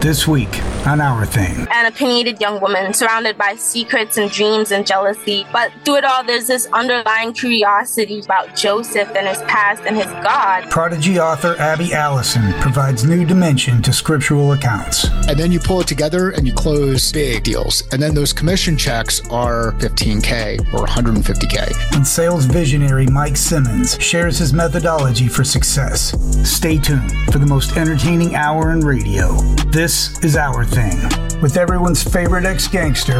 This 0.00 0.26
week 0.26 0.64
on 0.86 0.98
Our 0.98 1.26
Thing. 1.26 1.66
An 1.70 1.84
opinionated 1.84 2.40
young 2.40 2.58
woman 2.62 2.94
surrounded 2.94 3.36
by 3.36 3.54
secrets 3.56 4.16
and 4.16 4.30
dreams 4.30 4.72
and 4.72 4.86
jealousy. 4.86 5.44
But 5.52 5.72
through 5.84 5.96
it 5.96 6.04
all, 6.06 6.24
there's 6.24 6.46
this 6.46 6.66
underlying 6.72 7.34
curiosity 7.34 8.20
about 8.20 8.56
Joseph 8.56 9.14
and 9.14 9.28
his 9.28 9.36
past 9.42 9.82
and 9.84 9.94
his 9.94 10.06
God. 10.06 10.70
Prodigy 10.70 11.20
author 11.20 11.54
Abby 11.58 11.92
Alison 11.92 12.54
provides 12.62 13.04
new 13.04 13.26
dimension 13.26 13.82
to 13.82 13.92
scriptural 13.92 14.52
accounts. 14.52 15.06
And 15.28 15.38
then 15.38 15.52
you 15.52 15.60
pull 15.60 15.82
it 15.82 15.86
together 15.86 16.30
and 16.30 16.46
you 16.46 16.54
close 16.54 17.12
big 17.12 17.42
deals. 17.42 17.82
And 17.92 18.00
then 18.00 18.14
those 18.14 18.32
commission 18.32 18.78
checks 18.78 19.20
are 19.28 19.72
15K 19.80 20.72
or 20.72 20.86
150K. 20.86 21.94
And 21.94 22.06
sales 22.06 22.46
visionary 22.46 23.06
Mike 23.06 23.36
Simmons 23.36 23.98
shares 24.00 24.38
his 24.38 24.54
methodology 24.54 25.28
for 25.28 25.44
success. 25.44 26.16
Stay 26.48 26.78
tuned 26.78 27.12
for 27.30 27.38
the 27.38 27.46
most 27.46 27.76
entertaining 27.76 28.34
hour 28.34 28.72
in 28.72 28.80
radio. 28.80 29.36
This 29.70 29.89
is 29.90 30.36
Our 30.36 30.64
Thing 30.64 31.40
with 31.40 31.56
everyone's 31.56 32.00
favorite 32.00 32.44
ex 32.44 32.68
gangster, 32.68 33.18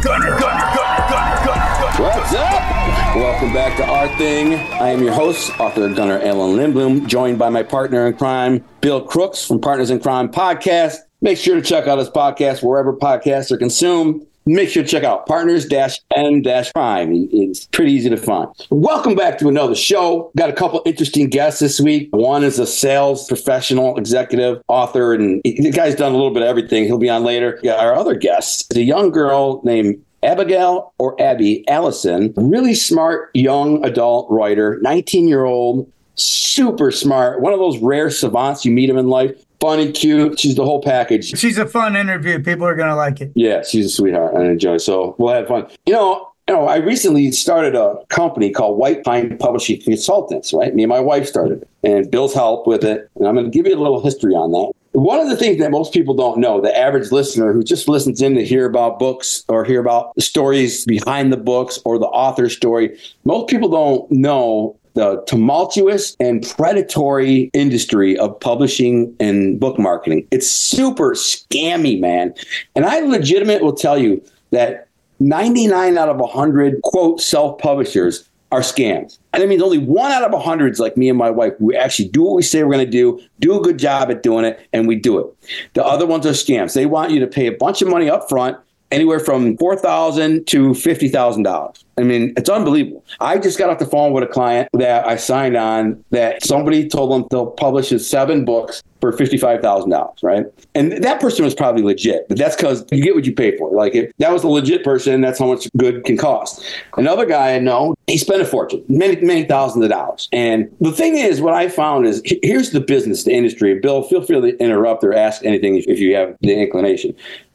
Gunner. 0.00 0.38
Gunner, 0.38 0.38
Gunner, 0.38 0.38
Gunner, 0.38 1.44
Gunner, 1.44 2.02
What's 2.02 2.32
up? 2.34 3.16
Welcome 3.16 3.52
back 3.52 3.76
to 3.78 3.84
Our 3.84 4.06
Thing. 4.16 4.54
I 4.54 4.90
am 4.90 5.02
your 5.02 5.12
host, 5.12 5.50
author 5.58 5.92
Gunner 5.92 6.20
Alan 6.20 6.56
Lindblom, 6.56 7.08
joined 7.08 7.40
by 7.40 7.48
my 7.48 7.64
partner 7.64 8.06
in 8.06 8.16
crime, 8.16 8.64
Bill 8.80 9.00
Crooks 9.00 9.44
from 9.44 9.60
Partners 9.60 9.90
in 9.90 9.98
Crime 9.98 10.28
Podcast. 10.28 10.98
Make 11.20 11.36
sure 11.36 11.56
to 11.56 11.62
check 11.62 11.88
out 11.88 11.98
his 11.98 12.10
podcast 12.10 12.62
wherever 12.62 12.92
podcasts 12.92 13.50
are 13.50 13.58
consumed 13.58 14.24
make 14.46 14.68
sure 14.68 14.82
to 14.82 14.88
check 14.88 15.04
out 15.04 15.26
partners-n-crime. 15.26 17.28
it's 17.32 17.66
pretty 17.66 17.92
easy 17.92 18.10
to 18.10 18.16
find. 18.16 18.48
Welcome 18.70 19.14
back 19.14 19.38
to 19.38 19.48
another 19.48 19.74
show. 19.74 20.30
Got 20.36 20.50
a 20.50 20.52
couple 20.52 20.82
interesting 20.84 21.28
guests 21.28 21.60
this 21.60 21.80
week. 21.80 22.08
One 22.12 22.44
is 22.44 22.58
a 22.58 22.66
sales 22.66 23.26
professional 23.26 23.96
executive 23.96 24.62
author 24.68 25.14
and 25.14 25.40
the 25.44 25.70
guy's 25.70 25.94
done 25.94 26.12
a 26.12 26.16
little 26.16 26.32
bit 26.32 26.42
of 26.42 26.48
everything. 26.48 26.84
He'll 26.84 26.98
be 26.98 27.10
on 27.10 27.24
later. 27.24 27.58
Yeah, 27.62 27.76
our 27.76 27.94
other 27.94 28.14
guest 28.14 28.70
is 28.70 28.76
a 28.76 28.82
young 28.82 29.10
girl 29.10 29.62
named 29.64 30.02
Abigail 30.22 30.92
or 30.98 31.20
Abby 31.20 31.66
Alison, 31.68 32.32
really 32.36 32.74
smart 32.74 33.30
young 33.34 33.84
adult 33.84 34.30
writer, 34.30 34.78
19 34.80 35.28
year 35.28 35.44
old, 35.44 35.90
super 36.16 36.90
smart, 36.90 37.40
one 37.40 37.52
of 37.52 37.58
those 37.58 37.78
rare 37.78 38.10
savants 38.10 38.64
you 38.64 38.72
meet 38.72 38.88
him 38.88 38.96
in 38.96 39.08
life 39.08 39.32
funny, 39.60 39.92
cute. 39.92 40.38
She's 40.38 40.54
the 40.54 40.64
whole 40.64 40.82
package. 40.82 41.38
She's 41.38 41.58
a 41.58 41.66
fun 41.66 41.96
interview. 41.96 42.42
People 42.42 42.66
are 42.66 42.74
gonna 42.74 42.96
like 42.96 43.20
it. 43.20 43.32
Yeah, 43.34 43.62
she's 43.62 43.86
a 43.86 43.88
sweetheart. 43.88 44.34
I 44.36 44.44
enjoy. 44.46 44.78
So 44.78 45.14
we'll 45.18 45.34
have 45.34 45.48
fun. 45.48 45.68
You 45.86 45.94
know, 45.94 46.34
you 46.48 46.54
know, 46.54 46.66
I 46.66 46.76
recently 46.76 47.30
started 47.32 47.74
a 47.74 47.96
company 48.08 48.50
called 48.50 48.78
White 48.78 49.02
Pine 49.02 49.38
Publishing 49.38 49.80
Consultants, 49.80 50.52
right? 50.52 50.74
Me 50.74 50.82
and 50.82 50.90
my 50.90 51.00
wife 51.00 51.26
started 51.26 51.62
it, 51.62 51.68
and 51.82 52.10
Bill's 52.10 52.34
help 52.34 52.66
with 52.66 52.84
it. 52.84 53.08
And 53.16 53.26
I'm 53.26 53.34
going 53.34 53.50
to 53.50 53.50
give 53.50 53.66
you 53.66 53.74
a 53.74 53.80
little 53.80 54.02
history 54.02 54.34
on 54.34 54.52
that. 54.52 54.72
One 54.92 55.18
of 55.18 55.28
the 55.28 55.36
things 55.36 55.58
that 55.58 55.70
most 55.70 55.92
people 55.92 56.14
don't 56.14 56.38
know, 56.38 56.60
the 56.60 56.76
average 56.76 57.10
listener 57.10 57.52
who 57.52 57.64
just 57.64 57.88
listens 57.88 58.20
in 58.20 58.34
to 58.34 58.44
hear 58.44 58.66
about 58.66 58.98
books 58.98 59.42
or 59.48 59.64
hear 59.64 59.80
about 59.80 60.14
the 60.14 60.22
stories 60.22 60.84
behind 60.84 61.32
the 61.32 61.36
books 61.38 61.80
or 61.84 61.98
the 61.98 62.06
author 62.06 62.48
story, 62.48 62.96
most 63.24 63.48
people 63.48 63.70
don't 63.70 64.08
know 64.12 64.76
the 64.94 65.22
tumultuous 65.26 66.16
and 66.20 66.48
predatory 66.56 67.50
industry 67.52 68.16
of 68.16 68.38
publishing 68.40 69.14
and 69.20 69.60
book 69.60 69.78
marketing. 69.78 70.26
It's 70.30 70.50
super 70.50 71.10
scammy, 71.10 72.00
man. 72.00 72.34
And 72.74 72.86
I 72.86 73.00
legitimate 73.00 73.62
will 73.62 73.74
tell 73.74 73.98
you 73.98 74.22
that 74.50 74.88
99 75.20 75.98
out 75.98 76.08
of 76.08 76.18
100 76.18 76.82
quote 76.82 77.20
self 77.20 77.58
publishers 77.58 78.28
are 78.52 78.60
scams. 78.60 79.18
And 79.32 79.42
I 79.42 79.46
mean, 79.46 79.60
only 79.60 79.78
one 79.78 80.12
out 80.12 80.22
of 80.22 80.32
100 80.32 80.72
is 80.72 80.78
like 80.78 80.96
me 80.96 81.08
and 81.08 81.18
my 81.18 81.30
wife. 81.30 81.54
We 81.58 81.76
actually 81.76 82.08
do 82.08 82.22
what 82.22 82.36
we 82.36 82.42
say 82.42 82.62
we're 82.62 82.72
going 82.72 82.84
to 82.84 82.90
do, 82.90 83.20
do 83.40 83.58
a 83.58 83.62
good 83.62 83.78
job 83.78 84.10
at 84.10 84.22
doing 84.22 84.44
it, 84.44 84.60
and 84.72 84.86
we 84.86 84.94
do 84.94 85.18
it. 85.18 85.26
The 85.74 85.84
other 85.84 86.06
ones 86.06 86.24
are 86.24 86.30
scams. 86.30 86.74
They 86.74 86.86
want 86.86 87.10
you 87.10 87.18
to 87.18 87.26
pay 87.26 87.46
a 87.46 87.52
bunch 87.52 87.82
of 87.82 87.88
money 87.88 88.08
up 88.08 88.28
front 88.28 88.56
anywhere 88.94 89.20
from 89.20 89.56
four 89.58 89.76
thousand 89.76 90.46
to 90.48 90.74
fifty 90.74 91.08
thousand 91.08 91.42
dollars. 91.42 91.84
I 91.96 92.02
mean, 92.02 92.32
it's 92.36 92.48
unbelievable. 92.48 93.04
I 93.20 93.38
just 93.38 93.58
got 93.58 93.70
off 93.70 93.78
the 93.78 93.86
phone 93.86 94.12
with 94.12 94.24
a 94.24 94.26
client 94.26 94.68
that 94.72 95.06
I 95.06 95.16
signed 95.16 95.56
on 95.56 96.02
that 96.10 96.44
somebody 96.44 96.88
told 96.88 97.12
them 97.12 97.28
they'll 97.30 97.52
publish 97.52 97.90
his 97.90 98.08
seven 98.08 98.44
books 98.44 98.82
for 99.00 99.12
fifty-five 99.12 99.60
thousand 99.60 99.90
dollars, 99.90 100.18
right? 100.22 100.46
And 100.74 100.92
that 101.04 101.20
person 101.20 101.44
was 101.44 101.54
probably 101.54 101.82
legit, 101.82 102.26
but 102.28 102.38
that's 102.38 102.56
because 102.56 102.84
you 102.90 103.02
get 103.02 103.14
what 103.14 103.26
you 103.26 103.34
pay 103.34 103.56
for. 103.56 103.70
Like 103.70 103.94
if 103.94 104.10
that 104.18 104.32
was 104.32 104.42
a 104.42 104.48
legit 104.48 104.82
person, 104.82 105.20
that's 105.20 105.38
how 105.38 105.46
much 105.46 105.68
good 105.76 106.04
can 106.04 106.16
cost. 106.16 106.64
Another 106.96 107.26
guy 107.26 107.54
I 107.54 107.58
know, 107.58 107.94
he 108.06 108.18
spent 108.18 108.42
a 108.42 108.44
fortune, 108.44 108.84
many, 108.88 109.16
many 109.20 109.44
thousands 109.44 109.84
of 109.84 109.90
dollars. 109.90 110.28
And 110.32 110.74
the 110.80 110.92
thing 110.92 111.16
is, 111.16 111.40
what 111.40 111.54
I 111.54 111.68
found 111.68 112.06
is 112.06 112.22
here's 112.42 112.70
the 112.70 112.80
business, 112.80 113.24
the 113.24 113.32
industry. 113.32 113.78
Bill, 113.78 114.02
feel 114.02 114.22
free 114.22 114.40
to 114.40 114.56
interrupt 114.58 115.04
or 115.04 115.12
ask 115.12 115.44
anything 115.44 115.76
if 115.76 115.98
you 115.98 116.14
have 116.14 116.36
the 116.40 116.54
inclination. 116.54 117.14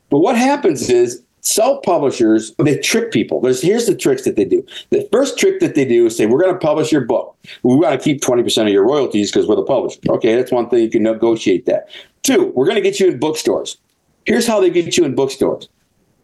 But 0.10 0.20
what 0.20 0.36
happens 0.36 0.90
is 0.90 1.22
self-publishers 1.42 2.54
they 2.60 2.78
trick 2.78 3.12
people. 3.12 3.42
There's 3.42 3.62
here's 3.62 3.86
the 3.86 3.96
tricks 3.96 4.24
that 4.24 4.36
they 4.36 4.46
do. 4.46 4.66
The 4.90 5.08
first 5.12 5.38
trick 5.38 5.60
that 5.60 5.76
they 5.76 5.86
do 5.86 6.06
is 6.06 6.18
say 6.18 6.26
we're 6.26 6.42
going 6.42 6.54
to 6.54 6.60
publish 6.60 6.92
your 6.92 7.06
book. 7.06 7.36
We 7.64 7.76
want 7.76 8.00
to 8.00 8.04
keep 8.04 8.22
20% 8.22 8.64
of 8.64 8.70
your 8.70 8.86
royalties 8.86 9.32
because 9.32 9.48
we're 9.48 9.56
the 9.56 9.64
publisher. 9.64 10.00
Okay 10.10 10.36
that's 10.36 10.52
one 10.52 10.70
thing 10.70 10.84
you 10.84 10.90
can 10.90 11.04
negotiate 11.04 11.66
that. 11.66 11.90
Two 12.24 12.52
we're 12.56 12.66
going 12.66 12.76
to 12.76 12.82
get 12.82 13.00
you 13.00 13.08
in 13.08 13.20
bookstores. 13.20 13.78
Here's 14.26 14.48
how 14.48 14.60
they 14.60 14.70
get 14.70 14.98
you 14.98 15.06
in 15.06 15.16
bookstores. 15.16 15.70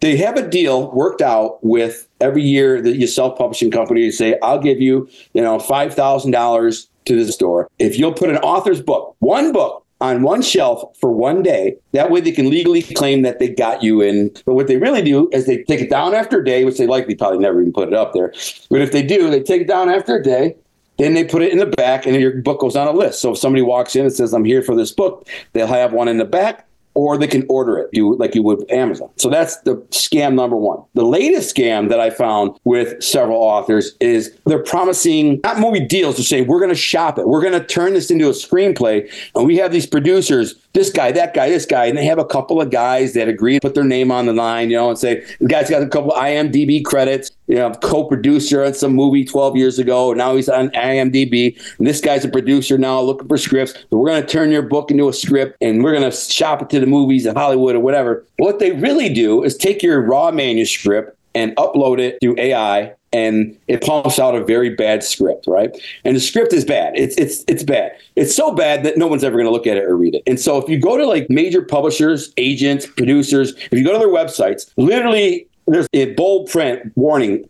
They 0.02 0.18
have 0.18 0.36
a 0.36 0.48
deal 0.48 0.92
worked 0.92 1.22
out 1.22 1.64
with 1.64 2.08
every 2.20 2.44
year 2.44 2.82
that 2.82 2.98
your 2.98 3.08
self-publishing 3.08 3.72
company 3.72 4.12
say 4.12 4.38
i'll 4.44 4.60
give 4.60 4.82
you 4.82 5.08
you 5.34 5.42
know 5.42 5.58
$5000 5.58 6.88
to 7.06 7.26
the 7.26 7.32
store. 7.32 7.70
If 7.80 7.98
you'll 7.98 8.14
put 8.14 8.30
an 8.30 8.38
author's 8.38 8.82
book 8.82 9.16
one 9.20 9.52
book 9.52 9.85
on 10.02 10.22
one 10.22 10.42
shelf 10.42 10.84
for 11.00 11.12
one 11.12 11.42
day. 11.42 11.78
That 11.94 12.12
way 12.12 12.22
they 12.22 12.32
can 12.32 12.50
legally 12.50 12.82
claim 12.82 13.22
that 13.22 13.40
they 13.40 13.50
got 13.50 13.82
you 13.82 14.02
in. 14.02 14.32
But 14.46 14.54
what 14.54 14.68
they 14.68 14.78
really 14.78 15.02
do 15.02 15.30
is 15.32 15.46
they 15.46 15.64
take 15.64 15.82
it 15.82 15.90
down 15.90 16.14
after 16.14 16.40
a 16.40 16.46
day, 16.46 16.66
which 16.66 16.78
they 16.78 16.88
likely 16.88 17.16
probably 17.16 17.40
never 17.40 17.62
even 17.62 17.74
put 17.74 17.88
it 17.88 17.94
up 17.94 18.14
there. 18.14 18.34
But 18.70 18.82
if 18.82 18.92
they 18.92 19.04
do, 19.04 19.30
they 19.30 19.42
take 19.42 19.62
it 19.62 19.68
down 19.68 19.90
after 19.90 20.18
a 20.18 20.24
day. 20.24 20.56
Then 20.98 21.14
they 21.14 21.26
put 21.26 21.42
it 21.42 21.52
in 21.52 21.58
the 21.58 21.66
back, 21.66 22.06
and 22.06 22.16
your 22.16 22.42
book 22.42 22.62
goes 22.62 22.76
on 22.76 22.88
a 22.88 22.94
list. 22.94 23.20
So 23.20 23.34
if 23.34 23.38
somebody 23.38 23.62
walks 23.62 23.98
in 23.98 24.06
and 24.06 24.14
says, 24.14 24.34
"I'm 24.34 24.46
here 24.46 24.62
for 24.62 24.76
this 24.76 24.92
book," 24.92 25.28
they'll 25.52 25.68
have 25.68 25.92
one 25.92 26.08
in 26.08 26.18
the 26.18 26.26
back 26.26 26.66
or 26.96 27.18
they 27.18 27.28
can 27.28 27.46
order 27.50 27.78
it 27.78 27.90
do 27.92 28.16
like 28.16 28.34
you 28.34 28.42
would 28.44 28.70
Amazon. 28.72 29.10
So 29.18 29.30
that's 29.30 29.58
the 29.62 29.76
scam 29.92 30.34
number 30.34 30.56
one. 30.56 30.84
The 30.96 31.06
latest 31.06 31.56
scam 31.56 31.90
that 31.90 32.00
I 32.00 32.10
found 32.10 32.58
with 32.64 33.02
several 33.04 33.38
authors 33.38 33.96
is 34.00 34.36
they're 34.46 34.64
promising 34.64 35.40
not 35.44 35.60
movie 35.60 35.86
deals, 35.86 36.16
to 36.16 36.24
say 36.24 36.42
we're 36.42 36.60
going 36.60 36.70
to 36.70 36.76
shop 36.76 37.20
it, 37.20 37.28
we're 37.28 37.42
going 37.42 37.54
to 37.54 37.66
turn 37.66 37.94
this 37.94 38.10
into 38.10 38.28
a 38.28 38.32
screenplay, 38.32 39.10
and 39.36 39.46
we 39.46 39.58
have 39.58 39.72
these 39.72 39.86
producers 39.86 40.56
this 40.76 40.92
guy, 40.92 41.12
that 41.14 41.34
guy, 41.34 41.50
this 41.50 41.66
guy, 41.66 41.86
and 41.86 41.98
they 41.98 42.06
have 42.06 42.20
a 42.20 42.26
couple 42.26 42.62
of 42.62 42.70
guys 42.70 43.14
that 43.14 43.30
agree 43.30 43.54
to 43.54 43.62
put 43.62 43.76
their 43.76 43.86
name 43.86 44.12
on 44.12 44.26
the 44.26 44.34
line, 44.34 44.70
you 44.70 44.76
know, 44.76 44.90
and 44.90 45.00
say 45.00 45.26
the 45.40 45.48
guy's 45.48 45.70
got 45.70 45.82
a 45.82 45.88
couple 45.88 46.12
IMDb 46.12 46.84
credits, 46.84 47.32
you 47.48 47.56
know, 47.56 47.72
co-producer 47.72 48.64
on 48.64 48.74
some 48.74 48.94
movie 48.94 49.24
12 49.24 49.56
years 49.56 49.80
ago. 49.80 50.12
Now 50.14 50.36
he's 50.36 50.50
on 50.50 50.70
IMDb, 50.72 51.58
and 51.78 51.88
this 51.88 52.02
guy's 52.02 52.26
a 52.26 52.30
producer 52.30 52.78
now 52.78 53.00
looking 53.00 53.28
for 53.30 53.38
scripts. 53.38 53.74
So 53.74 53.98
we're 53.98 54.10
going 54.10 54.22
to 54.22 54.28
turn 54.28 54.52
your 54.52 54.64
book 54.64 54.92
into 54.92 55.08
a 55.08 55.14
script, 55.14 55.56
and 55.62 55.82
we're 55.82 55.98
going 55.98 56.12
to 56.12 56.16
shop 56.16 56.62
it 56.62 56.70
to 56.72 56.82
the 56.82 56.85
movies 56.88 57.26
in 57.26 57.36
Hollywood 57.36 57.76
or 57.76 57.80
whatever. 57.80 58.26
What 58.38 58.60
they 58.60 58.72
really 58.72 59.14
do 59.14 59.44
is 59.44 59.58
take 59.58 59.84
your 59.84 60.02
raw 60.02 60.32
manuscript 60.32 61.18
and 61.34 61.56
upload 61.58 62.00
it 62.00 62.18
through 62.22 62.36
AI 62.40 62.94
and 63.12 63.58
it 63.68 63.82
pumps 63.82 64.20
out 64.20 64.36
a 64.36 64.44
very 64.44 64.70
bad 64.70 65.04
script, 65.04 65.48
right? 65.48 65.72
And 66.04 66.16
the 66.16 66.20
script 66.20 66.52
is 66.52 66.66
bad. 66.66 66.98
It's 66.98 67.16
it's 67.16 67.46
it's 67.48 67.64
bad. 67.64 67.94
It's 68.16 68.36
so 68.36 68.54
bad 68.54 68.84
that 68.84 68.98
no 68.98 69.08
one's 69.08 69.24
ever 69.24 69.38
going 69.38 69.46
to 69.46 69.52
look 69.52 69.68
at 69.68 69.78
it 69.78 69.86
or 69.86 69.96
read 69.96 70.16
it. 70.16 70.24
And 70.28 70.40
so 70.40 70.58
if 70.58 70.70
you 70.70 70.80
go 70.80 70.98
to 70.98 71.06
like 71.06 71.30
major 71.30 71.62
publishers, 71.62 72.34
agents, 72.38 72.86
producers, 72.86 73.54
if 73.72 73.74
you 73.74 73.86
go 73.86 73.94
to 73.94 74.00
their 74.00 74.10
websites, 74.10 74.70
literally 74.76 75.48
there's 75.68 75.88
a 75.94 76.14
bold 76.14 76.50
print 76.50 76.92
warning 76.96 77.48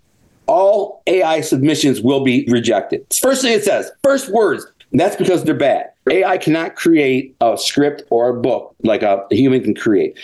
all 0.48 1.02
AI 1.08 1.42
submissions 1.42 2.02
will 2.02 2.24
be 2.24 2.46
rejected. 2.48 3.06
First 3.20 3.42
thing 3.42 3.54
it 3.54 3.64
says, 3.64 3.92
first 4.04 4.32
words, 4.32 4.66
that's 4.92 5.16
because 5.16 5.44
they're 5.44 5.56
bad. 5.56 5.90
AI 6.10 6.38
cannot 6.38 6.76
create 6.76 7.36
a 7.42 7.58
script 7.58 8.04
or 8.10 8.30
a 8.30 8.34
book 8.40 8.76
like 8.84 9.02
a 9.02 9.26
human 9.32 9.64
can 9.64 9.76
create. 9.76 10.18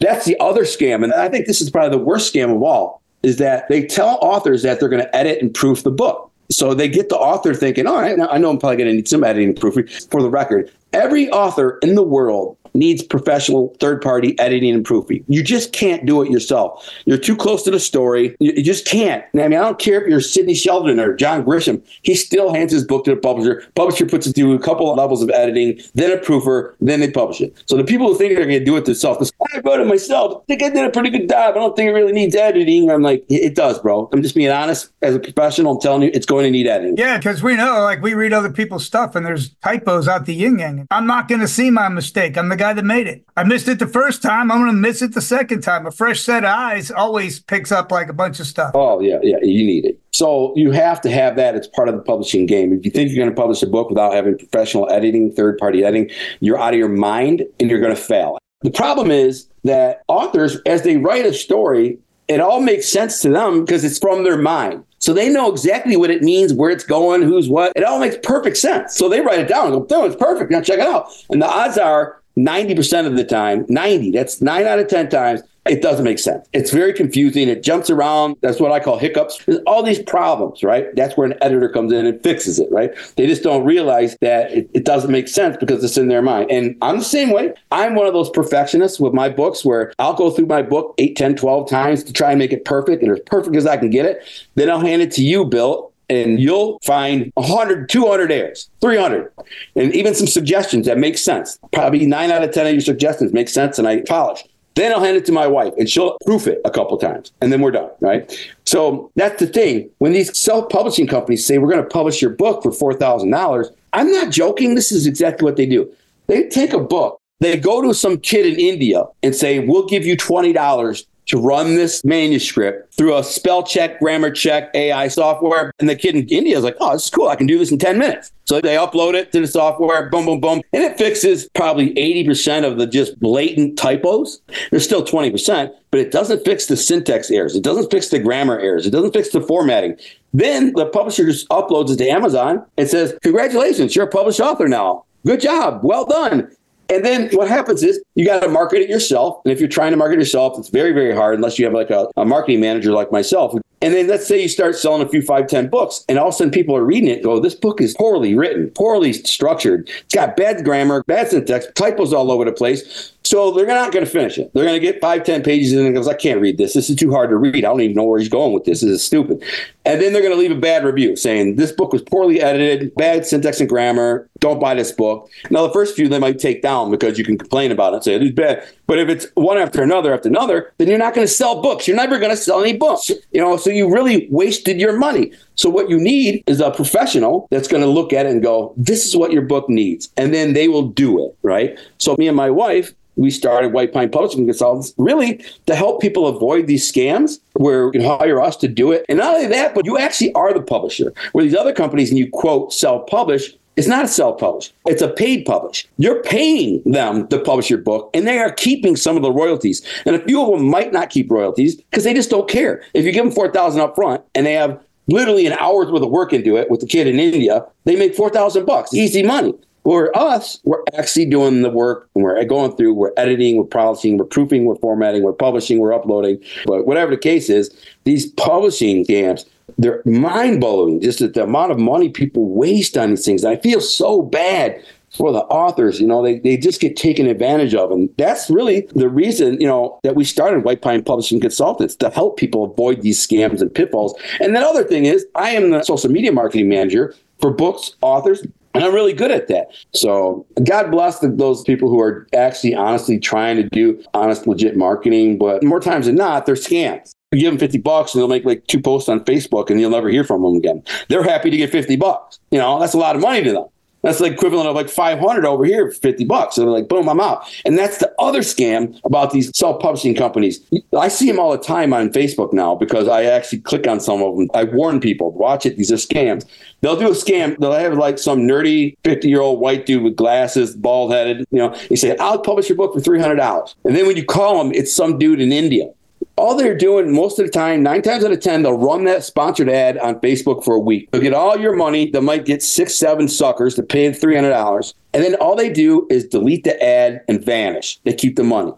That's 0.00 0.24
the 0.24 0.38
other 0.40 0.62
scam. 0.62 1.04
And 1.04 1.12
I 1.12 1.28
think 1.28 1.46
this 1.46 1.60
is 1.60 1.70
probably 1.70 1.98
the 1.98 2.04
worst 2.04 2.32
scam 2.32 2.54
of 2.54 2.62
all 2.62 3.02
is 3.22 3.38
that 3.38 3.68
they 3.68 3.84
tell 3.84 4.18
authors 4.22 4.62
that 4.62 4.78
they're 4.78 4.88
going 4.88 5.02
to 5.02 5.16
edit 5.16 5.42
and 5.42 5.52
proof 5.52 5.82
the 5.82 5.90
book. 5.90 6.30
So 6.50 6.74
they 6.74 6.88
get 6.88 7.08
the 7.08 7.16
author 7.16 7.54
thinking, 7.54 7.86
all 7.86 7.96
right, 7.96 8.16
now 8.16 8.28
I 8.28 8.38
know 8.38 8.50
I'm 8.50 8.58
probably 8.58 8.76
going 8.76 8.88
to 8.88 8.94
need 8.94 9.08
some 9.08 9.24
editing 9.24 9.48
and 9.48 9.60
proofing 9.60 9.88
for 10.10 10.22
the 10.22 10.30
record. 10.30 10.70
Every 10.92 11.28
author 11.30 11.78
in 11.82 11.96
the 11.96 12.04
world 12.04 12.56
needs 12.76 13.02
professional 13.02 13.74
third 13.80 14.02
party 14.02 14.38
editing 14.38 14.74
and 14.74 14.84
proofing. 14.84 15.24
You 15.28 15.42
just 15.42 15.72
can't 15.72 16.06
do 16.06 16.22
it 16.22 16.30
yourself. 16.30 16.88
You're 17.04 17.18
too 17.18 17.36
close 17.36 17.62
to 17.64 17.70
the 17.70 17.80
story. 17.80 18.36
You, 18.40 18.62
just 18.62 18.86
can't. 18.86 19.24
I 19.34 19.48
mean, 19.48 19.54
I 19.54 19.62
don't 19.62 19.78
care 19.78 20.02
if 20.02 20.08
you're 20.08 20.20
Sidney 20.20 20.54
Sheldon 20.54 20.98
or 20.98 21.14
John 21.14 21.44
Grisham. 21.44 21.82
He 22.02 22.14
still 22.14 22.52
hands 22.52 22.72
his 22.72 22.84
book 22.84 23.04
to 23.04 23.14
the 23.14 23.20
publisher. 23.20 23.64
Publisher 23.74 24.06
puts 24.06 24.26
it 24.26 24.34
through 24.34 24.54
a 24.54 24.58
couple 24.58 24.90
of 24.90 24.98
levels 24.98 25.22
of 25.22 25.30
editing, 25.30 25.80
then 25.94 26.10
a 26.10 26.20
proofer, 26.20 26.74
then 26.80 27.00
they 27.00 27.10
publish 27.10 27.40
it. 27.40 27.56
So 27.66 27.76
the 27.76 27.84
people 27.84 28.08
who 28.08 28.18
think 28.18 28.34
they're 28.34 28.46
going 28.46 28.58
to 28.58 28.64
do 28.64 28.76
it 28.76 28.84
themselves, 28.84 29.32
I 29.54 29.60
wrote 29.60 29.80
it 29.80 29.86
myself. 29.86 30.42
I 30.42 30.44
think 30.46 30.62
I 30.62 30.70
did 30.70 30.84
a 30.84 30.90
pretty 30.90 31.10
good 31.10 31.28
job. 31.28 31.56
I 31.56 31.58
don't 31.58 31.76
think 31.76 31.88
it 31.88 31.92
really 31.92 32.12
needs 32.12 32.34
editing. 32.34 32.90
I'm 32.90 33.02
like, 33.02 33.24
it 33.28 33.54
does, 33.54 33.78
bro. 33.78 34.08
I'm 34.12 34.22
just 34.22 34.34
being 34.34 34.50
honest. 34.50 34.90
As 35.02 35.14
a 35.14 35.20
professional, 35.20 35.74
I'm 35.74 35.80
telling 35.80 36.02
you, 36.02 36.10
it's 36.12 36.26
going 36.26 36.44
to 36.44 36.50
need 36.50 36.66
editing. 36.66 36.96
Yeah, 36.96 37.16
because 37.18 37.42
we 37.42 37.56
know, 37.56 37.80
like, 37.82 38.02
we 38.02 38.14
read 38.14 38.32
other 38.32 38.50
people's 38.50 38.84
stuff 38.84 39.14
and 39.14 39.24
there's 39.24 39.50
typos 39.56 40.08
out 40.08 40.26
the 40.26 40.34
yin 40.34 40.58
yang. 40.58 40.86
I'm 40.90 41.06
not 41.06 41.28
going 41.28 41.40
to 41.40 41.48
see 41.48 41.70
my 41.70 41.88
mistake. 41.88 42.36
I'm 42.36 42.48
the 42.48 42.56
guy 42.56 42.65
guy 42.66 42.72
that 42.72 42.84
made 42.84 43.06
it. 43.06 43.24
I 43.36 43.44
missed 43.44 43.68
it 43.68 43.78
the 43.78 43.86
first 43.86 44.22
time. 44.22 44.50
I'm 44.50 44.58
going 44.58 44.70
to 44.70 44.76
miss 44.76 45.02
it 45.02 45.14
the 45.14 45.20
second 45.20 45.60
time. 45.60 45.86
A 45.86 45.90
fresh 45.90 46.20
set 46.20 46.44
of 46.44 46.50
eyes 46.50 46.90
always 46.90 47.38
picks 47.38 47.70
up 47.70 47.92
like 47.92 48.08
a 48.08 48.12
bunch 48.12 48.40
of 48.40 48.46
stuff. 48.46 48.72
Oh, 48.74 49.00
yeah, 49.00 49.18
yeah, 49.22 49.36
you 49.42 49.64
need 49.64 49.84
it. 49.84 50.00
So 50.12 50.52
you 50.56 50.72
have 50.72 51.00
to 51.02 51.10
have 51.10 51.36
that 51.36 51.54
It's 51.54 51.68
part 51.68 51.88
of 51.88 51.94
the 51.94 52.02
publishing 52.02 52.46
game. 52.46 52.72
If 52.72 52.84
you 52.84 52.90
think 52.90 53.10
you're 53.10 53.24
going 53.24 53.34
to 53.34 53.40
publish 53.40 53.62
a 53.62 53.66
book 53.66 53.88
without 53.88 54.14
having 54.14 54.36
professional 54.36 54.90
editing, 54.90 55.32
third 55.32 55.58
party 55.58 55.84
editing, 55.84 56.10
you're 56.40 56.58
out 56.58 56.72
of 56.72 56.78
your 56.78 56.88
mind 56.88 57.44
and 57.60 57.70
you're 57.70 57.80
going 57.80 57.94
to 57.94 58.00
fail. 58.00 58.38
The 58.62 58.70
problem 58.70 59.10
is 59.10 59.48
that 59.64 60.02
authors, 60.08 60.58
as 60.66 60.82
they 60.82 60.96
write 60.96 61.26
a 61.26 61.34
story, 61.34 61.98
it 62.28 62.40
all 62.40 62.60
makes 62.60 62.88
sense 62.88 63.20
to 63.20 63.28
them 63.28 63.64
because 63.64 63.84
it's 63.84 63.98
from 63.98 64.24
their 64.24 64.38
mind. 64.38 64.82
So 64.98 65.12
they 65.12 65.28
know 65.28 65.52
exactly 65.52 65.96
what 65.96 66.10
it 66.10 66.22
means, 66.22 66.52
where 66.52 66.70
it's 66.70 66.82
going, 66.82 67.22
who's 67.22 67.48
what. 67.48 67.72
It 67.76 67.84
all 67.84 68.00
makes 68.00 68.16
perfect 68.24 68.56
sense. 68.56 68.96
So 68.96 69.08
they 69.08 69.20
write 69.20 69.38
it 69.38 69.46
down 69.46 69.72
and 69.72 69.74
go, 69.74 69.86
no, 69.88 70.06
it's 70.06 70.16
perfect. 70.16 70.50
Now 70.50 70.62
check 70.62 70.80
it 70.80 70.86
out. 70.86 71.06
And 71.30 71.40
the 71.40 71.46
odds 71.46 71.78
are 71.78 72.20
90% 72.38 73.06
of 73.06 73.16
the 73.16 73.24
time, 73.24 73.64
90, 73.68 74.10
that's 74.10 74.40
nine 74.40 74.66
out 74.66 74.78
of 74.78 74.88
10 74.88 75.08
times, 75.08 75.42
it 75.68 75.82
doesn't 75.82 76.04
make 76.04 76.18
sense. 76.18 76.46
It's 76.52 76.70
very 76.70 76.92
confusing. 76.92 77.48
It 77.48 77.62
jumps 77.62 77.90
around. 77.90 78.36
That's 78.40 78.60
what 78.60 78.72
I 78.72 78.80
call 78.80 78.98
hiccups. 78.98 79.44
There's 79.44 79.58
all 79.66 79.82
these 79.82 80.00
problems, 80.00 80.62
right? 80.62 80.94
That's 80.94 81.16
where 81.16 81.26
an 81.26 81.36
editor 81.40 81.68
comes 81.68 81.92
in 81.92 82.06
and 82.06 82.22
fixes 82.22 82.58
it, 82.58 82.70
right? 82.70 82.92
They 83.16 83.26
just 83.26 83.42
don't 83.42 83.64
realize 83.64 84.16
that 84.20 84.52
it, 84.52 84.70
it, 84.74 84.84
doesn't 84.84 85.10
make 85.10 85.26
sense 85.26 85.56
because 85.56 85.82
it's 85.82 85.98
in 85.98 86.08
their 86.08 86.22
mind. 86.22 86.50
And 86.50 86.76
I'm 86.82 86.98
the 86.98 87.04
same 87.04 87.30
way. 87.30 87.52
I'm 87.72 87.96
one 87.96 88.06
of 88.06 88.12
those 88.12 88.30
perfectionists 88.30 89.00
with 89.00 89.12
my 89.12 89.28
books 89.28 89.64
where 89.64 89.92
I'll 89.98 90.14
go 90.14 90.30
through 90.30 90.46
my 90.46 90.62
book 90.62 90.94
8, 90.98 91.16
10, 91.16 91.36
12 91.36 91.68
times 91.68 92.04
to 92.04 92.12
try 92.12 92.30
and 92.30 92.38
make 92.38 92.52
it 92.52 92.64
perfect 92.64 93.02
and 93.02 93.10
as 93.10 93.20
perfect 93.26 93.56
as 93.56 93.66
I 93.66 93.76
can 93.76 93.90
get 93.90 94.06
it. 94.06 94.22
Then 94.54 94.70
I'll 94.70 94.80
hand 94.80 95.02
it 95.02 95.10
to 95.12 95.24
you, 95.24 95.44
Bill, 95.44 95.92
and 96.08 96.40
you'll 96.40 96.78
find 96.84 97.32
100, 97.34 97.88
200 97.88 98.32
errors, 98.32 98.70
300, 98.80 99.32
and 99.74 99.94
even 99.94 100.14
some 100.14 100.26
suggestions 100.26 100.86
that 100.86 100.98
make 100.98 101.18
sense. 101.18 101.58
Probably 101.72 102.06
nine 102.06 102.30
out 102.30 102.42
of 102.42 102.52
10 102.52 102.66
of 102.66 102.72
your 102.72 102.80
suggestions 102.80 103.32
make 103.32 103.48
sense, 103.48 103.78
and 103.78 103.88
I 103.88 104.02
polish. 104.02 104.44
Then 104.76 104.92
I'll 104.92 105.00
hand 105.00 105.16
it 105.16 105.24
to 105.24 105.32
my 105.32 105.46
wife 105.46 105.72
and 105.78 105.88
she'll 105.88 106.18
proof 106.26 106.46
it 106.46 106.60
a 106.66 106.70
couple 106.70 106.98
times 106.98 107.32
and 107.40 107.50
then 107.50 107.62
we're 107.62 107.70
done, 107.70 107.88
right? 108.02 108.30
So 108.66 109.10
that's 109.16 109.40
the 109.40 109.46
thing. 109.46 109.88
When 109.98 110.12
these 110.12 110.38
self 110.38 110.68
publishing 110.68 111.06
companies 111.06 111.46
say 111.46 111.56
we're 111.56 111.70
going 111.70 111.82
to 111.82 111.88
publish 111.88 112.20
your 112.20 112.32
book 112.32 112.62
for 112.62 112.70
$4,000, 112.70 113.70
I'm 113.94 114.12
not 114.12 114.30
joking. 114.30 114.74
This 114.74 114.92
is 114.92 115.06
exactly 115.06 115.46
what 115.46 115.56
they 115.56 115.64
do. 115.64 115.90
They 116.26 116.46
take 116.48 116.74
a 116.74 116.78
book, 116.78 117.18
they 117.40 117.56
go 117.56 117.80
to 117.80 117.94
some 117.94 118.18
kid 118.18 118.44
in 118.44 118.60
India 118.60 119.04
and 119.22 119.34
say, 119.34 119.60
We'll 119.60 119.86
give 119.86 120.04
you 120.04 120.14
$20 120.14 121.06
to 121.26 121.38
run 121.38 121.74
this 121.74 122.04
manuscript 122.04 122.94
through 122.94 123.16
a 123.16 123.24
spell 123.24 123.62
check, 123.62 123.98
grammar 123.98 124.30
check, 124.30 124.70
AI 124.74 125.08
software. 125.08 125.72
And 125.78 125.88
the 125.88 125.96
kid 125.96 126.14
in 126.14 126.26
India 126.28 126.56
is 126.56 126.64
like, 126.64 126.76
oh, 126.80 126.92
this 126.92 127.04
is 127.04 127.10
cool. 127.10 127.28
I 127.28 127.36
can 127.36 127.46
do 127.46 127.58
this 127.58 127.72
in 127.72 127.78
10 127.78 127.98
minutes. 127.98 128.32
So 128.44 128.60
they 128.60 128.76
upload 128.76 129.14
it 129.14 129.32
to 129.32 129.40
the 129.40 129.46
software, 129.46 130.08
boom, 130.08 130.26
boom, 130.26 130.40
boom. 130.40 130.62
And 130.72 130.84
it 130.84 130.96
fixes 130.96 131.48
probably 131.54 131.92
80% 131.94 132.64
of 132.64 132.78
the 132.78 132.86
just 132.86 133.18
blatant 133.18 133.76
typos. 133.76 134.40
There's 134.70 134.84
still 134.84 135.04
20%, 135.04 135.74
but 135.90 136.00
it 136.00 136.12
doesn't 136.12 136.44
fix 136.44 136.66
the 136.66 136.76
syntax 136.76 137.30
errors. 137.30 137.56
It 137.56 137.64
doesn't 137.64 137.90
fix 137.90 138.08
the 138.08 138.20
grammar 138.20 138.58
errors. 138.60 138.86
It 138.86 138.90
doesn't 138.90 139.12
fix 139.12 139.30
the 139.30 139.40
formatting. 139.40 139.96
Then 140.32 140.72
the 140.74 140.86
publisher 140.86 141.24
just 141.24 141.48
uploads 141.48 141.90
it 141.90 141.96
to 141.96 142.08
Amazon 142.08 142.64
and 142.78 142.88
says, 142.88 143.18
congratulations, 143.22 143.96
you're 143.96 144.06
a 144.06 144.10
published 144.10 144.40
author 144.40 144.68
now. 144.68 145.04
Good 145.24 145.40
job. 145.40 145.80
Well 145.82 146.04
done. 146.04 146.54
And 146.88 147.04
then 147.04 147.30
what 147.30 147.48
happens 147.48 147.82
is 147.82 148.00
you 148.14 148.24
got 148.24 148.40
to 148.40 148.48
market 148.48 148.80
it 148.80 148.88
yourself. 148.88 149.40
And 149.44 149.52
if 149.52 149.60
you're 149.60 149.68
trying 149.68 149.90
to 149.90 149.96
market 149.96 150.18
yourself, 150.18 150.58
it's 150.58 150.68
very, 150.68 150.92
very 150.92 151.14
hard 151.14 151.34
unless 151.34 151.58
you 151.58 151.64
have 151.64 151.74
like 151.74 151.90
a, 151.90 152.08
a 152.16 152.24
marketing 152.24 152.60
manager 152.60 152.92
like 152.92 153.10
myself 153.10 153.54
and 153.82 153.94
then 153.94 154.06
let's 154.06 154.26
say 154.26 154.40
you 154.40 154.48
start 154.48 154.74
selling 154.74 155.02
a 155.02 155.08
few 155.08 155.20
five, 155.20 155.48
ten 155.48 155.68
books, 155.68 156.04
and 156.08 156.18
all 156.18 156.28
of 156.28 156.34
a 156.34 156.36
sudden 156.36 156.50
people 156.50 156.74
are 156.74 156.84
reading 156.84 157.10
it 157.10 157.22
go, 157.22 157.38
this 157.38 157.54
book 157.54 157.80
is 157.80 157.94
poorly 157.94 158.34
written, 158.34 158.70
poorly 158.70 159.12
structured. 159.12 159.88
It's 159.88 160.14
got 160.14 160.36
bad 160.36 160.64
grammar, 160.64 161.04
bad 161.06 161.28
syntax, 161.28 161.66
typos 161.74 162.12
all 162.12 162.32
over 162.32 162.44
the 162.44 162.52
place. 162.52 163.12
So 163.26 163.50
they're 163.50 163.66
not 163.66 163.90
going 163.90 164.04
to 164.04 164.10
finish 164.10 164.38
it. 164.38 164.52
They're 164.54 164.64
going 164.64 164.80
to 164.80 164.86
get 164.86 165.00
five, 165.00 165.24
ten 165.24 165.42
pages 165.42 165.72
and 165.72 165.92
goes, 165.92 166.06
I 166.06 166.14
can't 166.14 166.40
read 166.40 166.58
this. 166.58 166.74
This 166.74 166.88
is 166.88 166.94
too 166.94 167.10
hard 167.10 167.28
to 167.30 167.36
read. 167.36 167.56
I 167.56 167.68
don't 167.68 167.80
even 167.80 167.96
know 167.96 168.04
where 168.04 168.20
he's 168.20 168.28
going 168.28 168.52
with 168.52 168.64
this. 168.64 168.82
This 168.82 168.90
is 168.90 169.04
stupid. 169.04 169.42
And 169.84 170.00
then 170.00 170.12
they're 170.12 170.22
going 170.22 170.34
to 170.34 170.38
leave 170.38 170.52
a 170.52 170.60
bad 170.60 170.84
review 170.84 171.16
saying 171.16 171.56
this 171.56 171.72
book 171.72 171.92
was 171.92 172.02
poorly 172.02 172.40
edited, 172.40 172.94
bad 172.94 173.26
syntax 173.26 173.58
and 173.58 173.68
grammar. 173.68 174.28
Don't 174.38 174.60
buy 174.60 174.74
this 174.74 174.92
book. 174.92 175.28
Now 175.50 175.66
the 175.66 175.72
first 175.72 175.96
few 175.96 176.08
they 176.08 176.20
might 176.20 176.38
take 176.38 176.62
down 176.62 176.88
because 176.92 177.18
you 177.18 177.24
can 177.24 177.36
complain 177.36 177.72
about 177.72 177.92
it 177.92 177.96
and 177.96 178.04
say 178.04 178.14
it's 178.14 178.32
bad. 178.32 178.64
But 178.86 179.00
if 179.00 179.08
it's 179.08 179.26
one 179.34 179.58
after 179.58 179.82
another 179.82 180.14
after 180.14 180.28
another, 180.28 180.72
then 180.78 180.86
you're 180.86 180.96
not 180.96 181.12
going 181.12 181.26
to 181.26 181.32
sell 181.32 181.60
books. 181.60 181.88
You're 181.88 181.96
never 181.96 182.20
going 182.20 182.30
to 182.30 182.36
sell 182.36 182.62
any 182.62 182.76
books. 182.76 183.10
You 183.32 183.40
know, 183.40 183.56
so 183.56 183.70
you 183.70 183.92
really 183.92 184.28
wasted 184.30 184.80
your 184.80 184.96
money. 184.96 185.32
So 185.56 185.68
what 185.68 185.90
you 185.90 185.98
need 185.98 186.44
is 186.46 186.60
a 186.60 186.70
professional 186.70 187.48
that's 187.50 187.66
going 187.66 187.82
to 187.82 187.88
look 187.88 188.12
at 188.12 188.26
it 188.26 188.30
and 188.30 188.40
go, 188.40 188.72
this 188.76 189.04
is 189.04 189.16
what 189.16 189.32
your 189.32 189.42
book 189.42 189.68
needs. 189.68 190.10
And 190.16 190.32
then 190.32 190.52
they 190.52 190.68
will 190.68 190.86
do 190.86 191.24
it, 191.26 191.36
right? 191.42 191.76
So 191.98 192.14
me 192.18 192.28
and 192.28 192.36
my 192.36 192.50
wife, 192.50 192.94
we 193.16 193.30
started 193.30 193.72
White 193.72 193.92
Pine 193.92 194.10
Publishing 194.10 194.46
Consultants 194.46 194.94
really 194.98 195.42
to 195.66 195.74
help 195.74 196.00
people 196.00 196.26
avoid 196.26 196.66
these 196.66 196.90
scams 196.90 197.40
where 197.54 197.86
you 197.86 197.92
can 197.92 198.02
hire 198.02 198.40
us 198.40 198.56
to 198.58 198.68
do 198.68 198.92
it. 198.92 199.04
And 199.08 199.18
not 199.18 199.34
only 199.34 199.46
that, 199.48 199.74
but 199.74 199.86
you 199.86 199.98
actually 199.98 200.32
are 200.34 200.52
the 200.52 200.62
publisher. 200.62 201.12
Where 201.32 201.44
these 201.44 201.56
other 201.56 201.72
companies 201.72 202.10
and 202.10 202.18
you 202.18 202.30
quote 202.30 202.72
self 202.72 203.06
publish, 203.08 203.52
it's 203.76 203.88
not 203.88 204.04
a 204.04 204.08
self 204.08 204.38
publish, 204.38 204.72
it's 204.86 205.02
a 205.02 205.08
paid 205.08 205.44
publish. 205.44 205.86
You're 205.98 206.22
paying 206.22 206.82
them 206.84 207.26
to 207.28 207.38
publish 207.38 207.68
your 207.68 207.80
book, 207.80 208.10
and 208.14 208.26
they 208.26 208.38
are 208.38 208.52
keeping 208.52 208.96
some 208.96 209.16
of 209.16 209.22
the 209.22 209.32
royalties. 209.32 209.86
And 210.06 210.16
a 210.16 210.24
few 210.24 210.42
of 210.42 210.58
them 210.58 210.68
might 210.68 210.92
not 210.92 211.10
keep 211.10 211.30
royalties 211.30 211.76
because 211.76 212.04
they 212.04 212.14
just 212.14 212.30
don't 212.30 212.48
care. 212.48 212.82
If 212.94 213.04
you 213.04 213.12
give 213.12 213.24
them 213.24 213.34
4000 213.34 213.80
up 213.80 213.94
front 213.94 214.22
and 214.34 214.46
they 214.46 214.54
have 214.54 214.80
literally 215.08 215.46
an 215.46 215.52
hour's 215.54 215.90
worth 215.90 216.02
of 216.02 216.10
work 216.10 216.32
into 216.32 216.56
it 216.56 216.70
with 216.70 216.80
the 216.80 216.86
kid 216.86 217.06
in 217.06 217.20
India, 217.20 217.64
they 217.84 217.96
make 217.96 218.14
4000 218.14 218.64
bucks, 218.64 218.92
easy 218.94 219.22
money. 219.22 219.54
Where 219.86 220.16
us, 220.18 220.58
we're 220.64 220.82
actually 220.94 221.26
doing 221.26 221.62
the 221.62 221.70
work 221.70 222.10
and 222.16 222.24
we're 222.24 222.44
going 222.44 222.74
through, 222.76 222.94
we're 222.94 223.12
editing, 223.16 223.56
we're 223.56 223.64
polishing, 223.64 224.18
we're 224.18 224.24
proofing, 224.24 224.64
we're 224.64 224.74
formatting, 224.74 225.22
we're 225.22 225.32
publishing, 225.32 225.78
we're 225.78 225.92
uploading. 225.92 226.42
But 226.66 226.86
whatever 226.88 227.12
the 227.12 227.16
case 227.16 227.48
is, 227.48 227.70
these 228.02 228.26
publishing 228.32 229.04
scams, 229.04 229.44
they're 229.78 230.02
mind 230.04 230.60
blowing. 230.60 231.00
Just 231.00 231.20
the 231.20 231.44
amount 231.44 231.70
of 231.70 231.78
money 231.78 232.08
people 232.08 232.48
waste 232.48 232.98
on 232.98 233.10
these 233.10 233.24
things. 233.24 233.44
I 233.44 233.58
feel 233.58 233.80
so 233.80 234.22
bad 234.22 234.82
for 235.10 235.30
the 235.30 235.44
authors, 235.44 236.00
you 236.00 236.06
know, 236.08 236.20
they, 236.20 236.40
they 236.40 236.56
just 236.56 236.80
get 236.80 236.96
taken 236.96 237.28
advantage 237.28 237.72
of. 237.72 237.92
And 237.92 238.10
that's 238.18 238.50
really 238.50 238.88
the 238.96 239.08
reason, 239.08 239.60
you 239.60 239.68
know, 239.68 240.00
that 240.02 240.16
we 240.16 240.24
started 240.24 240.64
White 240.64 240.82
Pine 240.82 241.04
Publishing 241.04 241.40
Consultants 241.40 241.94
to 241.96 242.10
help 242.10 242.38
people 242.38 242.64
avoid 242.64 243.02
these 243.02 243.24
scams 243.24 243.60
and 243.60 243.72
pitfalls. 243.72 244.18
And 244.40 244.56
the 244.56 244.60
other 244.60 244.82
thing 244.82 245.04
is, 245.04 245.24
I 245.36 245.50
am 245.50 245.70
the 245.70 245.84
social 245.84 246.10
media 246.10 246.32
marketing 246.32 246.68
manager 246.68 247.14
for 247.40 247.52
books, 247.52 247.94
authors, 248.02 248.44
and 248.76 248.84
I'm 248.84 248.94
really 248.94 249.12
good 249.12 249.30
at 249.30 249.48
that. 249.48 249.68
So 249.94 250.46
God 250.64 250.90
bless 250.90 251.20
the, 251.20 251.28
those 251.28 251.62
people 251.62 251.88
who 251.88 252.00
are 252.00 252.26
actually 252.34 252.74
honestly 252.74 253.18
trying 253.18 253.56
to 253.56 253.68
do 253.70 254.02
honest, 254.14 254.46
legit 254.46 254.76
marketing. 254.76 255.38
But 255.38 255.62
more 255.62 255.80
times 255.80 256.06
than 256.06 256.16
not, 256.16 256.46
they're 256.46 256.54
scams. 256.54 257.12
You 257.32 257.40
give 257.40 257.52
them 257.52 257.58
50 257.58 257.78
bucks 257.78 258.14
and 258.14 258.20
they'll 258.20 258.28
make 258.28 258.44
like 258.44 258.66
two 258.66 258.80
posts 258.80 259.08
on 259.08 259.20
Facebook 259.20 259.68
and 259.70 259.80
you'll 259.80 259.90
never 259.90 260.08
hear 260.08 260.24
from 260.24 260.42
them 260.42 260.54
again. 260.56 260.82
They're 261.08 261.24
happy 261.24 261.50
to 261.50 261.56
get 261.56 261.70
50 261.70 261.96
bucks. 261.96 262.38
You 262.50 262.58
know, 262.58 262.78
that's 262.78 262.94
a 262.94 262.98
lot 262.98 263.16
of 263.16 263.22
money 263.22 263.42
to 263.42 263.52
them. 263.52 263.64
That's 264.06 264.18
the 264.18 264.26
equivalent 264.26 264.68
of 264.68 264.76
like 264.76 264.88
500 264.88 265.44
over 265.44 265.64
here, 265.64 265.90
50 265.90 266.24
bucks. 266.26 266.54
So 266.54 266.60
they're 266.60 266.70
like, 266.70 266.88
boom, 266.88 267.08
I'm 267.08 267.18
out. 267.18 267.44
And 267.64 267.76
that's 267.76 267.98
the 267.98 268.14
other 268.20 268.38
scam 268.38 269.00
about 269.04 269.32
these 269.32 269.50
self-publishing 269.58 270.14
companies. 270.14 270.64
I 270.96 271.08
see 271.08 271.26
them 271.26 271.40
all 271.40 271.50
the 271.50 271.58
time 271.58 271.92
on 271.92 272.10
Facebook 272.10 272.52
now 272.52 272.76
because 272.76 273.08
I 273.08 273.24
actually 273.24 273.62
click 273.62 273.88
on 273.88 273.98
some 273.98 274.22
of 274.22 274.36
them. 274.36 274.48
I 274.54 274.62
warn 274.62 275.00
people, 275.00 275.32
watch 275.32 275.66
it. 275.66 275.76
These 275.76 275.90
are 275.90 275.96
scams. 275.96 276.46
They'll 276.82 276.96
do 276.96 277.08
a 277.08 277.14
scam. 277.14 277.58
They'll 277.58 277.72
have 277.72 277.94
like 277.94 278.20
some 278.20 278.42
nerdy 278.42 278.96
50 279.02 279.28
year 279.28 279.40
old 279.40 279.58
white 279.58 279.86
dude 279.86 280.04
with 280.04 280.14
glasses, 280.14 280.76
bald 280.76 281.10
headed. 281.10 281.44
You 281.50 281.58
know, 281.58 281.70
he 281.88 281.96
say, 281.96 282.16
I'll 282.18 282.38
publish 282.38 282.68
your 282.68 282.76
book 282.76 282.94
for 282.94 283.00
$300. 283.00 283.74
And 283.84 283.96
then 283.96 284.06
when 284.06 284.16
you 284.16 284.24
call 284.24 284.60
him, 284.60 284.72
it's 284.72 284.94
some 284.94 285.18
dude 285.18 285.40
in 285.40 285.50
India 285.50 285.90
all 286.36 286.54
they're 286.54 286.76
doing 286.76 287.12
most 287.12 287.38
of 287.38 287.46
the 287.46 287.52
time, 287.52 287.82
nine 287.82 288.02
times 288.02 288.24
out 288.24 288.32
of 288.32 288.40
10, 288.40 288.62
they'll 288.62 288.78
run 288.78 289.04
that 289.04 289.24
sponsored 289.24 289.70
ad 289.70 289.96
on 289.98 290.20
Facebook 290.20 290.64
for 290.64 290.74
a 290.74 290.80
week. 290.80 291.10
They'll 291.10 291.22
get 291.22 291.32
all 291.32 291.58
your 291.58 291.74
money. 291.74 292.10
They 292.10 292.20
might 292.20 292.44
get 292.44 292.62
six, 292.62 292.94
seven 292.94 293.26
suckers 293.28 293.74
to 293.76 293.82
pay 293.82 294.10
$300. 294.10 294.94
And 295.14 295.24
then 295.24 295.34
all 295.36 295.56
they 295.56 295.70
do 295.70 296.06
is 296.10 296.26
delete 296.26 296.64
the 296.64 296.82
ad 296.82 297.22
and 297.26 297.42
vanish. 297.42 297.98
They 298.04 298.12
keep 298.12 298.36
the 298.36 298.44
money. 298.44 298.72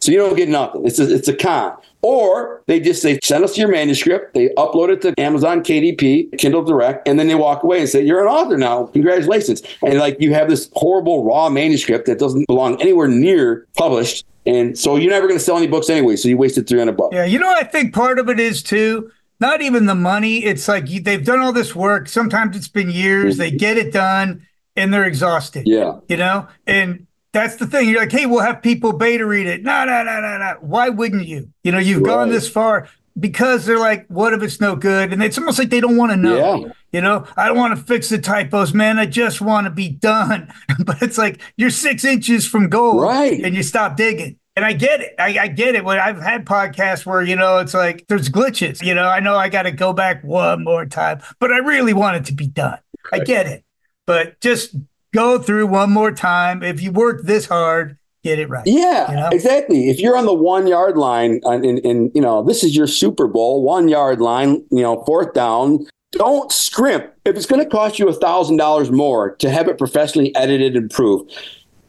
So 0.00 0.12
you 0.12 0.18
don't 0.18 0.36
get 0.36 0.48
nothing. 0.48 0.86
It's 0.86 0.98
a, 0.98 1.14
it's 1.14 1.28
a 1.28 1.34
con. 1.34 1.76
Or 2.02 2.62
they 2.66 2.80
just 2.80 3.02
say, 3.02 3.18
send 3.22 3.44
us 3.44 3.58
your 3.58 3.68
manuscript. 3.68 4.32
They 4.32 4.48
upload 4.50 4.90
it 4.90 5.02
to 5.02 5.20
Amazon 5.20 5.62
KDP, 5.62 6.38
Kindle 6.38 6.62
Direct, 6.62 7.06
and 7.06 7.18
then 7.18 7.28
they 7.28 7.34
walk 7.34 7.62
away 7.62 7.80
and 7.80 7.88
say, 7.88 8.02
you're 8.02 8.22
an 8.22 8.32
author 8.32 8.56
now. 8.56 8.86
Congratulations. 8.86 9.62
And 9.82 9.98
like 9.98 10.16
you 10.18 10.32
have 10.32 10.48
this 10.48 10.70
horrible 10.72 11.24
raw 11.24 11.50
manuscript 11.50 12.06
that 12.06 12.18
doesn't 12.18 12.46
belong 12.46 12.80
anywhere 12.80 13.08
near 13.08 13.66
published. 13.76 14.24
And 14.46 14.78
so 14.78 14.96
you're 14.96 15.10
never 15.10 15.26
going 15.26 15.38
to 15.38 15.44
sell 15.44 15.56
any 15.56 15.66
books 15.66 15.90
anyway. 15.90 16.16
So 16.16 16.28
you 16.28 16.36
wasted 16.36 16.66
300 16.66 16.96
bucks. 16.96 17.14
Yeah. 17.14 17.24
You 17.24 17.38
know, 17.38 17.50
I 17.50 17.64
think 17.64 17.94
part 17.94 18.18
of 18.18 18.28
it 18.28 18.40
is 18.40 18.62
too, 18.62 19.10
not 19.38 19.60
even 19.62 19.86
the 19.86 19.94
money. 19.94 20.44
It's 20.44 20.66
like 20.66 20.86
they've 20.86 21.24
done 21.24 21.40
all 21.40 21.52
this 21.52 21.74
work. 21.74 22.08
Sometimes 22.08 22.56
it's 22.56 22.68
been 22.68 22.90
years. 22.90 23.36
They 23.36 23.48
mm-hmm. 23.48 23.58
get 23.58 23.76
it 23.76 23.92
done 23.92 24.46
and 24.76 24.92
they're 24.92 25.04
exhausted. 25.04 25.64
Yeah. 25.66 25.98
You 26.08 26.16
know, 26.16 26.48
and 26.66 27.06
that's 27.32 27.56
the 27.56 27.66
thing. 27.66 27.88
You're 27.88 28.00
like, 28.00 28.12
hey, 28.12 28.26
we'll 28.26 28.40
have 28.40 28.62
people 28.62 28.92
beta 28.92 29.24
read 29.26 29.46
it. 29.46 29.62
No, 29.62 29.84
no, 29.84 30.02
no, 30.02 30.20
no, 30.20 30.38
no. 30.38 30.56
Why 30.60 30.88
wouldn't 30.88 31.26
you? 31.26 31.50
You 31.62 31.72
know, 31.72 31.78
you've 31.78 32.02
right. 32.02 32.10
gone 32.10 32.28
this 32.30 32.48
far 32.48 32.88
because 33.18 33.66
they're 33.66 33.78
like, 33.78 34.06
what 34.08 34.32
if 34.32 34.42
it's 34.42 34.60
no 34.60 34.74
good? 34.74 35.12
And 35.12 35.22
it's 35.22 35.38
almost 35.38 35.58
like 35.58 35.70
they 35.70 35.80
don't 35.80 35.96
want 35.96 36.12
to 36.12 36.16
know. 36.16 36.64
Yeah. 36.64 36.72
You 36.92 37.00
know, 37.00 37.24
I 37.36 37.46
don't 37.46 37.56
want 37.56 37.76
to 37.78 37.84
fix 37.84 38.08
the 38.08 38.18
typos, 38.18 38.74
man. 38.74 38.98
I 38.98 39.06
just 39.06 39.40
want 39.40 39.66
to 39.66 39.70
be 39.70 39.88
done. 39.88 40.52
but 40.84 41.00
it's 41.02 41.18
like 41.18 41.40
you're 41.56 41.70
six 41.70 42.04
inches 42.04 42.46
from 42.46 42.68
goal, 42.68 43.00
Right. 43.00 43.40
And 43.44 43.54
you 43.54 43.62
stop 43.62 43.96
digging. 43.96 44.36
And 44.56 44.64
I 44.64 44.72
get 44.72 45.00
it. 45.00 45.14
I, 45.18 45.38
I 45.38 45.46
get 45.48 45.74
it. 45.76 45.84
When 45.84 45.98
I've 45.98 46.20
had 46.20 46.44
podcasts 46.44 47.06
where, 47.06 47.22
you 47.22 47.36
know, 47.36 47.58
it's 47.58 47.72
like 47.72 48.06
there's 48.08 48.28
glitches. 48.28 48.82
You 48.84 48.94
know, 48.94 49.08
I 49.08 49.20
know 49.20 49.36
I 49.36 49.48
got 49.48 49.62
to 49.62 49.70
go 49.70 49.92
back 49.92 50.22
one 50.24 50.64
more 50.64 50.84
time, 50.84 51.20
but 51.38 51.52
I 51.52 51.58
really 51.58 51.92
want 51.92 52.16
it 52.16 52.24
to 52.26 52.34
be 52.34 52.48
done. 52.48 52.78
I 53.12 53.20
get 53.20 53.46
it. 53.46 53.64
But 54.06 54.40
just 54.40 54.74
go 55.14 55.38
through 55.38 55.68
one 55.68 55.92
more 55.92 56.10
time. 56.12 56.62
If 56.62 56.82
you 56.82 56.90
work 56.90 57.22
this 57.22 57.46
hard, 57.46 57.96
get 58.22 58.38
it 58.38 58.48
right. 58.50 58.66
Yeah, 58.66 59.10
You 59.10 59.16
know? 59.16 59.28
exactly. 59.32 59.88
If 59.88 60.00
you're 60.00 60.16
on 60.16 60.26
the 60.26 60.34
one 60.34 60.66
yard 60.66 60.96
line 60.96 61.40
and, 61.44 61.64
and, 61.64 61.78
and 61.86 62.10
you 62.14 62.20
know 62.20 62.42
this 62.42 62.62
is 62.64 62.76
your 62.76 62.86
Super 62.88 63.28
Bowl 63.28 63.62
one 63.62 63.88
yard 63.88 64.20
line, 64.20 64.64
you 64.70 64.82
know 64.82 65.02
fourth 65.04 65.32
down, 65.32 65.86
don't 66.12 66.50
scrimp. 66.50 67.12
If 67.24 67.36
it's 67.36 67.46
going 67.46 67.62
to 67.62 67.68
cost 67.68 67.98
you 67.98 68.08
a 68.08 68.12
thousand 68.12 68.56
dollars 68.56 68.90
more 68.90 69.36
to 69.36 69.50
have 69.50 69.68
it 69.68 69.78
professionally 69.78 70.34
edited 70.34 70.76
and 70.76 70.84
improved, 70.84 71.32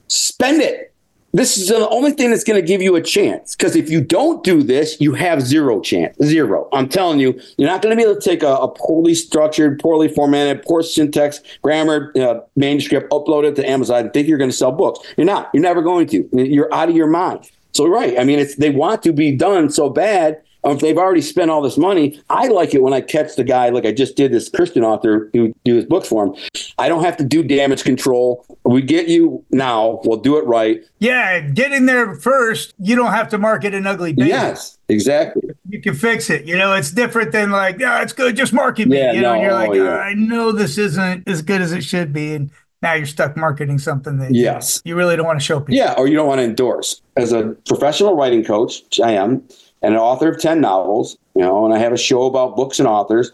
spend 0.07 0.61
it. 0.61 0.91
This 1.33 1.57
is 1.57 1.69
the 1.69 1.87
only 1.89 2.11
thing 2.11 2.31
that's 2.31 2.43
going 2.43 2.59
to 2.59 2.65
give 2.65 2.81
you 2.81 2.95
a 2.97 3.01
chance. 3.01 3.55
Because 3.55 3.77
if 3.77 3.89
you 3.89 4.01
don't 4.01 4.43
do 4.43 4.61
this, 4.61 4.99
you 4.99 5.13
have 5.13 5.41
zero 5.41 5.79
chance. 5.79 6.17
Zero. 6.21 6.67
I'm 6.73 6.89
telling 6.89 7.19
you, 7.19 7.39
you're 7.57 7.69
not 7.69 7.81
going 7.81 7.95
to 7.95 7.95
be 7.95 8.03
able 8.03 8.19
to 8.19 8.29
take 8.29 8.43
a, 8.43 8.55
a 8.55 8.67
poorly 8.67 9.15
structured, 9.15 9.79
poorly 9.79 10.09
formatted, 10.09 10.63
poor 10.63 10.83
syntax, 10.83 11.39
grammar 11.61 12.11
uh, 12.17 12.41
manuscript, 12.57 13.09
upload 13.11 13.45
it 13.45 13.55
to 13.55 13.69
Amazon, 13.69 14.01
and 14.01 14.13
think 14.13 14.27
you're 14.27 14.37
going 14.37 14.49
to 14.49 14.55
sell 14.55 14.73
books. 14.73 14.99
You're 15.15 15.25
not. 15.25 15.49
You're 15.53 15.63
never 15.63 15.81
going 15.81 16.07
to. 16.07 16.27
You're 16.33 16.73
out 16.73 16.89
of 16.89 16.95
your 16.97 17.07
mind. 17.07 17.49
So 17.71 17.87
right. 17.87 18.19
I 18.19 18.25
mean, 18.25 18.39
it's 18.39 18.55
they 18.55 18.69
want 18.69 19.01
to 19.03 19.13
be 19.13 19.33
done 19.33 19.69
so 19.69 19.89
bad. 19.89 20.41
If 20.63 20.79
they've 20.79 20.97
already 20.97 21.21
spent 21.21 21.49
all 21.49 21.61
this 21.61 21.77
money, 21.77 22.21
I 22.29 22.47
like 22.47 22.75
it 22.75 22.83
when 22.83 22.93
I 22.93 23.01
catch 23.01 23.35
the 23.35 23.43
guy 23.43 23.69
like 23.69 23.85
I 23.85 23.91
just 23.91 24.15
did 24.15 24.31
this 24.31 24.47
Christian 24.49 24.83
author 24.83 25.29
who 25.33 25.53
do 25.65 25.75
his 25.75 25.85
books 25.85 26.07
for 26.07 26.25
him. 26.27 26.35
I 26.77 26.87
don't 26.87 27.03
have 27.03 27.17
to 27.17 27.23
do 27.23 27.41
damage 27.43 27.83
control. 27.83 28.45
We 28.63 28.81
get 28.83 29.07
you 29.07 29.43
now. 29.51 30.01
We'll 30.03 30.19
do 30.19 30.37
it 30.37 30.45
right. 30.45 30.81
Yeah, 30.99 31.39
get 31.39 31.71
in 31.71 31.87
there 31.87 32.13
first. 32.15 32.75
You 32.77 32.95
don't 32.95 33.11
have 33.11 33.27
to 33.29 33.37
market 33.39 33.73
an 33.73 33.87
ugly 33.87 34.13
baby. 34.13 34.29
Yes, 34.29 34.77
exactly. 34.87 35.49
You 35.69 35.81
can 35.81 35.95
fix 35.95 36.29
it. 36.29 36.45
You 36.45 36.57
know, 36.57 36.73
it's 36.73 36.91
different 36.91 37.31
than 37.31 37.49
like, 37.49 37.79
yeah, 37.79 38.01
it's 38.03 38.13
good, 38.13 38.35
just 38.35 38.53
market 38.53 38.87
me. 38.87 38.97
Yeah, 38.99 39.13
you 39.13 39.21
know, 39.21 39.33
and 39.33 39.41
you're 39.41 39.51
no, 39.51 39.57
like, 39.57 39.73
yeah. 39.73 39.83
"Uh, 39.95 39.97
I 39.97 40.13
know 40.13 40.51
this 40.51 40.77
isn't 40.77 41.27
as 41.27 41.41
good 41.41 41.61
as 41.61 41.71
it 41.71 41.83
should 41.83 42.13
be. 42.13 42.33
And 42.35 42.51
now 42.83 42.93
you're 42.93 43.05
stuck 43.07 43.35
marketing 43.35 43.79
something 43.79 44.19
that 44.19 44.33
you- 44.33 44.43
Yes. 44.43 44.81
you 44.85 44.95
really 44.95 45.15
don't 45.15 45.25
want 45.25 45.39
to 45.39 45.45
show 45.45 45.59
people. 45.59 45.73
Yeah, 45.75 45.93
or 45.97 46.07
you 46.07 46.15
don't 46.15 46.27
want 46.27 46.39
to 46.39 46.45
endorse. 46.45 47.01
As 47.17 47.31
a 47.31 47.55
professional 47.67 48.15
writing 48.15 48.43
coach, 48.43 48.99
I 49.03 49.11
am, 49.13 49.43
and 49.81 49.93
an 49.93 49.99
author 49.99 50.29
of 50.29 50.39
10 50.39 50.61
novels, 50.61 51.17
you 51.35 51.41
know, 51.41 51.65
and 51.65 51.73
I 51.73 51.79
have 51.79 51.93
a 51.93 51.97
show 51.97 52.25
about 52.25 52.55
books 52.55 52.79
and 52.79 52.87
authors, 52.87 53.31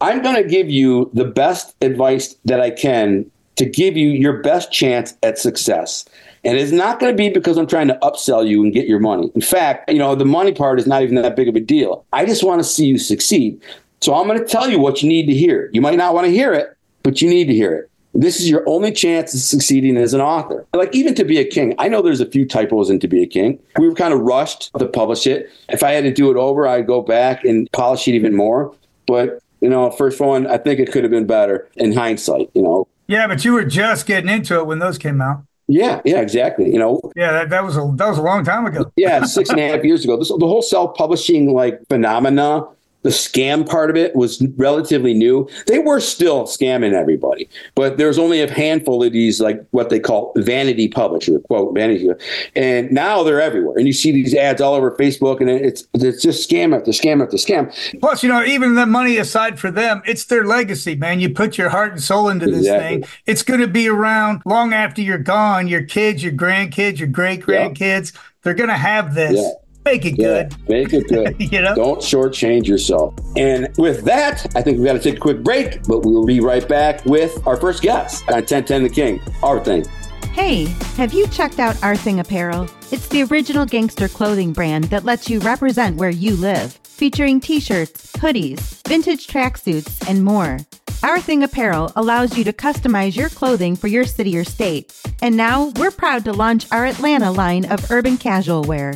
I'm 0.00 0.22
going 0.22 0.36
to 0.36 0.48
give 0.48 0.68
you 0.68 1.10
the 1.14 1.24
best 1.24 1.74
advice 1.80 2.34
that 2.44 2.60
I 2.60 2.70
can 2.70 3.30
to 3.56 3.64
give 3.64 3.96
you 3.96 4.10
your 4.10 4.42
best 4.42 4.72
chance 4.72 5.16
at 5.22 5.38
success. 5.38 6.04
And 6.44 6.58
it's 6.58 6.72
not 6.72 7.00
going 7.00 7.12
to 7.12 7.16
be 7.16 7.30
because 7.30 7.56
I'm 7.56 7.66
trying 7.66 7.88
to 7.88 7.98
upsell 8.02 8.46
you 8.46 8.62
and 8.62 8.72
get 8.72 8.86
your 8.86 8.98
money. 8.98 9.30
In 9.34 9.40
fact, 9.40 9.90
you 9.90 9.98
know, 9.98 10.14
the 10.14 10.24
money 10.24 10.52
part 10.52 10.78
is 10.78 10.86
not 10.86 11.02
even 11.02 11.14
that 11.16 11.36
big 11.36 11.48
of 11.48 11.56
a 11.56 11.60
deal. 11.60 12.04
I 12.12 12.26
just 12.26 12.44
want 12.44 12.60
to 12.60 12.64
see 12.64 12.86
you 12.86 12.98
succeed. 12.98 13.62
So 14.00 14.14
I'm 14.14 14.26
going 14.26 14.38
to 14.38 14.44
tell 14.44 14.68
you 14.68 14.78
what 14.78 15.02
you 15.02 15.08
need 15.08 15.26
to 15.26 15.34
hear. 15.34 15.70
You 15.72 15.80
might 15.80 15.96
not 15.96 16.12
want 16.12 16.26
to 16.26 16.30
hear 16.30 16.52
it, 16.52 16.76
but 17.02 17.22
you 17.22 17.30
need 17.30 17.46
to 17.46 17.54
hear 17.54 17.74
it. 17.74 17.90
This 18.14 18.38
is 18.40 18.48
your 18.48 18.62
only 18.68 18.92
chance 18.92 19.34
of 19.34 19.40
succeeding 19.40 19.96
as 19.96 20.14
an 20.14 20.20
author. 20.20 20.64
Like 20.72 20.94
even 20.94 21.14
to 21.16 21.24
be 21.24 21.38
a 21.38 21.44
king, 21.44 21.74
I 21.78 21.88
know 21.88 22.00
there's 22.00 22.20
a 22.20 22.26
few 22.30 22.46
typos 22.46 22.88
in 22.88 23.00
to 23.00 23.08
be 23.08 23.22
a 23.22 23.26
king. 23.26 23.58
We 23.78 23.88
were 23.88 23.94
kind 23.94 24.14
of 24.14 24.20
rushed 24.20 24.70
to 24.78 24.86
publish 24.86 25.26
it. 25.26 25.50
If 25.68 25.82
I 25.82 25.92
had 25.92 26.04
to 26.04 26.12
do 26.12 26.30
it 26.30 26.36
over, 26.36 26.66
I'd 26.66 26.86
go 26.86 27.02
back 27.02 27.44
and 27.44 27.68
polish 27.72 28.06
it 28.06 28.12
even 28.12 28.34
more. 28.36 28.72
But 29.06 29.40
you 29.60 29.68
know, 29.68 29.90
first 29.90 30.20
one, 30.20 30.46
I 30.46 30.58
think 30.58 30.78
it 30.80 30.92
could 30.92 31.04
have 31.04 31.10
been 31.10 31.26
better 31.26 31.68
in 31.76 31.92
hindsight. 31.92 32.50
You 32.54 32.62
know, 32.62 32.86
Yeah, 33.08 33.26
but 33.26 33.44
you 33.44 33.52
were 33.52 33.64
just 33.64 34.06
getting 34.06 34.28
into 34.30 34.58
it 34.58 34.66
when 34.66 34.78
those 34.78 34.96
came 34.98 35.20
out. 35.20 35.42
yeah, 35.66 36.00
yeah, 36.04 36.20
exactly. 36.20 36.70
You 36.72 36.78
know, 36.78 37.00
Yeah, 37.16 37.32
that, 37.32 37.50
that 37.50 37.64
was 37.64 37.76
a 37.76 37.90
that 37.96 38.08
was 38.08 38.18
a 38.18 38.22
long 38.22 38.44
time 38.44 38.64
ago. 38.66 38.92
yeah, 38.96 39.24
six 39.24 39.50
and 39.50 39.58
a 39.58 39.68
half 39.68 39.82
years 39.82 40.04
ago. 40.04 40.16
This, 40.18 40.28
the 40.28 40.46
whole 40.46 40.62
self-publishing 40.62 41.52
like 41.52 41.80
phenomena, 41.88 42.64
the 43.04 43.10
scam 43.10 43.68
part 43.68 43.90
of 43.90 43.96
it 43.96 44.16
was 44.16 44.42
relatively 44.56 45.14
new. 45.14 45.48
They 45.66 45.78
were 45.78 46.00
still 46.00 46.44
scamming 46.44 46.92
everybody, 46.94 47.48
but 47.74 47.98
there's 47.98 48.18
only 48.18 48.40
a 48.40 48.50
handful 48.52 49.04
of 49.04 49.12
these 49.12 49.40
like 49.40 49.64
what 49.70 49.90
they 49.90 50.00
call 50.00 50.32
vanity 50.36 50.88
publisher, 50.88 51.38
quote 51.40 51.74
vanity, 51.74 52.08
and 52.56 52.90
now 52.90 53.22
they're 53.22 53.40
everywhere. 53.40 53.76
And 53.76 53.86
you 53.86 53.92
see 53.92 54.10
these 54.10 54.34
ads 54.34 54.60
all 54.60 54.74
over 54.74 54.90
Facebook, 54.96 55.40
and 55.40 55.48
it's 55.50 55.86
it's 55.94 56.22
just 56.22 56.50
scam 56.50 56.76
after 56.76 56.90
scam 56.90 57.22
after 57.22 57.36
scam. 57.36 57.72
Plus, 58.00 58.22
you 58.22 58.28
know, 58.28 58.42
even 58.42 58.74
the 58.74 58.86
money 58.86 59.18
aside 59.18 59.60
for 59.60 59.70
them, 59.70 60.02
it's 60.06 60.24
their 60.24 60.44
legacy, 60.44 60.96
man. 60.96 61.20
You 61.20 61.28
put 61.30 61.58
your 61.58 61.68
heart 61.68 61.92
and 61.92 62.02
soul 62.02 62.28
into 62.30 62.46
this 62.46 62.60
Exactly. 62.60 63.00
thing. 63.02 63.08
It's 63.26 63.42
going 63.42 63.60
to 63.60 63.68
be 63.68 63.88
around 63.88 64.42
long 64.46 64.72
after 64.72 65.02
you're 65.02 65.18
gone. 65.18 65.68
Your 65.68 65.82
kids, 65.82 66.22
your 66.24 66.32
grandkids, 66.32 66.98
your 66.98 67.08
great 67.08 67.42
grandkids, 67.42 68.12
they're 68.42 68.54
going 68.54 68.70
to 68.70 68.76
have 68.76 69.14
this. 69.14 69.34
Yeah. 69.34 69.50
Make 69.84 70.04
it 70.06 70.18
Yeah, 70.18 70.44
good. 70.44 70.68
make 70.68 70.92
it 70.92 71.08
good. 71.08 71.36
You 71.52 71.60
know? 71.60 71.74
Don't 71.74 72.00
shortchange 72.00 72.66
yourself. 72.66 73.14
And 73.36 73.68
with 73.76 74.04
that, 74.04 74.46
I 74.56 74.62
think 74.62 74.78
we've 74.78 74.86
got 74.86 74.94
to 74.94 74.98
take 74.98 75.16
a 75.16 75.20
quick 75.20 75.42
break, 75.42 75.82
but 75.84 76.04
we'll 76.04 76.24
be 76.26 76.40
right 76.40 76.66
back 76.66 77.04
with 77.04 77.46
our 77.46 77.56
first 77.56 77.82
guest 77.82 78.22
on 78.28 78.34
1010 78.36 78.82
The 78.84 78.88
King, 78.88 79.20
our 79.42 79.62
thing. 79.62 79.84
Hey, 80.32 80.64
have 80.96 81.12
you 81.12 81.28
checked 81.28 81.60
out 81.60 81.80
Our 81.84 81.94
Thing 81.96 82.18
Apparel? 82.18 82.68
It's 82.90 83.06
the 83.08 83.22
original 83.24 83.64
gangster 83.66 84.08
clothing 84.08 84.52
brand 84.52 84.84
that 84.84 85.04
lets 85.04 85.30
you 85.30 85.38
represent 85.40 85.96
where 85.96 86.10
you 86.10 86.34
live, 86.34 86.72
featuring 86.82 87.40
t 87.40 87.60
shirts, 87.60 88.10
hoodies, 88.14 88.84
vintage 88.88 89.28
tracksuits, 89.28 90.08
and 90.08 90.24
more. 90.24 90.58
Our 91.04 91.20
Thing 91.20 91.42
Apparel 91.44 91.92
allows 91.94 92.36
you 92.36 92.42
to 92.44 92.52
customize 92.52 93.14
your 93.14 93.28
clothing 93.28 93.76
for 93.76 93.86
your 93.88 94.04
city 94.04 94.36
or 94.36 94.42
state. 94.44 94.92
And 95.22 95.36
now 95.36 95.72
we're 95.76 95.90
proud 95.92 96.24
to 96.24 96.32
launch 96.32 96.66
our 96.72 96.86
Atlanta 96.86 97.30
line 97.30 97.66
of 97.70 97.88
urban 97.92 98.16
casual 98.16 98.62
wear. 98.62 98.94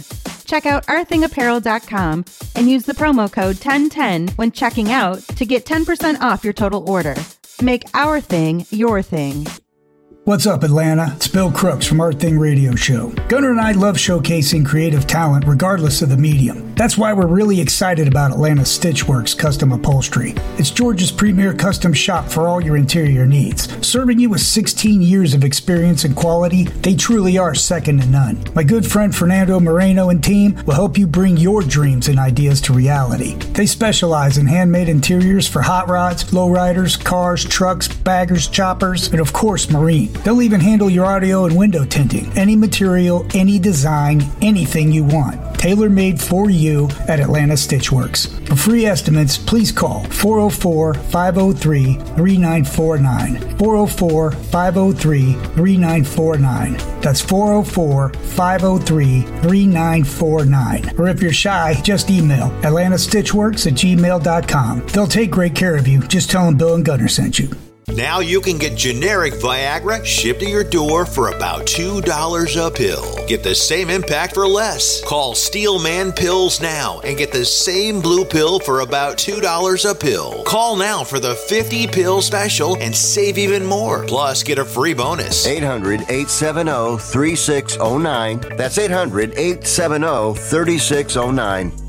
Check 0.49 0.65
out 0.65 0.87
ourthingapparel.com 0.87 2.25
and 2.57 2.71
use 2.71 2.85
the 2.85 2.95
promo 2.95 3.31
code 3.31 3.57
1010 3.57 4.29
when 4.37 4.51
checking 4.51 4.91
out 4.91 5.19
to 5.37 5.45
get 5.45 5.67
10% 5.67 6.21
off 6.21 6.43
your 6.43 6.55
total 6.55 6.89
order. 6.89 7.15
Make 7.61 7.85
our 7.93 8.19
thing 8.19 8.65
your 8.71 9.03
thing. 9.03 9.47
What's 10.29 10.47
up, 10.47 10.63
Atlanta? 10.63 11.15
It's 11.17 11.27
Bill 11.27 11.51
Crooks 11.51 11.87
from 11.87 12.03
Our 12.03 12.13
Thing 12.13 12.39
Radio 12.39 12.75
Show. 12.75 13.13
Gunner 13.29 13.51
and 13.51 13.59
I 13.59 13.73
love 13.73 13.97
showcasing 13.97 14.63
creative 14.67 15.07
talent 15.07 15.47
regardless 15.47 16.03
of 16.03 16.11
the 16.11 16.19
medium. 16.19 16.75
That's 16.75 16.99
why 16.99 17.15
we're 17.15 17.27
really 17.27 17.59
excited 17.63 18.07
about 18.07 18.33
Atlanta 18.33 18.61
Stitchworks 18.61 19.37
Custom 19.37 19.73
Upholstery. 19.73 20.35
It's 20.59 20.71
Georgia's 20.71 21.11
premier 21.11 21.55
custom 21.55 21.95
shop 21.95 22.29
for 22.29 22.47
all 22.47 22.63
your 22.63 22.77
interior 22.77 23.27
needs. 23.27 23.75
Serving 23.85 24.19
you 24.19 24.29
with 24.29 24.43
16 24.43 25.01
years 25.01 25.33
of 25.33 25.45
experience 25.45 26.05
and 26.05 26.15
quality, 26.15 26.65
they 26.65 26.95
truly 26.95 27.39
are 27.39 27.55
second 27.55 28.03
to 28.03 28.07
none. 28.09 28.39
My 28.55 28.65
good 28.65 28.87
friend 28.87 29.17
Fernando 29.17 29.59
Moreno 29.59 30.11
and 30.11 30.23
team 30.23 30.63
will 30.67 30.75
help 30.75 30.99
you 30.99 31.07
bring 31.07 31.39
your 31.39 31.63
dreams 31.63 32.07
and 32.07 32.19
ideas 32.19 32.61
to 32.61 32.75
reality. 32.75 33.35
They 33.55 33.65
specialize 33.65 34.37
in 34.37 34.47
handmade 34.47 34.91
interiors 34.91 35.49
for 35.49 35.63
hot 35.63 35.89
rods, 35.89 36.25
lowriders, 36.25 37.03
cars, 37.03 37.47
trucks, 37.47 37.89
baggers, 37.89 38.47
choppers, 38.47 39.09
and 39.09 39.23
of 39.23 39.33
course, 39.33 39.71
marine. 39.71 40.18
They'll 40.25 40.43
even 40.43 40.61
handle 40.61 40.91
your 40.91 41.07
audio 41.07 41.45
and 41.45 41.57
window 41.57 41.85
tinting. 41.85 42.31
Any 42.37 42.57
material, 42.57 43.27
any 43.35 43.59
design, 43.59 44.23
anything 44.41 44.93
you 44.93 45.05
want. 45.05 45.59
Tailor 45.59 45.91
made 45.91 46.21
for 46.21 46.51
you 46.51 46.89
at 47.09 47.19
Atlanta 47.19 47.55
Stitchworks. 47.55 48.29
For 48.49 48.55
free 48.55 48.87
estimates, 48.87 49.37
please 49.37 49.73
call 49.73 50.05
404 50.05 50.95
503 50.95 51.95
3949. 51.95 53.59
404 53.59 54.31
503 54.33 55.33
3949. 55.33 57.01
That's 57.01 57.21
404 57.21 58.11
503 58.11 59.23
3949. 59.23 60.95
Or 60.99 61.09
if 61.09 61.21
you're 61.21 61.33
shy, 61.33 61.75
just 61.83 62.11
email 62.11 62.51
AtlantaStitchworks 62.63 63.67
at 63.67 63.75
gmail.com. 63.75 64.87
They'll 64.87 65.07
take 65.07 65.31
great 65.31 65.55
care 65.55 65.77
of 65.77 65.89
you. 65.89 66.01
Just 66.03 66.31
tell 66.31 66.47
them 66.47 66.57
Bill 66.57 66.75
and 66.75 66.85
Gunner 66.85 67.09
sent 67.09 67.39
you. 67.39 67.51
Now 67.95 68.21
you 68.21 68.41
can 68.43 68.59
get 68.59 68.77
generic 68.77 69.33
Viagra 69.35 70.05
shipped 70.05 70.41
to 70.41 70.49
your 70.49 70.63
door 70.63 71.07
for 71.07 71.29
about 71.29 71.67
$2 71.67 72.67
a 72.67 72.71
pill. 72.71 73.27
Get 73.27 73.43
the 73.43 73.55
same 73.55 73.89
impact 73.89 74.35
for 74.35 74.47
less. 74.47 75.03
Call 75.05 75.35
Steelman 75.35 76.13
Pills 76.13 76.61
now 76.61 77.01
and 77.01 77.17
get 77.17 77.33
the 77.33 77.47
same 77.47 78.01
blue 78.01 78.27
pill 78.27 78.61
for 78.61 78.81
about 78.81 79.17
$2 79.17 79.91
a 79.91 79.95
pill. 79.95 80.43
Call 80.45 80.77
now 80.77 81.03
for 81.03 81.19
the 81.19 81.35
50 81.35 81.87
pill 81.87 82.21
special 82.21 82.77
and 82.77 82.95
save 82.95 83.39
even 83.39 83.65
more. 83.65 84.05
Plus, 84.07 84.43
get 84.43 84.59
a 84.59 84.65
free 84.65 84.93
bonus. 84.93 85.47
800 85.47 86.03
870 86.03 86.99
3609. 86.99 88.57
That's 88.57 88.77
800 88.77 89.33
870 89.33 90.35
3609. 90.35 91.88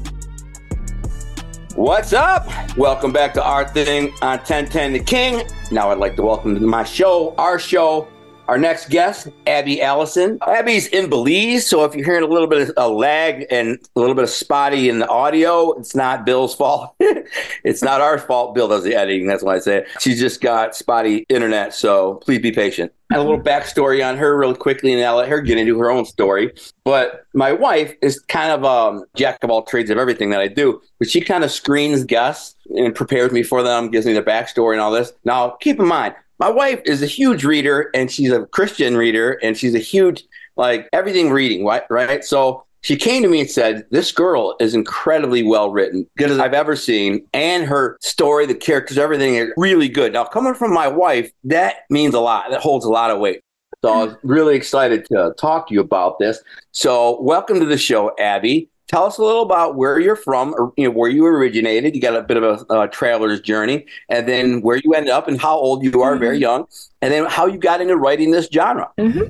What's 1.79 2.11
up? 2.11 2.45
Welcome 2.75 3.13
back 3.13 3.33
to 3.35 3.41
Our 3.41 3.65
Thing 3.65 4.11
on 4.21 4.39
1010 4.39 4.91
The 4.91 4.99
King. 4.99 5.47
Now 5.71 5.91
I'd 5.91 5.97
like 5.97 6.17
to 6.17 6.23
welcome 6.23 6.53
to 6.53 6.59
my 6.59 6.83
show, 6.83 7.33
our 7.37 7.57
show, 7.57 8.09
Our 8.49 8.57
next 8.57 8.89
guest, 8.89 9.27
Abby 9.45 9.79
Alison. 9.79 10.39
Abby's 10.41 10.87
in 10.87 11.07
Belize, 11.07 11.67
so 11.67 11.83
if 11.83 11.93
you're 11.93 12.03
hearing 12.03 12.23
a 12.23 12.27
little 12.33 12.47
bit 12.47 12.67
of 12.67 12.73
a 12.77 12.89
lag 12.89 13.45
and 13.51 13.77
a 13.95 13.99
little 13.99 14.15
bit 14.15 14.23
of 14.23 14.31
spotty 14.31 14.89
in 14.89 14.97
the 14.97 15.07
audio, 15.07 15.73
it's 15.73 15.93
not 15.93 16.25
Bill's 16.25 16.55
fault. 16.55 16.95
it's 16.99 17.83
not 17.83 18.01
our 18.01 18.17
fault. 18.17 18.55
Bill 18.55 18.67
does 18.67 18.83
the 18.83 18.95
editing. 18.95 19.27
That's 19.27 19.43
why 19.43 19.57
I 19.57 19.59
say 19.59 19.77
it. 19.77 19.87
She's 19.99 20.19
just 20.19 20.41
got 20.41 20.75
spotty 20.75 21.27
internet, 21.29 21.75
so 21.75 22.15
please 22.23 22.39
be 22.39 22.51
patient. 22.51 22.91
A 23.13 23.19
little 23.19 23.39
backstory 23.39 24.03
on 24.03 24.17
her, 24.17 24.35
real 24.35 24.55
quickly, 24.55 24.93
and 24.93 25.03
I'll 25.03 25.17
let 25.17 25.29
her 25.29 25.41
get 25.41 25.59
into 25.59 25.77
her 25.77 25.91
own 25.91 26.05
story. 26.05 26.51
But 26.83 27.27
my 27.35 27.51
wife 27.51 27.93
is 28.01 28.19
kind 28.19 28.51
of 28.51 28.63
a 28.63 28.67
um, 28.67 29.05
jack 29.15 29.43
of 29.43 29.51
all 29.51 29.61
trades 29.61 29.91
of 29.91 29.99
everything 29.99 30.31
that 30.31 30.39
I 30.39 30.47
do, 30.47 30.81
but 30.97 31.07
she 31.07 31.21
kind 31.21 31.43
of 31.43 31.51
screens 31.51 32.03
guests 32.03 32.55
and 32.75 32.95
prepares 32.95 33.31
me 33.31 33.43
for 33.43 33.61
them, 33.61 33.91
gives 33.91 34.07
me 34.07 34.13
the 34.13 34.23
backstory 34.23 34.71
and 34.73 34.81
all 34.81 34.91
this. 34.91 35.13
Now, 35.23 35.51
keep 35.51 35.79
in 35.79 35.87
mind, 35.87 36.15
my 36.39 36.49
wife 36.49 36.81
is 36.85 37.01
a 37.01 37.07
huge 37.07 37.43
reader 37.43 37.89
and 37.93 38.09
she's 38.09 38.31
a 38.31 38.45
Christian 38.47 38.95
reader 38.95 39.33
and 39.43 39.57
she's 39.57 39.75
a 39.75 39.79
huge 39.79 40.23
like 40.55 40.89
everything 40.93 41.31
reading, 41.31 41.65
right? 41.65 41.83
Right. 41.89 42.23
So 42.23 42.65
she 42.81 42.95
came 42.95 43.23
to 43.23 43.29
me 43.29 43.41
and 43.41 43.49
said, 43.49 43.85
This 43.91 44.11
girl 44.11 44.55
is 44.59 44.73
incredibly 44.73 45.43
well 45.43 45.71
written, 45.71 46.07
good 46.17 46.31
as 46.31 46.39
I've 46.39 46.53
ever 46.53 46.75
seen. 46.75 47.25
And 47.33 47.65
her 47.65 47.97
story, 48.01 48.45
the 48.45 48.55
characters, 48.55 48.97
everything 48.97 49.35
is 49.35 49.51
really 49.57 49.89
good. 49.89 50.13
Now, 50.13 50.23
coming 50.23 50.53
from 50.53 50.73
my 50.73 50.87
wife, 50.87 51.31
that 51.43 51.81
means 51.89 52.13
a 52.13 52.19
lot. 52.19 52.51
That 52.51 52.61
holds 52.61 52.85
a 52.85 52.89
lot 52.89 53.11
of 53.11 53.19
weight. 53.19 53.41
So 53.81 53.89
I 53.93 54.05
was 54.05 54.15
really 54.23 54.55
excited 54.55 55.05
to 55.05 55.33
talk 55.37 55.67
to 55.69 55.73
you 55.73 55.79
about 55.79 56.19
this. 56.19 56.41
So, 56.71 57.21
welcome 57.21 57.59
to 57.59 57.65
the 57.65 57.77
show, 57.77 58.13
Abby 58.19 58.69
tell 58.89 59.05
us 59.05 59.19
a 59.19 59.23
little 59.23 59.43
about 59.43 59.75
where 59.75 59.99
you're 59.99 60.15
from, 60.17 60.53
or 60.57 60.73
you 60.75 60.85
know 60.85 60.91
where 60.91 61.09
you 61.09 61.25
originated. 61.25 61.95
You 61.95 62.01
got 62.01 62.15
a 62.15 62.21
bit 62.21 62.35
of 62.35 62.43
a, 62.43 62.81
a 62.81 62.87
traveler's 62.89 63.39
journey, 63.39 63.85
and 64.09 64.27
then 64.27 64.61
where 64.61 64.81
you 64.83 64.93
ended 64.93 65.11
up, 65.11 65.29
and 65.29 65.39
how 65.39 65.55
old 65.55 65.83
you 65.83 66.01
are, 66.01 66.11
mm-hmm. 66.11 66.19
very 66.19 66.37
young, 66.39 66.65
and 67.01 67.13
then 67.13 67.25
how 67.25 67.45
you 67.45 67.57
got 67.57 67.79
into 67.79 67.95
writing 67.95 68.31
this 68.31 68.49
genre. 68.51 68.91
Mm-hmm. 68.97 69.21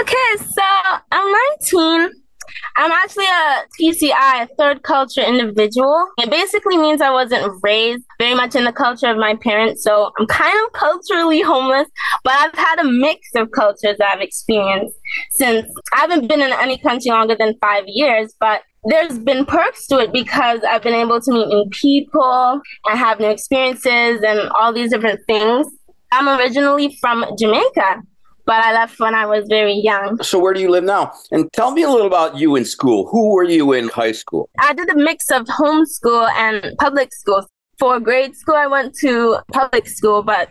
Okay, 0.00 0.36
so 0.38 0.62
I'm 1.12 1.34
19. 1.60 2.25
I'm 2.76 2.90
actually 2.92 3.26
a 3.26 3.64
TCI, 3.80 4.42
a 4.42 4.48
third 4.58 4.82
culture 4.82 5.22
individual. 5.22 6.06
It 6.18 6.30
basically 6.30 6.76
means 6.76 7.00
I 7.00 7.10
wasn't 7.10 7.52
raised 7.62 8.04
very 8.18 8.34
much 8.34 8.54
in 8.54 8.64
the 8.64 8.72
culture 8.72 9.08
of 9.08 9.16
my 9.16 9.34
parents, 9.36 9.82
so 9.82 10.10
I'm 10.18 10.26
kind 10.26 10.56
of 10.66 10.72
culturally 10.72 11.40
homeless, 11.52 11.88
but 12.24 12.34
I've 12.34 12.54
had 12.54 12.80
a 12.80 12.84
mix 12.84 13.28
of 13.34 13.50
cultures 13.50 13.96
I've 14.04 14.20
experienced 14.20 14.96
since 15.32 15.66
I 15.94 16.00
haven't 16.00 16.28
been 16.28 16.40
in 16.40 16.52
any 16.52 16.78
country 16.78 17.10
longer 17.10 17.36
than 17.38 17.54
five 17.60 17.84
years, 17.86 18.34
but 18.38 18.62
there's 18.88 19.18
been 19.18 19.44
perks 19.44 19.86
to 19.88 19.98
it 19.98 20.12
because 20.12 20.60
I've 20.62 20.82
been 20.82 20.94
able 20.94 21.20
to 21.20 21.32
meet 21.32 21.48
new 21.48 21.66
people 21.70 22.60
and 22.86 22.98
have 22.98 23.18
new 23.18 23.30
experiences 23.30 24.20
and 24.26 24.48
all 24.50 24.72
these 24.72 24.90
different 24.90 25.20
things. 25.26 25.66
I'm 26.12 26.28
originally 26.28 26.96
from 27.00 27.24
Jamaica 27.36 28.02
but 28.46 28.64
I 28.64 28.72
left 28.72 28.98
when 29.00 29.14
I 29.14 29.26
was 29.26 29.44
very 29.48 29.74
young. 29.74 30.22
So 30.22 30.38
where 30.38 30.54
do 30.54 30.60
you 30.60 30.70
live 30.70 30.84
now? 30.84 31.12
And 31.32 31.52
tell 31.52 31.72
me 31.72 31.82
a 31.82 31.90
little 31.90 32.06
about 32.06 32.38
you 32.38 32.56
in 32.56 32.64
school. 32.64 33.08
Who 33.08 33.34
were 33.34 33.44
you 33.44 33.72
in 33.72 33.88
high 33.88 34.12
school? 34.12 34.48
I 34.60 34.72
did 34.72 34.88
a 34.88 34.96
mix 34.96 35.30
of 35.30 35.42
homeschool 35.46 36.30
and 36.30 36.72
public 36.78 37.12
school. 37.12 37.46
For 37.78 38.00
grade 38.00 38.34
school, 38.34 38.54
I 38.54 38.68
went 38.68 38.94
to 39.00 39.38
public 39.52 39.86
school, 39.86 40.22
but 40.22 40.48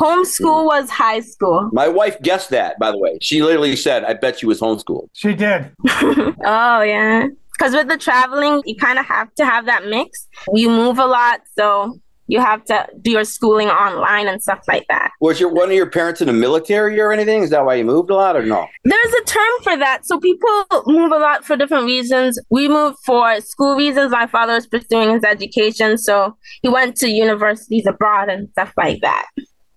homeschool 0.00 0.64
was 0.64 0.90
high 0.90 1.20
school. 1.20 1.70
My 1.72 1.86
wife 1.86 2.20
guessed 2.22 2.50
that, 2.50 2.78
by 2.80 2.90
the 2.90 2.98
way. 2.98 3.18
She 3.20 3.42
literally 3.42 3.76
said, 3.76 4.04
I 4.04 4.14
bet 4.14 4.42
you 4.42 4.48
was 4.48 4.60
homeschool. 4.60 5.08
She 5.12 5.34
did. 5.34 5.70
oh, 5.88 6.80
yeah. 6.82 7.28
Because 7.52 7.74
with 7.74 7.86
the 7.86 7.96
traveling, 7.96 8.62
you 8.64 8.74
kind 8.74 8.98
of 8.98 9.06
have 9.06 9.32
to 9.34 9.44
have 9.44 9.66
that 9.66 9.86
mix. 9.86 10.26
You 10.52 10.68
move 10.68 10.98
a 10.98 11.06
lot, 11.06 11.42
so 11.56 12.00
you 12.26 12.40
have 12.40 12.64
to 12.64 12.86
do 13.00 13.12
your 13.12 13.24
schooling 13.24 13.68
online 13.68 14.26
and 14.28 14.42
stuff 14.42 14.60
like 14.68 14.86
that. 14.88 15.10
Was 15.20 15.40
your 15.40 15.52
one 15.52 15.70
of 15.70 15.74
your 15.74 15.90
parents 15.90 16.20
in 16.20 16.26
the 16.26 16.32
military 16.32 17.00
or 17.00 17.12
anything? 17.12 17.42
Is 17.42 17.50
that 17.50 17.64
why 17.64 17.74
you 17.74 17.84
moved 17.84 18.10
a 18.10 18.14
lot 18.14 18.36
or 18.36 18.44
no? 18.44 18.66
There's 18.84 19.12
a 19.12 19.24
term 19.24 19.62
for 19.62 19.76
that. 19.76 20.06
So 20.06 20.18
people 20.18 20.64
move 20.86 21.12
a 21.12 21.18
lot 21.18 21.44
for 21.44 21.56
different 21.56 21.84
reasons. 21.84 22.38
We 22.50 22.68
moved 22.68 22.98
for 23.04 23.40
school 23.40 23.76
reasons. 23.76 24.12
My 24.12 24.26
father 24.26 24.54
was 24.54 24.66
pursuing 24.66 25.10
his 25.10 25.24
education, 25.24 25.98
so 25.98 26.36
he 26.62 26.68
went 26.68 26.96
to 26.96 27.08
universities 27.08 27.86
abroad 27.86 28.28
and 28.28 28.48
stuff 28.50 28.72
like 28.76 29.00
that. 29.02 29.26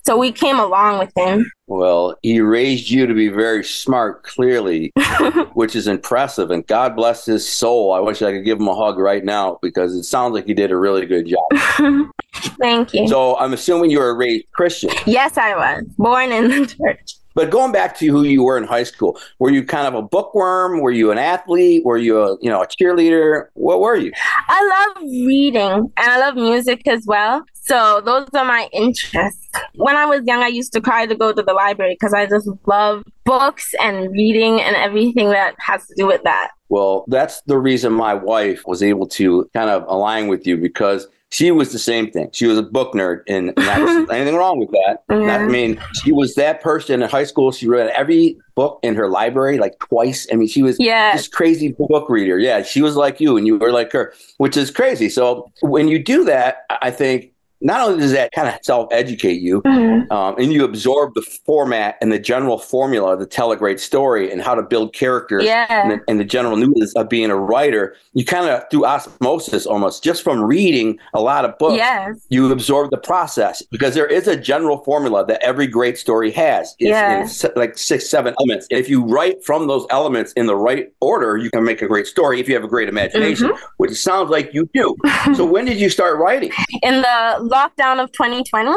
So 0.08 0.16
we 0.16 0.32
came 0.32 0.58
along 0.58 1.00
with 1.00 1.12
him. 1.18 1.52
Well, 1.66 2.16
he 2.22 2.40
raised 2.40 2.90
you 2.90 3.08
to 3.08 3.14
be 3.14 3.28
very 3.28 3.62
smart, 3.62 4.24
clearly, 4.24 4.94
which 5.54 5.76
is 5.76 5.86
impressive. 5.86 6.50
And 6.50 6.66
God 6.66 6.96
bless 6.96 7.26
his 7.26 7.46
soul. 7.46 7.92
I 7.92 8.00
wish 8.00 8.22
I 8.22 8.32
could 8.32 8.46
give 8.46 8.58
him 8.58 8.70
a 8.70 8.74
hug 8.74 9.00
right 9.00 9.26
now 9.26 9.60
because 9.62 9.94
it 9.96 10.04
sounds 10.04 10.34
like 10.34 10.46
he 10.46 10.54
did 10.54 10.72
a 10.72 10.78
really 10.78 11.06
good 11.06 11.28
job. 11.28 12.10
Thank 12.58 12.94
you. 12.94 13.06
So 13.10 13.38
I'm 13.38 13.52
assuming 13.52 13.92
you 13.92 14.00
were 14.00 14.16
raised 14.16 14.50
Christian. 14.54 14.92
Yes, 15.06 15.38
I 15.38 15.58
was 15.58 15.84
born 15.98 16.32
in 16.32 16.52
the 16.52 16.68
church. 16.68 17.16
But 17.38 17.52
going 17.52 17.72
back 17.72 17.96
to 18.00 18.08
who 18.08 18.24
you 18.24 18.42
were 18.42 18.58
in 18.58 18.64
high 18.64 18.82
school, 18.82 19.16
were 19.38 19.52
you 19.52 19.64
kind 19.64 19.86
of 19.86 19.94
a 19.94 20.02
bookworm? 20.02 20.82
Were 20.82 20.90
you 20.90 21.12
an 21.12 21.20
athlete? 21.20 21.86
Were 21.86 21.98
you 21.98 22.20
a 22.20 22.36
you 22.42 22.50
know 22.50 22.64
a 22.64 22.68
cheerleader? 22.68 23.50
What 23.54 23.80
were 23.80 23.96
you? 23.96 24.12
I 24.48 24.94
love 24.96 25.04
reading 25.04 25.62
and 25.62 25.92
I 25.98 26.18
love 26.18 26.34
music 26.34 26.88
as 26.88 27.06
well. 27.06 27.44
So 27.54 28.02
those 28.04 28.28
are 28.34 28.44
my 28.44 28.68
interests. 28.74 29.48
When 29.76 29.96
I 29.96 30.08
was 30.08 30.22
young, 30.26 30.42
I 30.42 30.48
used 30.48 30.74
to 30.74 30.82
cry 30.82 31.06
to 31.06 31.14
go 31.14 31.32
to 31.32 31.44
the 31.44 31.54
library 31.54 31.96
because 32.00 32.12
I 32.12 32.26
just 32.26 32.50
love 32.66 33.04
books 33.24 33.76
and 33.80 34.12
reading 34.12 34.60
and 34.60 34.76
everything 34.76 35.30
that 35.30 35.54
has 35.60 35.86
to 35.86 35.94
do 35.96 36.08
with 36.08 36.24
that. 36.24 36.50
Well, 36.70 37.06
that's 37.08 37.42
the 37.42 37.60
reason 37.60 37.94
my 37.94 38.16
wife 38.16 38.64
was 38.66 38.82
able 38.82 39.06
to 39.10 39.48
kind 39.54 39.70
of 39.70 39.86
align 39.88 40.28
with 40.28 40.48
you 40.48 40.58
because 40.58 41.08
she 41.30 41.52
was 41.52 41.72
the 41.72 41.80
same 41.80 42.10
thing. 42.10 42.30
She 42.32 42.46
was 42.48 42.58
a 42.58 42.64
book 42.64 42.94
nerd, 42.94 43.22
and, 43.28 43.54
and 43.58 44.10
anything 44.12 44.36
wrong 44.36 44.60
with 44.60 44.70
that. 44.72 45.04
Yeah. 45.10 45.38
I 45.38 45.46
mean, 45.46 45.82
she 46.04 46.12
was 46.12 46.36
that 46.36 46.62
person 46.62 47.02
in 47.02 47.10
high 47.10 47.26
school. 47.26 47.52
She 47.52 47.68
read 47.68 47.90
every 47.90 48.38
book 48.56 48.80
in 48.82 48.96
her 48.96 49.10
library 49.10 49.58
like 49.58 49.78
twice. 49.80 50.28
I 50.32 50.36
mean, 50.36 50.48
she 50.48 50.64
was 50.64 50.78
yeah. 50.80 51.16
this 51.16 51.28
crazy 51.28 51.74
book 51.74 52.10
reader. 52.10 52.40
Yeah, 52.40 52.64
she 52.64 52.82
was 52.82 52.96
like 52.96 53.20
you, 53.20 53.36
and 53.36 53.46
you 53.46 53.58
were 53.58 53.72
like 53.72 53.92
her, 53.92 54.14
which 54.38 54.56
is 54.56 54.72
crazy. 54.72 55.10
So 55.10 55.52
when 55.62 55.88
you 55.88 56.02
do 56.02 56.24
that, 56.26 56.66
I 56.70 56.92
think 56.92 57.32
not 57.62 57.82
only 57.82 58.00
does 58.00 58.12
that 58.12 58.32
kind 58.32 58.48
of 58.48 58.56
self 58.62 58.88
educate 58.92 59.42
you, 59.42 59.62
mm-hmm. 59.62 60.12
um, 60.12 60.36
and 60.38 60.54
you 60.54 60.64
absorb 60.64 61.14
the 61.16 61.22
format 61.22 61.98
and 62.02 62.12
the 62.12 62.20
general 62.20 62.58
formula 62.58 63.18
to 63.18 63.26
tell 63.26 63.52
a 63.52 63.58
great 63.58 63.80
story 63.80 64.32
and 64.32 64.42
how 64.42 64.54
to 64.54 64.62
build 64.62 64.94
characters 64.94 65.44
yeah. 65.44 65.66
and, 65.70 65.92
the, 65.92 66.04
and, 66.08 66.20
the, 66.20 66.26
general 66.26 66.56
nuances 66.58 66.94
of 66.94 67.10
being 67.10 67.32
a 67.32 67.36
writer, 67.36 67.96
you 68.14 68.26
kind 68.26 68.50
of 68.50 68.64
through 68.70 68.86
osmosis 68.86 69.66
almost 69.66 70.04
just 70.04 70.24
from 70.24 70.42
reading 70.42 71.00
a 71.14 71.22
lot 71.22 71.46
of 71.46 71.58
books, 71.58 71.78
yes. 71.78 72.26
you 72.30 72.52
absorb 72.52 72.92
the 72.92 72.98
process 72.98 73.62
because 73.72 73.96
there 73.96 74.06
is 74.06 74.28
a 74.28 74.36
general 74.36 74.84
formula 74.84 75.26
that 75.26 75.42
every 75.42 75.68
great 75.68 75.98
story 75.98 76.32
has. 76.32 76.76
It's, 76.80 76.90
yeah. 76.90 77.24
it's 77.24 77.46
like 77.56 77.78
six, 77.78 78.10
seven 78.10 78.36
elements. 78.40 78.68
If 78.70 78.90
you 78.90 79.04
write 79.06 79.44
from 79.44 79.68
those 79.68 79.88
elements 79.90 80.34
in 80.34 80.46
the 80.46 80.56
right 80.56 80.92
order, 81.00 81.38
you 81.38 81.50
can 81.50 81.64
make 81.64 81.82
a 81.82 81.88
great 81.88 82.08
story 82.08 82.40
if 82.40 82.48
you 82.48 82.54
have 82.56 82.64
a 82.64 82.68
great 82.68 82.90
imagination, 82.90 83.50
mm-hmm. 83.50 83.66
which 83.78 83.92
sounds 83.94 84.30
like 84.30 84.54
you 84.54 84.70
do. 84.74 84.96
so 85.36 85.46
when 85.46 85.66
did 85.66 85.78
you 85.78 85.90
start 85.90 86.20
writing? 86.20 86.52
In 86.84 87.02
the 87.02 87.47
lockdown 87.50 88.02
of 88.02 88.12
2020 88.12 88.72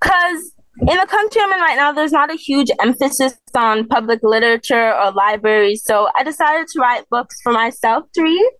because 0.00 0.54
in 0.80 0.86
the 0.86 1.06
country 1.06 1.40
I'm 1.40 1.52
in 1.52 1.60
right 1.60 1.76
now, 1.76 1.92
there's 1.92 2.10
not 2.10 2.32
a 2.32 2.36
huge 2.36 2.68
emphasis 2.82 3.34
on 3.54 3.86
public 3.86 4.20
literature 4.22 4.92
or 4.92 5.12
libraries. 5.12 5.84
So 5.84 6.08
I 6.18 6.24
decided 6.24 6.66
to 6.68 6.80
write 6.80 7.08
books 7.10 7.40
for 7.42 7.52
myself 7.52 8.10
to 8.14 8.22
read. 8.22 8.50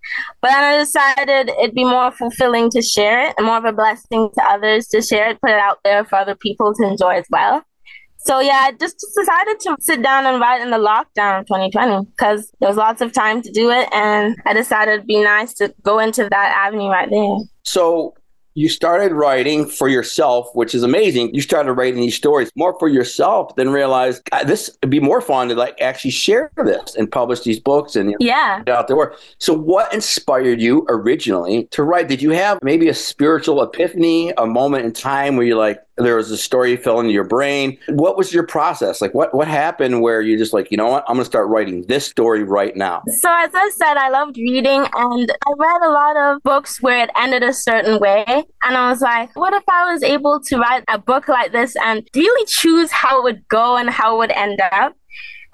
But 0.40 0.50
then 0.50 0.64
I 0.64 0.78
decided 0.78 1.50
it'd 1.58 1.74
be 1.74 1.84
more 1.84 2.12
fulfilling 2.12 2.70
to 2.70 2.82
share 2.82 3.28
it 3.28 3.34
and 3.36 3.46
more 3.46 3.56
of 3.56 3.64
a 3.64 3.72
blessing 3.72 4.30
to 4.34 4.44
others 4.44 4.86
to 4.88 5.02
share 5.02 5.30
it, 5.30 5.40
put 5.40 5.50
it 5.50 5.58
out 5.58 5.78
there 5.84 6.04
for 6.04 6.16
other 6.16 6.36
people 6.36 6.72
to 6.74 6.86
enjoy 6.86 7.16
as 7.16 7.26
well. 7.30 7.64
So 8.18 8.40
yeah, 8.40 8.62
I 8.68 8.72
just 8.72 9.04
decided 9.14 9.60
to 9.60 9.76
sit 9.80 10.00
down 10.00 10.24
and 10.24 10.40
write 10.40 10.62
in 10.62 10.70
the 10.70 10.78
lockdown 10.78 11.40
of 11.40 11.46
2020 11.46 12.06
because 12.06 12.50
there 12.60 12.68
was 12.68 12.78
lots 12.78 13.02
of 13.02 13.12
time 13.12 13.42
to 13.42 13.50
do 13.50 13.70
it. 13.70 13.88
And 13.92 14.36
I 14.46 14.54
decided 14.54 14.94
it'd 14.94 15.06
be 15.06 15.22
nice 15.22 15.52
to 15.54 15.74
go 15.82 15.98
into 15.98 16.28
that 16.30 16.54
avenue 16.56 16.88
right 16.88 17.10
there. 17.10 17.36
So 17.64 18.14
you 18.54 18.68
started 18.68 19.12
writing 19.12 19.66
for 19.66 19.88
yourself, 19.88 20.48
which 20.54 20.74
is 20.74 20.82
amazing. 20.82 21.34
You 21.34 21.42
started 21.42 21.72
writing 21.72 22.00
these 22.00 22.14
stories 22.14 22.50
more 22.54 22.78
for 22.78 22.88
yourself 22.88 23.54
than 23.56 23.70
realize 23.70 24.22
this 24.46 24.76
would 24.80 24.90
be 24.90 25.00
more 25.00 25.20
fun 25.20 25.48
to 25.48 25.54
like 25.54 25.80
actually 25.80 26.12
share 26.12 26.50
this 26.56 26.94
and 26.94 27.10
publish 27.10 27.40
these 27.40 27.58
books 27.58 27.96
and 27.96 28.14
yeah 28.20 28.62
out 28.68 28.88
there. 28.88 29.14
So, 29.38 29.52
what 29.54 29.92
inspired 29.92 30.60
you 30.60 30.86
originally 30.88 31.64
to 31.72 31.82
write? 31.82 32.08
Did 32.08 32.22
you 32.22 32.30
have 32.30 32.58
maybe 32.62 32.88
a 32.88 32.94
spiritual 32.94 33.62
epiphany, 33.62 34.32
a 34.38 34.46
moment 34.46 34.84
in 34.84 34.92
time 34.92 35.36
where 35.36 35.46
you're 35.46 35.58
like, 35.58 35.80
there 35.96 36.16
was 36.16 36.30
a 36.30 36.36
story 36.36 36.76
fell 36.76 37.00
into 37.00 37.12
your 37.12 37.24
brain. 37.24 37.78
What 37.88 38.16
was 38.16 38.32
your 38.32 38.46
process? 38.46 39.00
Like 39.00 39.14
what 39.14 39.34
what 39.34 39.48
happened 39.48 40.02
where 40.02 40.20
you're 40.20 40.38
just 40.38 40.52
like, 40.52 40.70
you 40.70 40.76
know 40.76 40.88
what, 40.88 41.04
I'm 41.08 41.14
gonna 41.16 41.24
start 41.24 41.48
writing 41.48 41.82
this 41.82 42.06
story 42.06 42.42
right 42.42 42.76
now. 42.76 43.02
So 43.18 43.32
as 43.32 43.50
I 43.54 43.70
said, 43.76 43.96
I 43.96 44.08
loved 44.08 44.36
reading 44.36 44.80
and 44.80 45.30
I 45.30 45.52
read 45.56 45.82
a 45.82 45.90
lot 45.90 46.16
of 46.16 46.42
books 46.42 46.82
where 46.82 47.04
it 47.04 47.10
ended 47.16 47.42
a 47.42 47.52
certain 47.52 47.98
way. 48.00 48.24
And 48.26 48.76
I 48.76 48.90
was 48.90 49.00
like, 49.00 49.34
what 49.36 49.54
if 49.54 49.62
I 49.68 49.92
was 49.92 50.02
able 50.02 50.40
to 50.40 50.58
write 50.58 50.84
a 50.88 50.98
book 50.98 51.28
like 51.28 51.52
this 51.52 51.74
and 51.76 52.08
really 52.14 52.46
choose 52.46 52.90
how 52.90 53.20
it 53.20 53.24
would 53.24 53.46
go 53.48 53.76
and 53.76 53.90
how 53.90 54.16
it 54.16 54.18
would 54.18 54.32
end 54.32 54.60
up? 54.72 54.94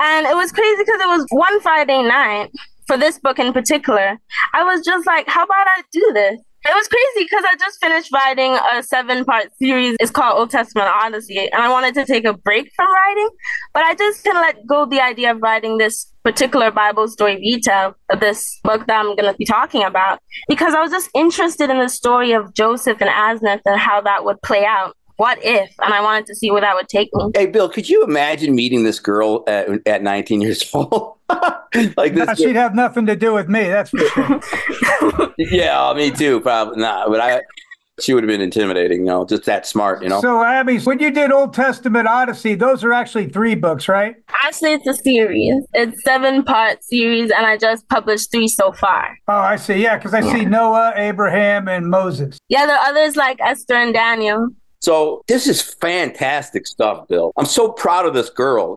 And 0.03 0.27
it 0.27 0.35
was 0.35 0.51
crazy 0.53 0.83
because 0.83 1.01
it 1.01 1.09
was 1.09 1.27
one 1.31 1.61
Friday 1.61 2.03
night 2.03 2.51
for 2.87 2.97
this 2.97 3.19
book 3.19 3.39
in 3.39 3.53
particular. 3.53 4.19
I 4.55 4.65
was 4.65 4.85
just 4.85 5.07
like, 5.07 5.29
how 5.29 5.45
about 5.45 5.67
I 5.77 5.83
do 5.93 6.11
this? 6.15 6.41
It 6.63 6.75
was 6.75 6.89
crazy 6.89 7.25
because 7.25 7.45
I 7.49 7.57
just 7.57 7.81
finished 7.81 8.13
writing 8.13 8.59
a 8.75 8.83
seven 8.83 9.25
part 9.25 9.49
series. 9.57 9.97
It's 9.99 10.11
called 10.11 10.39
Old 10.39 10.51
Testament 10.51 10.89
Odyssey. 10.89 11.39
And 11.39 11.63
I 11.63 11.71
wanted 11.71 11.95
to 11.95 12.05
take 12.05 12.27
a 12.27 12.35
break 12.35 12.71
from 12.77 12.93
writing, 12.93 13.31
but 13.73 13.83
I 13.85 13.95
just 13.95 14.23
couldn't 14.23 14.43
let 14.43 14.67
go 14.67 14.85
the 14.85 15.01
idea 15.01 15.31
of 15.31 15.41
writing 15.41 15.79
this 15.79 16.13
particular 16.23 16.71
Bible 16.71 17.09
story 17.09 17.37
vita, 17.37 17.95
of 18.11 18.21
this 18.21 18.61
book 18.63 18.87
that 18.87 19.01
I'm 19.01 19.17
going 19.17 19.33
to 19.33 19.37
be 19.39 19.47
talking 19.47 19.85
about, 19.85 20.21
because 20.49 20.75
I 20.75 20.83
was 20.83 20.91
just 20.91 21.09
interested 21.15 21.71
in 21.71 21.79
the 21.79 21.89
story 21.89 22.33
of 22.33 22.53
Joseph 22.53 23.01
and 23.01 23.09
Asenath 23.09 23.63
and 23.65 23.81
how 23.81 24.03
that 24.03 24.27
would 24.27 24.43
play 24.43 24.67
out 24.67 24.95
what 25.21 25.39
if? 25.43 25.75
And 25.83 25.93
I 25.93 26.01
wanted 26.01 26.25
to 26.29 26.35
see 26.35 26.51
where 26.51 26.63
that 26.63 26.75
would 26.75 26.89
take 26.89 27.11
me. 27.13 27.31
Hey, 27.35 27.45
Bill, 27.45 27.69
could 27.69 27.91
you 27.91 28.03
imagine 28.05 28.55
meeting 28.55 28.85
this 28.85 28.99
girl 28.99 29.45
at, 29.47 29.69
at 29.87 30.03
19 30.03 30.41
years 30.41 30.71
old? 30.73 31.19
like 31.99 32.15
this, 32.15 32.27
no, 32.27 32.35
she'd 32.35 32.57
have 32.57 32.75
nothing 32.75 33.05
to 33.05 33.15
do 33.15 33.35
with 33.35 33.47
me. 33.47 33.65
That's 33.65 33.91
for 33.91 33.99
sure. 33.99 35.35
yeah, 35.39 35.93
me 35.95 36.11
too. 36.11 36.41
Probably 36.41 36.81
not. 36.81 37.11
But 37.11 37.21
I, 37.21 37.43
she 38.01 38.15
would 38.15 38.25
have 38.25 38.29
been 38.29 38.41
intimidating, 38.41 39.01
you 39.01 39.05
know, 39.05 39.27
just 39.27 39.45
that 39.45 39.67
smart, 39.67 40.03
you 40.03 40.09
know. 40.09 40.23
So, 40.23 40.43
Abby, 40.43 40.79
when 40.79 40.99
you 41.01 41.11
did 41.11 41.31
Old 41.31 41.53
Testament 41.53 42.09
Odyssey, 42.09 42.55
those 42.55 42.83
are 42.83 42.95
actually 42.95 43.29
three 43.29 43.55
books, 43.55 43.89
right? 43.89 44.17
Actually, 44.43 44.73
it's 44.73 44.87
a 44.87 44.95
series. 44.95 45.63
It's 45.75 46.03
seven 46.03 46.45
part 46.45 46.83
series, 46.83 47.31
and 47.31 47.45
I 47.45 47.59
just 47.59 47.87
published 47.91 48.33
three 48.33 48.49
so 48.49 48.73
far. 48.73 49.19
Oh, 49.29 49.35
I 49.35 49.57
see. 49.57 49.83
Yeah, 49.83 49.99
because 49.99 50.15
I 50.15 50.21
yeah. 50.21 50.33
see 50.33 50.45
Noah, 50.47 50.95
Abraham, 50.97 51.69
and 51.69 51.91
Moses. 51.91 52.39
Yeah, 52.49 52.65
there 52.65 52.79
are 52.79 52.87
others 52.87 53.17
like 53.17 53.39
Esther 53.43 53.75
and 53.75 53.93
Daniel. 53.93 54.49
So 54.81 55.23
this 55.29 55.47
is 55.47 55.61
fantastic 55.61 56.67
stuff, 56.67 57.07
Bill. 57.09 57.33
I'm 57.37 57.45
so 57.45 57.71
proud 57.71 58.07
of 58.07 58.15
this 58.15 58.31
girl. 58.31 58.77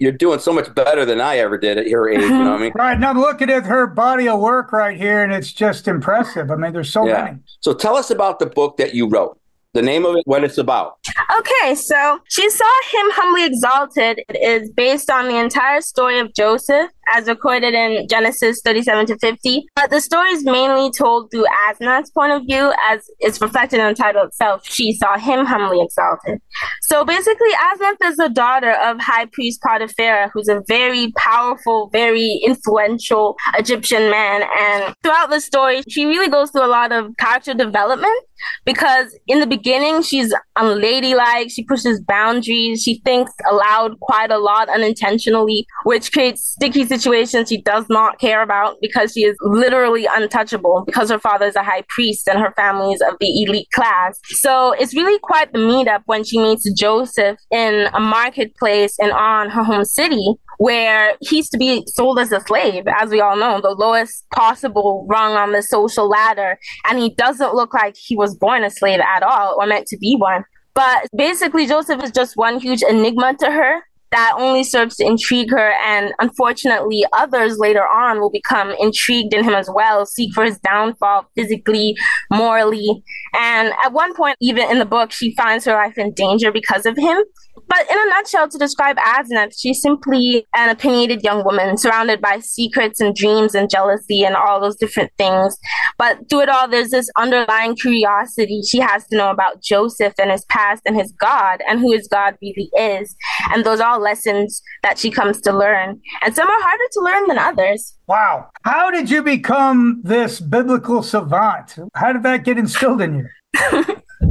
You're 0.00 0.12
doing 0.12 0.38
so 0.38 0.52
much 0.52 0.72
better 0.74 1.04
than 1.04 1.20
I 1.20 1.38
ever 1.38 1.58
did 1.58 1.78
at 1.78 1.88
your 1.88 2.08
age. 2.08 2.20
You 2.20 2.28
know 2.30 2.50
what 2.50 2.52
I 2.52 2.58
mean? 2.58 2.72
Right. 2.80 2.98
Now 2.98 3.10
I'm 3.10 3.20
looking 3.20 3.50
at 3.50 3.64
her 3.66 3.86
body 3.86 4.28
of 4.28 4.40
work 4.40 4.72
right 4.72 4.96
here, 4.96 5.22
and 5.22 5.32
it's 5.32 5.52
just 5.52 5.88
impressive. 5.88 6.50
I 6.50 6.56
mean, 6.56 6.72
there's 6.72 6.90
so 6.90 7.06
yeah. 7.06 7.24
many. 7.24 7.38
So 7.60 7.74
tell 7.74 7.96
us 7.96 8.10
about 8.10 8.38
the 8.38 8.46
book 8.46 8.76
that 8.78 8.94
you 8.94 9.06
wrote 9.08 9.39
the 9.72 9.82
name 9.82 10.04
of 10.04 10.16
it, 10.16 10.22
what 10.26 10.44
it's 10.44 10.58
about. 10.58 10.98
Okay, 11.38 11.74
so 11.74 12.18
she 12.28 12.48
saw 12.50 12.64
him 12.92 13.06
humbly 13.12 13.44
exalted 13.44 14.20
it 14.28 14.36
is 14.36 14.70
based 14.70 15.10
on 15.10 15.28
the 15.28 15.36
entire 15.36 15.80
story 15.80 16.18
of 16.18 16.34
Joseph 16.34 16.90
as 17.12 17.26
recorded 17.26 17.74
in 17.74 18.06
Genesis 18.08 18.60
37 18.64 19.06
to 19.06 19.18
50. 19.18 19.66
But 19.74 19.90
the 19.90 20.00
story 20.00 20.30
is 20.30 20.44
mainly 20.44 20.90
told 20.90 21.30
through 21.30 21.46
Asenath's 21.68 22.10
point 22.10 22.32
of 22.32 22.42
view, 22.46 22.72
as 22.88 23.08
it's 23.18 23.40
reflected 23.40 23.80
in 23.80 23.88
the 23.88 23.94
title 23.94 24.24
itself. 24.24 24.64
She 24.64 24.92
saw 24.92 25.18
him 25.18 25.44
humbly 25.44 25.80
exalted. 25.82 26.40
So 26.82 27.04
basically, 27.04 27.50
Asenath 27.50 28.10
is 28.10 28.16
the 28.16 28.28
daughter 28.28 28.72
of 28.72 29.00
High 29.00 29.26
Priest 29.26 29.60
Potipharah, 29.62 30.30
who's 30.32 30.48
a 30.48 30.62
very 30.68 31.12
powerful, 31.16 31.90
very 31.92 32.40
influential 32.44 33.36
Egyptian 33.56 34.10
man. 34.10 34.42
And 34.58 34.94
throughout 35.02 35.30
the 35.30 35.40
story, 35.40 35.82
she 35.88 36.06
really 36.06 36.28
goes 36.28 36.50
through 36.50 36.64
a 36.64 36.68
lot 36.68 36.92
of 36.92 37.16
character 37.18 37.54
development 37.54 38.18
because 38.64 39.16
in 39.26 39.40
the 39.40 39.46
beginning, 39.46 40.02
she's 40.02 40.34
unladylike, 40.56 41.50
she 41.50 41.64
pushes 41.64 42.00
boundaries, 42.00 42.82
she 42.82 43.00
thinks 43.04 43.32
aloud 43.50 43.98
quite 44.00 44.30
a 44.30 44.38
lot 44.38 44.68
unintentionally, 44.68 45.66
which 45.84 46.12
creates 46.12 46.44
sticky 46.44 46.84
situations 46.84 47.48
she 47.48 47.60
does 47.62 47.86
not 47.88 48.18
care 48.18 48.42
about 48.42 48.76
because 48.80 49.12
she 49.12 49.24
is 49.24 49.36
literally 49.40 50.06
untouchable 50.14 50.84
because 50.86 51.10
her 51.10 51.18
father 51.18 51.46
is 51.46 51.56
a 51.56 51.62
high 51.62 51.84
priest 51.88 52.28
and 52.28 52.38
her 52.38 52.52
family 52.56 52.92
is 52.92 53.00
of 53.02 53.16
the 53.20 53.42
elite 53.42 53.70
class. 53.72 54.18
So 54.24 54.72
it's 54.72 54.94
really 54.94 55.18
quite 55.20 55.52
the 55.52 55.58
meetup 55.58 56.02
when 56.06 56.24
she 56.24 56.38
meets 56.38 56.70
Joseph 56.72 57.38
in 57.50 57.88
a 57.94 58.00
marketplace 58.00 58.98
in 58.98 59.10
On, 59.10 59.50
her 59.50 59.62
home 59.62 59.84
city, 59.84 60.34
where 60.58 61.14
he's 61.20 61.48
to 61.48 61.56
be 61.56 61.82
sold 61.86 62.18
as 62.18 62.32
a 62.32 62.40
slave, 62.40 62.84
as 62.86 63.10
we 63.10 63.20
all 63.20 63.36
know, 63.36 63.60
the 63.60 63.70
lowest 63.70 64.28
possible 64.30 65.06
rung 65.08 65.32
on 65.32 65.52
the 65.52 65.62
social 65.62 66.08
ladder. 66.08 66.58
And 66.88 66.98
he 66.98 67.14
doesn't 67.14 67.54
look 67.54 67.72
like 67.72 67.96
he 67.96 68.16
was 68.16 68.29
born 68.36 68.64
a 68.64 68.70
slave 68.70 69.00
at 69.00 69.22
all 69.22 69.56
or 69.58 69.66
meant 69.66 69.86
to 69.88 69.98
be 69.98 70.16
one. 70.16 70.44
But 70.74 71.06
basically, 71.16 71.66
Joseph 71.66 72.02
is 72.02 72.10
just 72.10 72.36
one 72.36 72.60
huge 72.60 72.82
enigma 72.82 73.34
to 73.40 73.50
her 73.50 73.82
that 74.12 74.34
only 74.36 74.64
serves 74.64 74.96
to 74.96 75.06
intrigue 75.06 75.50
her. 75.50 75.72
And 75.84 76.12
unfortunately, 76.18 77.04
others 77.12 77.58
later 77.58 77.86
on 77.86 78.20
will 78.20 78.30
become 78.30 78.72
intrigued 78.78 79.34
in 79.34 79.44
him 79.44 79.54
as 79.54 79.70
well, 79.72 80.06
seek 80.06 80.34
for 80.34 80.44
his 80.44 80.58
downfall 80.60 81.26
physically, 81.36 81.96
morally. 82.30 83.02
And 83.38 83.72
at 83.84 83.92
one 83.92 84.14
point, 84.14 84.36
even 84.40 84.68
in 84.70 84.78
the 84.78 84.84
book, 84.84 85.12
she 85.12 85.34
finds 85.36 85.64
her 85.64 85.74
life 85.74 85.96
in 85.96 86.12
danger 86.12 86.50
because 86.50 86.86
of 86.86 86.96
him. 86.96 87.22
But 87.70 87.88
in 87.88 87.96
a 87.96 88.06
nutshell, 88.10 88.48
to 88.48 88.58
describe 88.58 88.96
Asenath, 88.96 89.54
she's 89.56 89.80
simply 89.80 90.44
an 90.56 90.70
opinionated 90.70 91.22
young 91.22 91.44
woman 91.44 91.78
surrounded 91.78 92.20
by 92.20 92.40
secrets 92.40 93.00
and 93.00 93.14
dreams 93.14 93.54
and 93.54 93.70
jealousy 93.70 94.24
and 94.24 94.34
all 94.34 94.60
those 94.60 94.74
different 94.74 95.12
things. 95.16 95.56
But 95.96 96.28
through 96.28 96.40
it 96.40 96.48
all, 96.48 96.66
there's 96.66 96.90
this 96.90 97.08
underlying 97.16 97.76
curiosity 97.76 98.62
she 98.62 98.80
has 98.80 99.06
to 99.06 99.16
know 99.16 99.30
about 99.30 99.62
Joseph 99.62 100.14
and 100.18 100.32
his 100.32 100.44
past 100.46 100.82
and 100.84 100.96
his 100.96 101.12
God 101.12 101.62
and 101.68 101.78
who 101.78 101.92
his 101.92 102.08
God 102.08 102.34
really 102.42 102.70
is. 102.76 103.14
And 103.52 103.64
those 103.64 103.78
are 103.78 103.92
all 103.92 104.00
lessons 104.00 104.60
that 104.82 104.98
she 104.98 105.12
comes 105.12 105.40
to 105.42 105.56
learn. 105.56 106.00
And 106.22 106.34
some 106.34 106.48
are 106.48 106.62
harder 106.62 106.84
to 106.92 107.00
learn 107.02 107.28
than 107.28 107.38
others. 107.38 107.96
Wow. 108.08 108.48
How 108.64 108.90
did 108.90 109.08
you 109.10 109.22
become 109.22 110.00
this 110.02 110.40
biblical 110.40 111.04
savant? 111.04 111.78
How 111.94 112.12
did 112.12 112.24
that 112.24 112.42
get 112.44 112.58
instilled 112.58 113.00
in 113.00 113.14
you? 113.14 113.96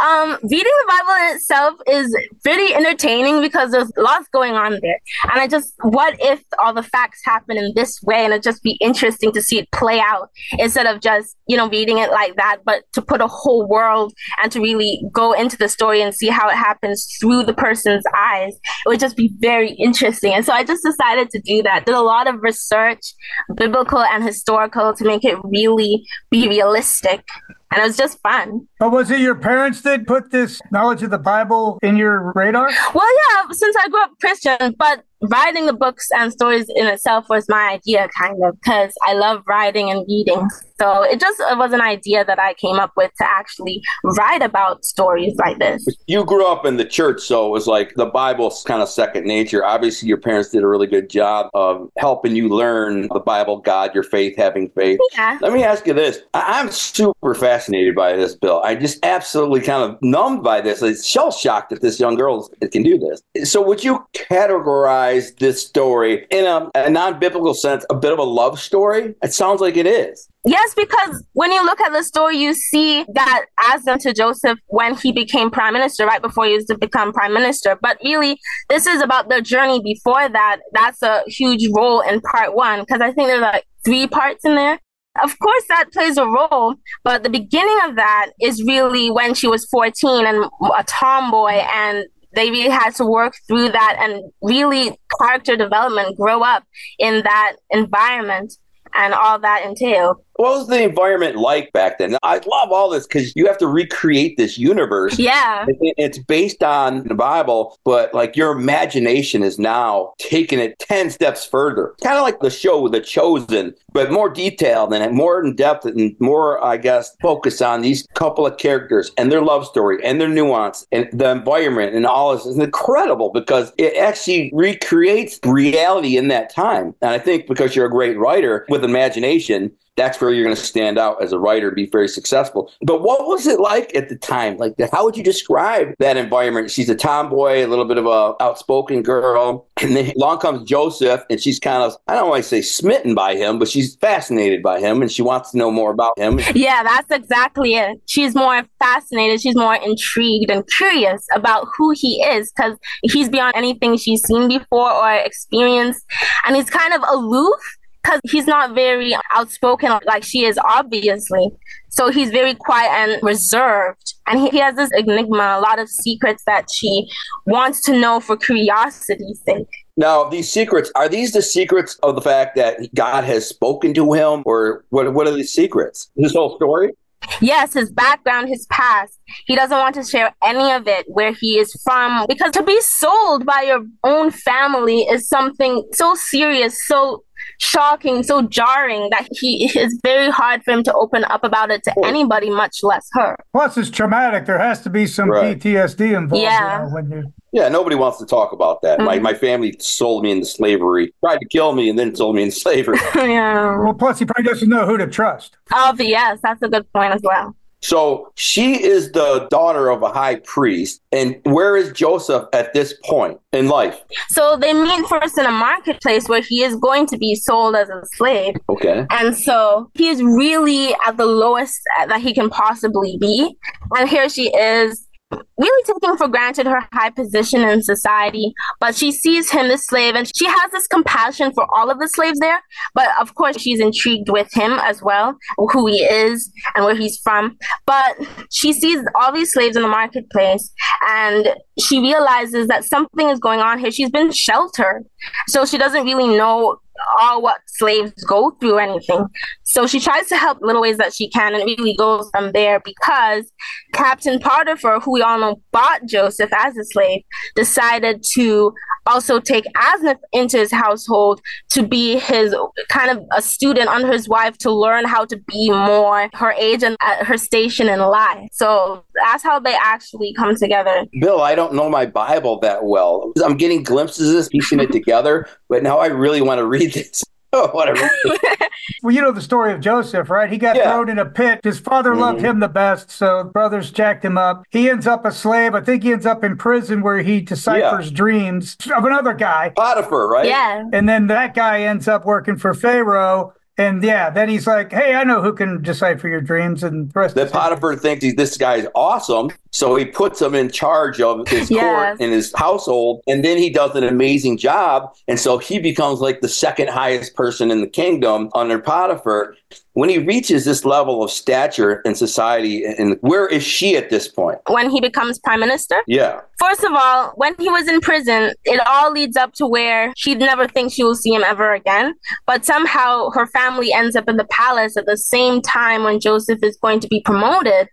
Um, 0.00 0.38
reading 0.42 0.62
the 0.62 0.86
Bible 0.88 1.12
in 1.24 1.36
itself 1.36 1.74
is 1.86 2.16
pretty 2.42 2.74
entertaining 2.74 3.40
because 3.40 3.70
there's 3.70 3.90
lots 3.96 4.28
going 4.28 4.54
on 4.54 4.78
there. 4.82 4.98
And 5.24 5.40
I 5.40 5.46
just, 5.48 5.72
what 5.82 6.16
if 6.20 6.42
all 6.62 6.72
the 6.72 6.82
facts 6.82 7.20
happen 7.24 7.56
in 7.56 7.72
this 7.74 8.00
way? 8.02 8.24
And 8.24 8.32
it'd 8.32 8.42
just 8.42 8.62
be 8.62 8.78
interesting 8.80 9.32
to 9.32 9.42
see 9.42 9.58
it 9.58 9.70
play 9.72 10.00
out 10.00 10.30
instead 10.52 10.86
of 10.86 11.00
just, 11.00 11.36
you 11.48 11.56
know, 11.56 11.68
reading 11.68 11.98
it 11.98 12.10
like 12.10 12.36
that, 12.36 12.58
but 12.64 12.82
to 12.92 13.02
put 13.02 13.20
a 13.20 13.26
whole 13.26 13.66
world 13.66 14.12
and 14.42 14.52
to 14.52 14.60
really 14.60 15.02
go 15.12 15.32
into 15.32 15.56
the 15.56 15.68
story 15.68 16.02
and 16.02 16.14
see 16.14 16.28
how 16.28 16.48
it 16.48 16.54
happens 16.54 17.08
through 17.20 17.42
the 17.44 17.54
person's 17.54 18.04
eyes. 18.16 18.54
It 18.54 18.88
would 18.88 19.00
just 19.00 19.16
be 19.16 19.32
very 19.38 19.72
interesting. 19.72 20.34
And 20.34 20.44
so 20.44 20.52
I 20.52 20.64
just 20.64 20.84
decided 20.84 21.30
to 21.30 21.40
do 21.40 21.62
that. 21.62 21.86
Did 21.86 21.94
a 21.94 22.00
lot 22.00 22.28
of 22.28 22.42
research, 22.42 23.14
biblical 23.56 24.02
and 24.02 24.22
historical, 24.22 24.94
to 24.94 25.04
make 25.04 25.24
it 25.24 25.38
really 25.44 26.04
be 26.30 26.48
realistic 26.48 27.24
and 27.70 27.82
it 27.82 27.86
was 27.86 27.96
just 27.96 28.20
fun. 28.22 28.66
But 28.78 28.92
was 28.92 29.10
it 29.10 29.20
your 29.20 29.34
parents 29.34 29.82
that 29.82 30.06
put 30.06 30.30
this 30.30 30.60
knowledge 30.72 31.02
of 31.02 31.10
the 31.10 31.18
Bible 31.18 31.78
in 31.82 31.96
your 31.96 32.32
radar? 32.34 32.70
Well, 32.94 33.14
yeah, 33.14 33.50
since 33.50 33.76
I 33.76 33.88
grew 33.88 34.02
up 34.02 34.10
Christian, 34.20 34.74
but 34.78 35.04
writing 35.22 35.66
the 35.66 35.74
books 35.74 36.08
and 36.16 36.32
stories 36.32 36.66
in 36.74 36.86
itself 36.86 37.26
was 37.28 37.46
my 37.48 37.72
idea, 37.72 38.08
kind 38.18 38.42
of, 38.42 38.58
because 38.60 38.94
I 39.06 39.12
love 39.14 39.42
writing 39.46 39.90
and 39.90 40.06
reading. 40.08 40.48
So 40.80 41.02
it 41.02 41.20
just 41.20 41.40
it 41.40 41.58
was 41.58 41.72
an 41.72 41.80
idea 41.80 42.24
that 42.24 42.38
I 42.38 42.54
came 42.54 42.76
up 42.76 42.92
with 42.96 43.10
to 43.18 43.24
actually 43.28 43.82
write 44.04 44.42
about 44.42 44.84
stories 44.84 45.34
like 45.36 45.58
this. 45.58 45.84
You 46.06 46.24
grew 46.24 46.46
up 46.46 46.64
in 46.64 46.76
the 46.76 46.84
church, 46.84 47.20
so 47.22 47.46
it 47.46 47.50
was 47.50 47.66
like 47.66 47.94
the 47.94 48.06
Bible's 48.06 48.62
kind 48.64 48.80
of 48.82 48.88
second 48.88 49.26
nature. 49.26 49.64
Obviously, 49.64 50.08
your 50.08 50.18
parents 50.18 50.50
did 50.50 50.62
a 50.62 50.68
really 50.68 50.86
good 50.86 51.10
job 51.10 51.50
of 51.54 51.90
helping 51.98 52.36
you 52.36 52.48
learn 52.48 53.08
the 53.08 53.20
Bible, 53.20 53.58
God, 53.58 53.94
your 53.94 54.04
faith, 54.04 54.36
having 54.36 54.70
faith. 54.70 55.00
Yeah. 55.14 55.38
Let 55.40 55.52
me 55.52 55.64
ask 55.64 55.86
you 55.86 55.94
this. 55.94 56.20
I'm 56.34 56.70
super 56.70 57.34
fascinated 57.34 57.94
by 57.94 58.14
this, 58.16 58.34
Bill. 58.36 58.60
I 58.62 58.74
just 58.74 59.04
absolutely 59.04 59.60
kind 59.60 59.82
of 59.82 59.98
numbed 60.02 60.42
by 60.44 60.60
this. 60.60 60.82
It's 60.82 61.06
shell 61.06 61.32
shocked 61.32 61.70
that 61.70 61.80
this 61.80 61.98
young 61.98 62.14
girl 62.14 62.48
can 62.70 62.82
do 62.82 62.98
this. 62.98 63.50
So 63.50 63.62
would 63.62 63.82
you 63.82 64.06
categorize 64.14 65.36
this 65.38 65.64
story 65.66 66.26
in 66.30 66.44
a, 66.44 66.70
a 66.74 66.90
non 66.90 67.18
biblical 67.18 67.54
sense, 67.54 67.84
a 67.90 67.94
bit 67.94 68.12
of 68.12 68.18
a 68.18 68.24
love 68.24 68.60
story? 68.60 69.14
It 69.22 69.32
sounds 69.32 69.60
like 69.60 69.76
it 69.76 69.86
is. 69.86 70.28
Yes, 70.44 70.72
because 70.74 71.24
when 71.32 71.50
you 71.52 71.64
look 71.64 71.80
at 71.80 71.92
the 71.92 72.02
story, 72.02 72.38
you 72.38 72.54
see 72.54 73.04
that 73.12 73.46
as 73.68 73.82
them 73.82 73.98
to 73.98 74.12
Joseph 74.14 74.58
when 74.68 74.94
he 74.96 75.12
became 75.12 75.50
prime 75.50 75.72
minister, 75.72 76.06
right 76.06 76.22
before 76.22 76.46
he 76.46 76.54
was 76.54 76.64
to 76.66 76.78
become 76.78 77.12
prime 77.12 77.34
minister. 77.34 77.76
But 77.80 77.98
really, 78.04 78.38
this 78.68 78.86
is 78.86 79.02
about 79.02 79.28
the 79.28 79.42
journey 79.42 79.82
before 79.82 80.28
that. 80.28 80.58
That's 80.72 81.02
a 81.02 81.22
huge 81.26 81.68
role 81.74 82.00
in 82.00 82.20
part 82.20 82.54
one, 82.54 82.80
because 82.80 83.00
I 83.00 83.12
think 83.12 83.28
there's 83.28 83.40
like 83.40 83.66
three 83.84 84.06
parts 84.06 84.44
in 84.44 84.54
there. 84.54 84.78
Of 85.22 85.36
course, 85.40 85.64
that 85.68 85.92
plays 85.92 86.16
a 86.16 86.26
role, 86.26 86.76
but 87.02 87.24
the 87.24 87.30
beginning 87.30 87.78
of 87.84 87.96
that 87.96 88.30
is 88.40 88.62
really 88.62 89.10
when 89.10 89.34
she 89.34 89.48
was 89.48 89.66
14 89.66 90.24
and 90.24 90.44
a 90.78 90.84
tomboy, 90.84 91.64
and 91.74 92.04
they 92.36 92.50
really 92.50 92.70
had 92.70 92.94
to 92.96 93.04
work 93.04 93.34
through 93.48 93.70
that 93.70 93.96
and 93.98 94.22
really 94.42 94.96
character 95.20 95.56
development, 95.56 96.16
grow 96.16 96.42
up 96.42 96.62
in 97.00 97.22
that 97.24 97.56
environment 97.70 98.54
and 98.94 99.12
all 99.12 99.38
that 99.40 99.64
entailed 99.64 100.18
what 100.38 100.56
was 100.56 100.68
the 100.68 100.82
environment 100.82 101.36
like 101.36 101.72
back 101.72 101.98
then? 101.98 102.16
I 102.22 102.36
love 102.46 102.70
all 102.70 102.90
this 102.90 103.06
because 103.06 103.34
you 103.34 103.46
have 103.46 103.58
to 103.58 103.66
recreate 103.66 104.36
this 104.36 104.56
universe. 104.56 105.18
Yeah. 105.18 105.66
It's 105.68 106.18
based 106.18 106.62
on 106.62 107.02
the 107.08 107.14
Bible, 107.14 107.76
but 107.84 108.14
like 108.14 108.36
your 108.36 108.52
imagination 108.52 109.42
is 109.42 109.58
now 109.58 110.12
taking 110.18 110.60
it 110.60 110.78
10 110.78 111.10
steps 111.10 111.44
further. 111.44 111.92
Kind 112.04 112.16
of 112.16 112.22
like 112.22 112.38
the 112.38 112.50
show 112.50 112.88
The 112.88 113.00
Chosen, 113.00 113.74
but 113.92 114.12
more 114.12 114.28
detailed 114.28 114.94
and 114.94 115.12
more 115.12 115.44
in 115.44 115.56
depth 115.56 115.84
and 115.84 116.14
more, 116.20 116.62
I 116.64 116.76
guess, 116.76 117.16
focus 117.20 117.60
on 117.60 117.82
these 117.82 118.06
couple 118.14 118.46
of 118.46 118.58
characters 118.58 119.10
and 119.18 119.32
their 119.32 119.42
love 119.42 119.66
story 119.66 119.98
and 120.04 120.20
their 120.20 120.28
nuance 120.28 120.86
and 120.92 121.08
the 121.12 121.30
environment 121.30 121.96
and 121.96 122.06
all 122.06 122.36
this 122.36 122.46
is 122.46 122.58
incredible 122.58 123.30
because 123.30 123.72
it 123.76 123.96
actually 123.96 124.52
recreates 124.54 125.40
reality 125.44 126.16
in 126.16 126.28
that 126.28 126.54
time. 126.54 126.94
And 127.02 127.10
I 127.10 127.18
think 127.18 127.48
because 127.48 127.74
you're 127.74 127.86
a 127.86 127.90
great 127.90 128.16
writer 128.16 128.66
with 128.68 128.84
imagination, 128.84 129.72
that's 129.98 130.20
where 130.20 130.30
you're 130.30 130.44
going 130.44 130.56
to 130.56 130.62
stand 130.62 130.98
out 130.98 131.22
as 131.22 131.32
a 131.32 131.38
writer, 131.38 131.70
be 131.70 131.86
very 131.86 132.08
successful. 132.08 132.70
But 132.82 133.02
what 133.02 133.26
was 133.26 133.46
it 133.46 133.60
like 133.60 133.94
at 133.94 134.08
the 134.08 134.16
time? 134.16 134.56
Like, 134.56 134.74
how 134.92 135.04
would 135.04 135.16
you 135.16 135.24
describe 135.24 135.94
that 135.98 136.16
environment? 136.16 136.70
She's 136.70 136.88
a 136.88 136.94
tomboy, 136.94 137.64
a 137.64 137.66
little 137.66 137.84
bit 137.84 137.98
of 137.98 138.06
a 138.06 138.34
outspoken 138.42 139.02
girl, 139.02 139.66
and 139.82 139.96
then 139.96 140.12
along 140.16 140.38
comes 140.38 140.68
Joseph, 140.68 141.22
and 141.28 141.40
she's 141.40 141.58
kind 141.58 141.82
of 141.82 141.96
I 142.06 142.14
don't 142.14 142.28
want 142.28 142.42
to 142.42 142.48
say 142.48 142.62
smitten 142.62 143.14
by 143.14 143.34
him, 143.34 143.58
but 143.58 143.68
she's 143.68 143.96
fascinated 143.96 144.62
by 144.62 144.80
him, 144.80 145.02
and 145.02 145.10
she 145.10 145.22
wants 145.22 145.50
to 145.50 145.58
know 145.58 145.70
more 145.70 145.90
about 145.90 146.18
him. 146.18 146.40
Yeah, 146.54 146.82
that's 146.82 147.10
exactly 147.10 147.74
it. 147.74 148.00
She's 148.06 148.34
more 148.34 148.62
fascinated. 148.78 149.40
She's 149.40 149.54
more 149.54 149.74
intrigued 149.74 150.50
and 150.50 150.64
curious 150.76 151.26
about 151.34 151.66
who 151.76 151.92
he 151.94 152.22
is 152.22 152.52
because 152.52 152.76
he's 153.02 153.28
beyond 153.28 153.54
anything 153.56 153.96
she's 153.96 154.22
seen 154.24 154.48
before 154.48 154.90
or 154.90 155.12
experienced, 155.12 156.04
and 156.46 156.56
he's 156.56 156.70
kind 156.70 156.94
of 156.94 157.02
aloof 157.08 157.60
because 158.08 158.20
he's 158.30 158.46
not 158.46 158.74
very 158.74 159.16
outspoken 159.34 159.92
like 160.06 160.24
she 160.24 160.44
is, 160.44 160.58
obviously. 160.64 161.50
So 161.88 162.10
he's 162.10 162.30
very 162.30 162.54
quiet 162.54 162.90
and 162.90 163.22
reserved. 163.22 164.14
And 164.26 164.40
he, 164.40 164.50
he 164.50 164.58
has 164.58 164.76
this 164.76 164.90
enigma, 164.96 165.56
a 165.58 165.60
lot 165.60 165.78
of 165.78 165.88
secrets 165.88 166.42
that 166.46 166.70
she 166.70 167.10
wants 167.46 167.82
to 167.82 167.98
know 167.98 168.20
for 168.20 168.36
curiosity's 168.36 169.40
sake. 169.44 169.68
Now, 169.96 170.28
these 170.28 170.50
secrets, 170.50 170.92
are 170.94 171.08
these 171.08 171.32
the 171.32 171.42
secrets 171.42 171.98
of 172.02 172.14
the 172.14 172.20
fact 172.20 172.56
that 172.56 172.94
God 172.94 173.24
has 173.24 173.48
spoken 173.48 173.94
to 173.94 174.12
him, 174.12 174.42
or 174.46 174.84
what, 174.90 175.12
what 175.12 175.26
are 175.26 175.32
these 175.32 175.52
secrets? 175.52 176.10
This 176.14 176.34
whole 176.34 176.56
story? 176.56 176.92
Yes, 177.40 177.74
his 177.74 177.90
background, 177.90 178.48
his 178.48 178.64
past. 178.66 179.18
He 179.46 179.56
doesn't 179.56 179.76
want 179.76 179.96
to 179.96 180.04
share 180.04 180.32
any 180.44 180.70
of 180.70 180.86
it, 180.86 181.06
where 181.08 181.32
he 181.32 181.58
is 181.58 181.72
from, 181.82 182.26
because 182.28 182.52
to 182.52 182.62
be 182.62 182.80
sold 182.80 183.44
by 183.44 183.62
your 183.62 183.84
own 184.04 184.30
family 184.30 185.00
is 185.00 185.28
something 185.28 185.82
so 185.92 186.14
serious, 186.14 186.86
so 186.86 187.24
shocking, 187.58 188.22
so 188.22 188.42
jarring 188.42 189.10
that 189.10 189.28
he 189.32 189.66
is 189.78 189.98
very 190.02 190.30
hard 190.30 190.62
for 190.64 190.72
him 190.72 190.82
to 190.84 190.94
open 190.94 191.24
up 191.24 191.44
about 191.44 191.70
it 191.70 191.82
to 191.84 191.94
anybody, 192.04 192.50
much 192.50 192.82
less 192.82 193.06
her. 193.12 193.36
Plus, 193.52 193.76
it's 193.76 193.90
traumatic. 193.90 194.46
There 194.46 194.58
has 194.58 194.80
to 194.82 194.90
be 194.90 195.06
some 195.06 195.30
right. 195.30 195.58
PTSD 195.58 196.16
involved. 196.16 196.42
Yeah. 196.42 196.78
You 196.78 196.88
know, 196.88 196.94
when 196.94 197.10
you 197.10 197.32
yeah, 197.52 197.68
nobody 197.68 197.96
wants 197.96 198.18
to 198.18 198.26
talk 198.26 198.52
about 198.52 198.82
that. 198.82 198.98
Mm-hmm. 198.98 199.06
My 199.06 199.18
my 199.18 199.34
family 199.34 199.74
sold 199.78 200.22
me 200.22 200.32
into 200.32 200.46
slavery, 200.46 201.14
tried 201.20 201.38
to 201.38 201.48
kill 201.48 201.72
me, 201.72 201.88
and 201.88 201.98
then 201.98 202.14
sold 202.14 202.36
me 202.36 202.42
into 202.42 202.56
slavery. 202.56 202.98
yeah. 203.14 203.78
Well, 203.78 203.94
plus 203.94 204.18
he 204.18 204.26
probably 204.26 204.44
doesn't 204.44 204.68
know 204.68 204.84
who 204.84 204.98
to 204.98 205.06
trust. 205.06 205.56
Oh, 205.72 205.94
yes, 205.98 206.40
that's 206.42 206.60
a 206.62 206.68
good 206.68 206.90
point 206.92 207.14
as 207.14 207.22
well. 207.22 207.54
So 207.80 208.32
she 208.34 208.82
is 208.82 209.12
the 209.12 209.46
daughter 209.50 209.90
of 209.90 210.02
a 210.02 210.08
high 210.08 210.36
priest. 210.36 211.00
And 211.12 211.40
where 211.44 211.76
is 211.76 211.92
Joseph 211.92 212.46
at 212.52 212.72
this 212.74 212.94
point 213.04 213.38
in 213.52 213.68
life? 213.68 214.00
So 214.30 214.56
they 214.56 214.72
meet 214.72 215.06
first 215.06 215.38
in 215.38 215.46
a 215.46 215.52
marketplace 215.52 216.28
where 216.28 216.42
he 216.42 216.62
is 216.62 216.76
going 216.76 217.06
to 217.06 217.16
be 217.16 217.34
sold 217.34 217.76
as 217.76 217.88
a 217.88 218.02
slave. 218.14 218.56
Okay. 218.68 219.06
And 219.10 219.36
so 219.36 219.90
he 219.94 220.08
is 220.08 220.22
really 220.22 220.94
at 221.06 221.16
the 221.16 221.26
lowest 221.26 221.80
that 222.06 222.20
he 222.20 222.34
can 222.34 222.50
possibly 222.50 223.16
be. 223.18 223.56
And 223.96 224.08
here 224.08 224.28
she 224.28 224.54
is 224.54 225.07
really 225.30 225.84
taking 225.84 226.16
for 226.16 226.28
granted 226.28 226.66
her 226.66 226.86
high 226.92 227.10
position 227.10 227.62
in 227.62 227.82
society, 227.82 228.52
but 228.80 228.94
she 228.94 229.12
sees 229.12 229.50
him 229.50 229.66
as 229.66 229.84
slave 229.84 230.14
and 230.14 230.30
she 230.36 230.46
has 230.46 230.70
this 230.70 230.86
compassion 230.86 231.52
for 231.52 231.66
all 231.74 231.90
of 231.90 231.98
the 231.98 232.08
slaves 232.08 232.38
there. 232.38 232.60
But 232.94 233.08
of 233.20 233.34
course, 233.34 233.60
she's 233.60 233.80
intrigued 233.80 234.28
with 234.30 234.48
him 234.52 234.72
as 234.80 235.02
well, 235.02 235.36
who 235.56 235.86
he 235.86 236.02
is 236.02 236.50
and 236.74 236.84
where 236.84 236.94
he's 236.94 237.18
from. 237.18 237.56
But 237.86 238.16
she 238.50 238.72
sees 238.72 239.04
all 239.20 239.32
these 239.32 239.52
slaves 239.52 239.76
in 239.76 239.82
the 239.82 239.88
marketplace 239.88 240.72
and 241.08 241.48
she 241.78 242.00
realizes 242.00 242.68
that 242.68 242.84
something 242.84 243.28
is 243.28 243.38
going 243.38 243.60
on 243.60 243.78
here. 243.78 243.90
She's 243.90 244.10
been 244.10 244.32
sheltered, 244.32 245.04
so 245.48 245.64
she 245.64 245.78
doesn't 245.78 246.04
really 246.04 246.36
know 246.36 246.78
all 247.20 247.42
what 247.42 247.60
slaves 247.66 248.12
go 248.24 248.50
through 248.60 248.78
anything. 248.78 249.26
So 249.62 249.86
she 249.86 250.00
tries 250.00 250.26
to 250.28 250.36
help 250.36 250.58
little 250.60 250.82
ways 250.82 250.98
that 250.98 251.14
she 251.14 251.28
can 251.30 251.54
and 251.54 251.68
it 251.68 251.78
really 251.78 251.94
goes 251.94 252.28
from 252.30 252.52
there 252.52 252.80
because 252.80 253.50
Captain 253.98 254.38
Potiphar, 254.38 255.00
who 255.00 255.10
we 255.10 255.22
all 255.22 255.40
know 255.40 255.60
bought 255.72 256.06
Joseph 256.06 256.52
as 256.52 256.76
a 256.76 256.84
slave, 256.84 257.22
decided 257.56 258.22
to 258.34 258.72
also 259.08 259.40
take 259.40 259.64
Asenath 259.74 260.20
into 260.32 260.56
his 260.56 260.70
household 260.70 261.40
to 261.70 261.84
be 261.84 262.16
his 262.16 262.54
kind 262.90 263.10
of 263.10 263.24
a 263.36 263.42
student 263.42 263.88
under 263.88 264.12
his 264.12 264.28
wife 264.28 264.56
to 264.58 264.70
learn 264.70 265.04
how 265.04 265.24
to 265.24 265.36
be 265.48 265.70
more 265.70 266.30
her 266.34 266.52
age 266.52 266.84
and 266.84 266.96
her 267.00 267.36
station 267.36 267.88
in 267.88 267.98
life. 267.98 268.48
So 268.52 269.04
that's 269.16 269.42
how 269.42 269.58
they 269.58 269.74
actually 269.74 270.32
come 270.34 270.54
together. 270.54 271.04
Bill, 271.20 271.40
I 271.40 271.56
don't 271.56 271.74
know 271.74 271.90
my 271.90 272.06
Bible 272.06 272.60
that 272.60 272.84
well. 272.84 273.32
I'm 273.44 273.56
getting 273.56 273.82
glimpses 273.82 274.28
of 274.28 274.34
this, 274.36 274.48
piecing 274.48 274.78
it 274.78 274.92
together, 274.92 275.48
but 275.68 275.82
now 275.82 275.98
I 275.98 276.06
really 276.06 276.40
want 276.40 276.58
to 276.58 276.66
read 276.66 276.92
this. 276.92 277.24
Oh, 277.52 277.68
whatever. 277.68 278.08
well, 279.02 279.14
you 279.14 279.22
know 279.22 279.32
the 279.32 279.40
story 279.40 279.72
of 279.72 279.80
Joseph, 279.80 280.28
right? 280.28 280.52
He 280.52 280.58
got 280.58 280.76
yeah. 280.76 280.92
thrown 280.92 281.08
in 281.08 281.18
a 281.18 281.24
pit. 281.24 281.60
His 281.64 281.80
father 281.80 282.10
mm-hmm. 282.10 282.20
loved 282.20 282.40
him 282.42 282.60
the 282.60 282.68
best, 282.68 283.10
so 283.10 283.44
brothers 283.44 283.90
jacked 283.90 284.22
him 284.22 284.36
up. 284.36 284.64
He 284.70 284.90
ends 284.90 285.06
up 285.06 285.24
a 285.24 285.32
slave. 285.32 285.74
I 285.74 285.80
think 285.80 286.02
he 286.02 286.12
ends 286.12 286.26
up 286.26 286.44
in 286.44 286.58
prison 286.58 287.00
where 287.00 287.22
he 287.22 287.40
deciphers 287.40 288.10
yeah. 288.10 288.16
dreams 288.16 288.76
of 288.94 289.04
another 289.06 289.32
guy. 289.32 289.72
Potiphar, 289.74 290.28
right? 290.28 290.46
Yeah. 290.46 290.84
And 290.92 291.08
then 291.08 291.28
that 291.28 291.54
guy 291.54 291.80
ends 291.82 292.06
up 292.06 292.26
working 292.26 292.58
for 292.58 292.74
Pharaoh. 292.74 293.54
And 293.78 294.02
yeah, 294.02 294.28
then 294.28 294.48
he's 294.48 294.66
like, 294.66 294.92
"Hey, 294.92 295.14
I 295.14 295.22
know 295.22 295.40
who 295.40 295.54
can 295.54 295.80
decipher 295.80 296.28
your 296.28 296.40
dreams." 296.40 296.82
And 296.82 297.10
the 297.10 297.20
rest. 297.20 297.36
That 297.36 297.52
Potiphar 297.52 297.94
thinks 297.94 298.24
he's, 298.24 298.34
this 298.34 298.56
guy's 298.56 298.86
awesome, 298.94 299.52
so 299.70 299.96
he 299.96 300.04
puts 300.04 300.40
him 300.40 300.54
in 300.54 300.70
charge 300.70 301.20
of 301.20 301.46
his 301.48 301.70
yes. 301.70 301.82
court 301.82 302.20
and 302.20 302.32
his 302.32 302.52
household, 302.56 303.22
and 303.26 303.44
then 303.44 303.58
he 303.58 303.70
does 303.70 303.94
an 303.94 304.04
amazing 304.04 304.58
job, 304.58 305.14
and 305.26 305.38
so 305.38 305.58
he 305.58 305.78
becomes 305.78 306.20
like 306.20 306.40
the 306.40 306.48
second 306.48 306.88
highest 306.88 307.34
person 307.34 307.70
in 307.70 307.80
the 307.80 307.86
kingdom 307.86 308.50
under 308.54 308.78
Potiphar. 308.78 309.54
When 309.92 310.08
he 310.08 310.18
reaches 310.18 310.64
this 310.64 310.84
level 310.84 311.24
of 311.24 311.30
stature 311.30 312.02
in 312.04 312.14
society 312.14 312.84
and 312.84 313.18
where 313.20 313.48
is 313.48 313.64
she 313.64 313.96
at 313.96 314.10
this 314.10 314.28
point? 314.28 314.60
When 314.68 314.90
he 314.90 315.00
becomes 315.00 315.40
prime 315.40 315.58
minister? 315.58 315.96
Yeah. 316.06 316.40
First 316.56 316.84
of 316.84 316.92
all 316.94 317.32
when 317.34 317.56
he 317.58 317.68
was 317.68 317.88
in 317.88 318.00
prison 318.00 318.52
it 318.64 318.80
all 318.86 319.10
leads 319.10 319.36
up 319.36 319.54
to 319.54 319.66
where 319.66 320.12
she 320.16 320.36
never 320.36 320.68
thinks 320.68 320.94
she 320.94 321.02
will 321.02 321.16
see 321.16 321.34
him 321.34 321.42
ever 321.42 321.72
again. 321.72 322.14
But 322.46 322.64
somehow 322.64 323.30
her 323.30 323.48
family 323.48 323.92
ends 323.92 324.14
up 324.14 324.28
in 324.28 324.36
the 324.36 324.44
palace 324.44 324.96
at 324.96 325.06
the 325.06 325.16
same 325.16 325.60
time 325.62 326.04
when 326.04 326.20
joseph 326.20 326.62
is 326.62 326.76
going 326.76 327.00
to 327.00 327.08
be 327.08 327.20
promoted. 327.20 327.88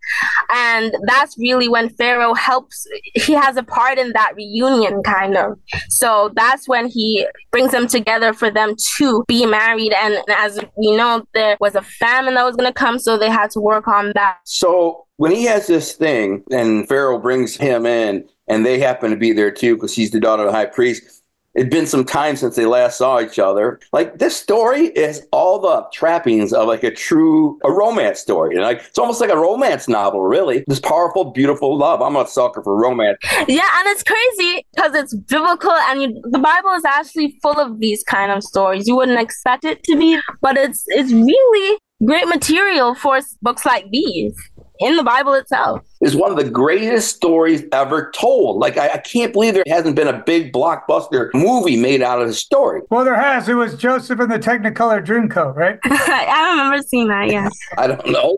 And 0.53 0.95
that's 1.07 1.35
really 1.39 1.64
when 1.67 1.89
pharaoh 1.89 2.33
helps 2.33 2.87
he 3.13 3.33
has 3.33 3.57
a 3.57 3.63
part 3.63 3.97
in 3.97 4.11
that 4.13 4.33
reunion 4.35 5.01
kind 5.03 5.37
of 5.37 5.57
so 5.89 6.31
that's 6.35 6.67
when 6.67 6.87
he 6.87 7.25
brings 7.51 7.71
them 7.71 7.87
together 7.87 8.33
for 8.33 8.49
them 8.49 8.75
to 8.97 9.23
be 9.27 9.45
married 9.45 9.93
and 9.93 10.17
as 10.29 10.59
we 10.77 10.95
know 10.95 11.25
there 11.33 11.57
was 11.59 11.75
a 11.75 11.81
famine 11.81 12.35
that 12.35 12.43
was 12.43 12.55
going 12.55 12.67
to 12.67 12.73
come, 12.73 12.99
so 12.99 13.17
they 13.17 13.29
had 13.29 13.51
to 13.51 13.59
work 13.59 13.87
on 13.87 14.11
that. 14.15 14.37
So 14.45 15.05
when 15.17 15.31
he 15.31 15.43
has 15.45 15.67
this 15.67 15.93
thing, 15.93 16.43
and 16.51 16.87
Pharaoh 16.87 17.19
brings 17.19 17.55
him 17.55 17.85
in, 17.85 18.27
and 18.47 18.65
they 18.65 18.79
happen 18.79 19.11
to 19.11 19.17
be 19.17 19.31
there 19.31 19.51
too 19.51 19.75
because 19.75 19.95
he's 19.95 20.11
the 20.11 20.19
daughter 20.19 20.43
of 20.43 20.47
the 20.47 20.57
high 20.57 20.65
priest 20.65 21.23
It'd 21.55 21.69
been 21.69 21.87
some 21.87 22.03
time 22.03 22.35
since 22.35 22.55
they 22.55 22.65
last 22.65 22.97
saw 22.97 23.21
each 23.21 23.39
other. 23.39 23.79
Like 23.93 24.19
this 24.19 24.35
story 24.35 24.87
is 24.87 25.25
all 25.31 25.59
the 25.59 25.85
trappings 25.93 26.53
of 26.53 26.67
like 26.67 26.83
a 26.83 26.91
true 26.91 27.59
a 27.63 27.71
romance 27.71 28.19
story. 28.19 28.55
And 28.55 28.63
like 28.63 28.79
it's 28.79 28.97
almost 28.97 29.21
like 29.21 29.29
a 29.29 29.37
romance 29.37 29.87
novel, 29.87 30.23
really. 30.23 30.63
This 30.67 30.79
powerful, 30.79 31.25
beautiful 31.25 31.77
love. 31.77 32.01
I'm 32.01 32.15
a 32.15 32.27
sucker 32.27 32.61
for 32.61 32.75
romance. 32.75 33.17
Yeah, 33.47 33.69
and 33.77 33.87
it's 33.87 34.03
crazy 34.03 34.65
because 34.75 34.95
it's 34.95 35.13
biblical 35.13 35.71
and 35.71 36.01
you, 36.01 36.21
the 36.31 36.39
Bible 36.39 36.71
is 36.71 36.85
actually 36.85 37.37
full 37.41 37.59
of 37.59 37.79
these 37.79 38.03
kind 38.03 38.31
of 38.31 38.43
stories. 38.43 38.87
You 38.87 38.95
wouldn't 38.95 39.19
expect 39.19 39.65
it 39.65 39.83
to 39.83 39.97
be, 39.97 40.19
but 40.41 40.57
it's 40.57 40.83
it's 40.87 41.11
really 41.11 41.79
great 42.05 42.27
material 42.27 42.95
for 42.95 43.19
books 43.41 43.65
like 43.65 43.89
these 43.91 44.35
in 44.79 44.95
the 44.97 45.03
Bible 45.03 45.33
itself. 45.33 45.81
Is 46.01 46.15
one 46.15 46.31
of 46.31 46.37
the 46.37 46.49
greatest 46.49 47.15
stories 47.15 47.63
ever 47.71 48.11
told. 48.11 48.59
Like, 48.59 48.77
I, 48.77 48.89
I, 48.89 48.97
can't 48.97 49.33
believe 49.33 49.53
there 49.53 49.63
hasn't 49.67 49.95
been 49.95 50.07
a 50.07 50.21
big 50.21 50.51
blockbuster 50.53 51.29
movie 51.33 51.77
made 51.77 52.01
out 52.01 52.21
of 52.21 52.27
the 52.27 52.33
story. 52.33 52.81
Well, 52.89 53.05
there 53.05 53.19
has. 53.19 53.47
It 53.49 53.53
was 53.53 53.75
Joseph 53.75 54.19
in 54.19 54.29
the 54.29 54.37
Technicolor 54.37 55.03
Dreamcoat, 55.03 55.55
right? 55.55 55.79
I 55.85 56.51
remember 56.51 56.85
seeing 56.85 57.07
that, 57.07 57.29
yes. 57.29 57.51
I 57.77 57.87
don't 57.87 58.07
know. 58.07 58.37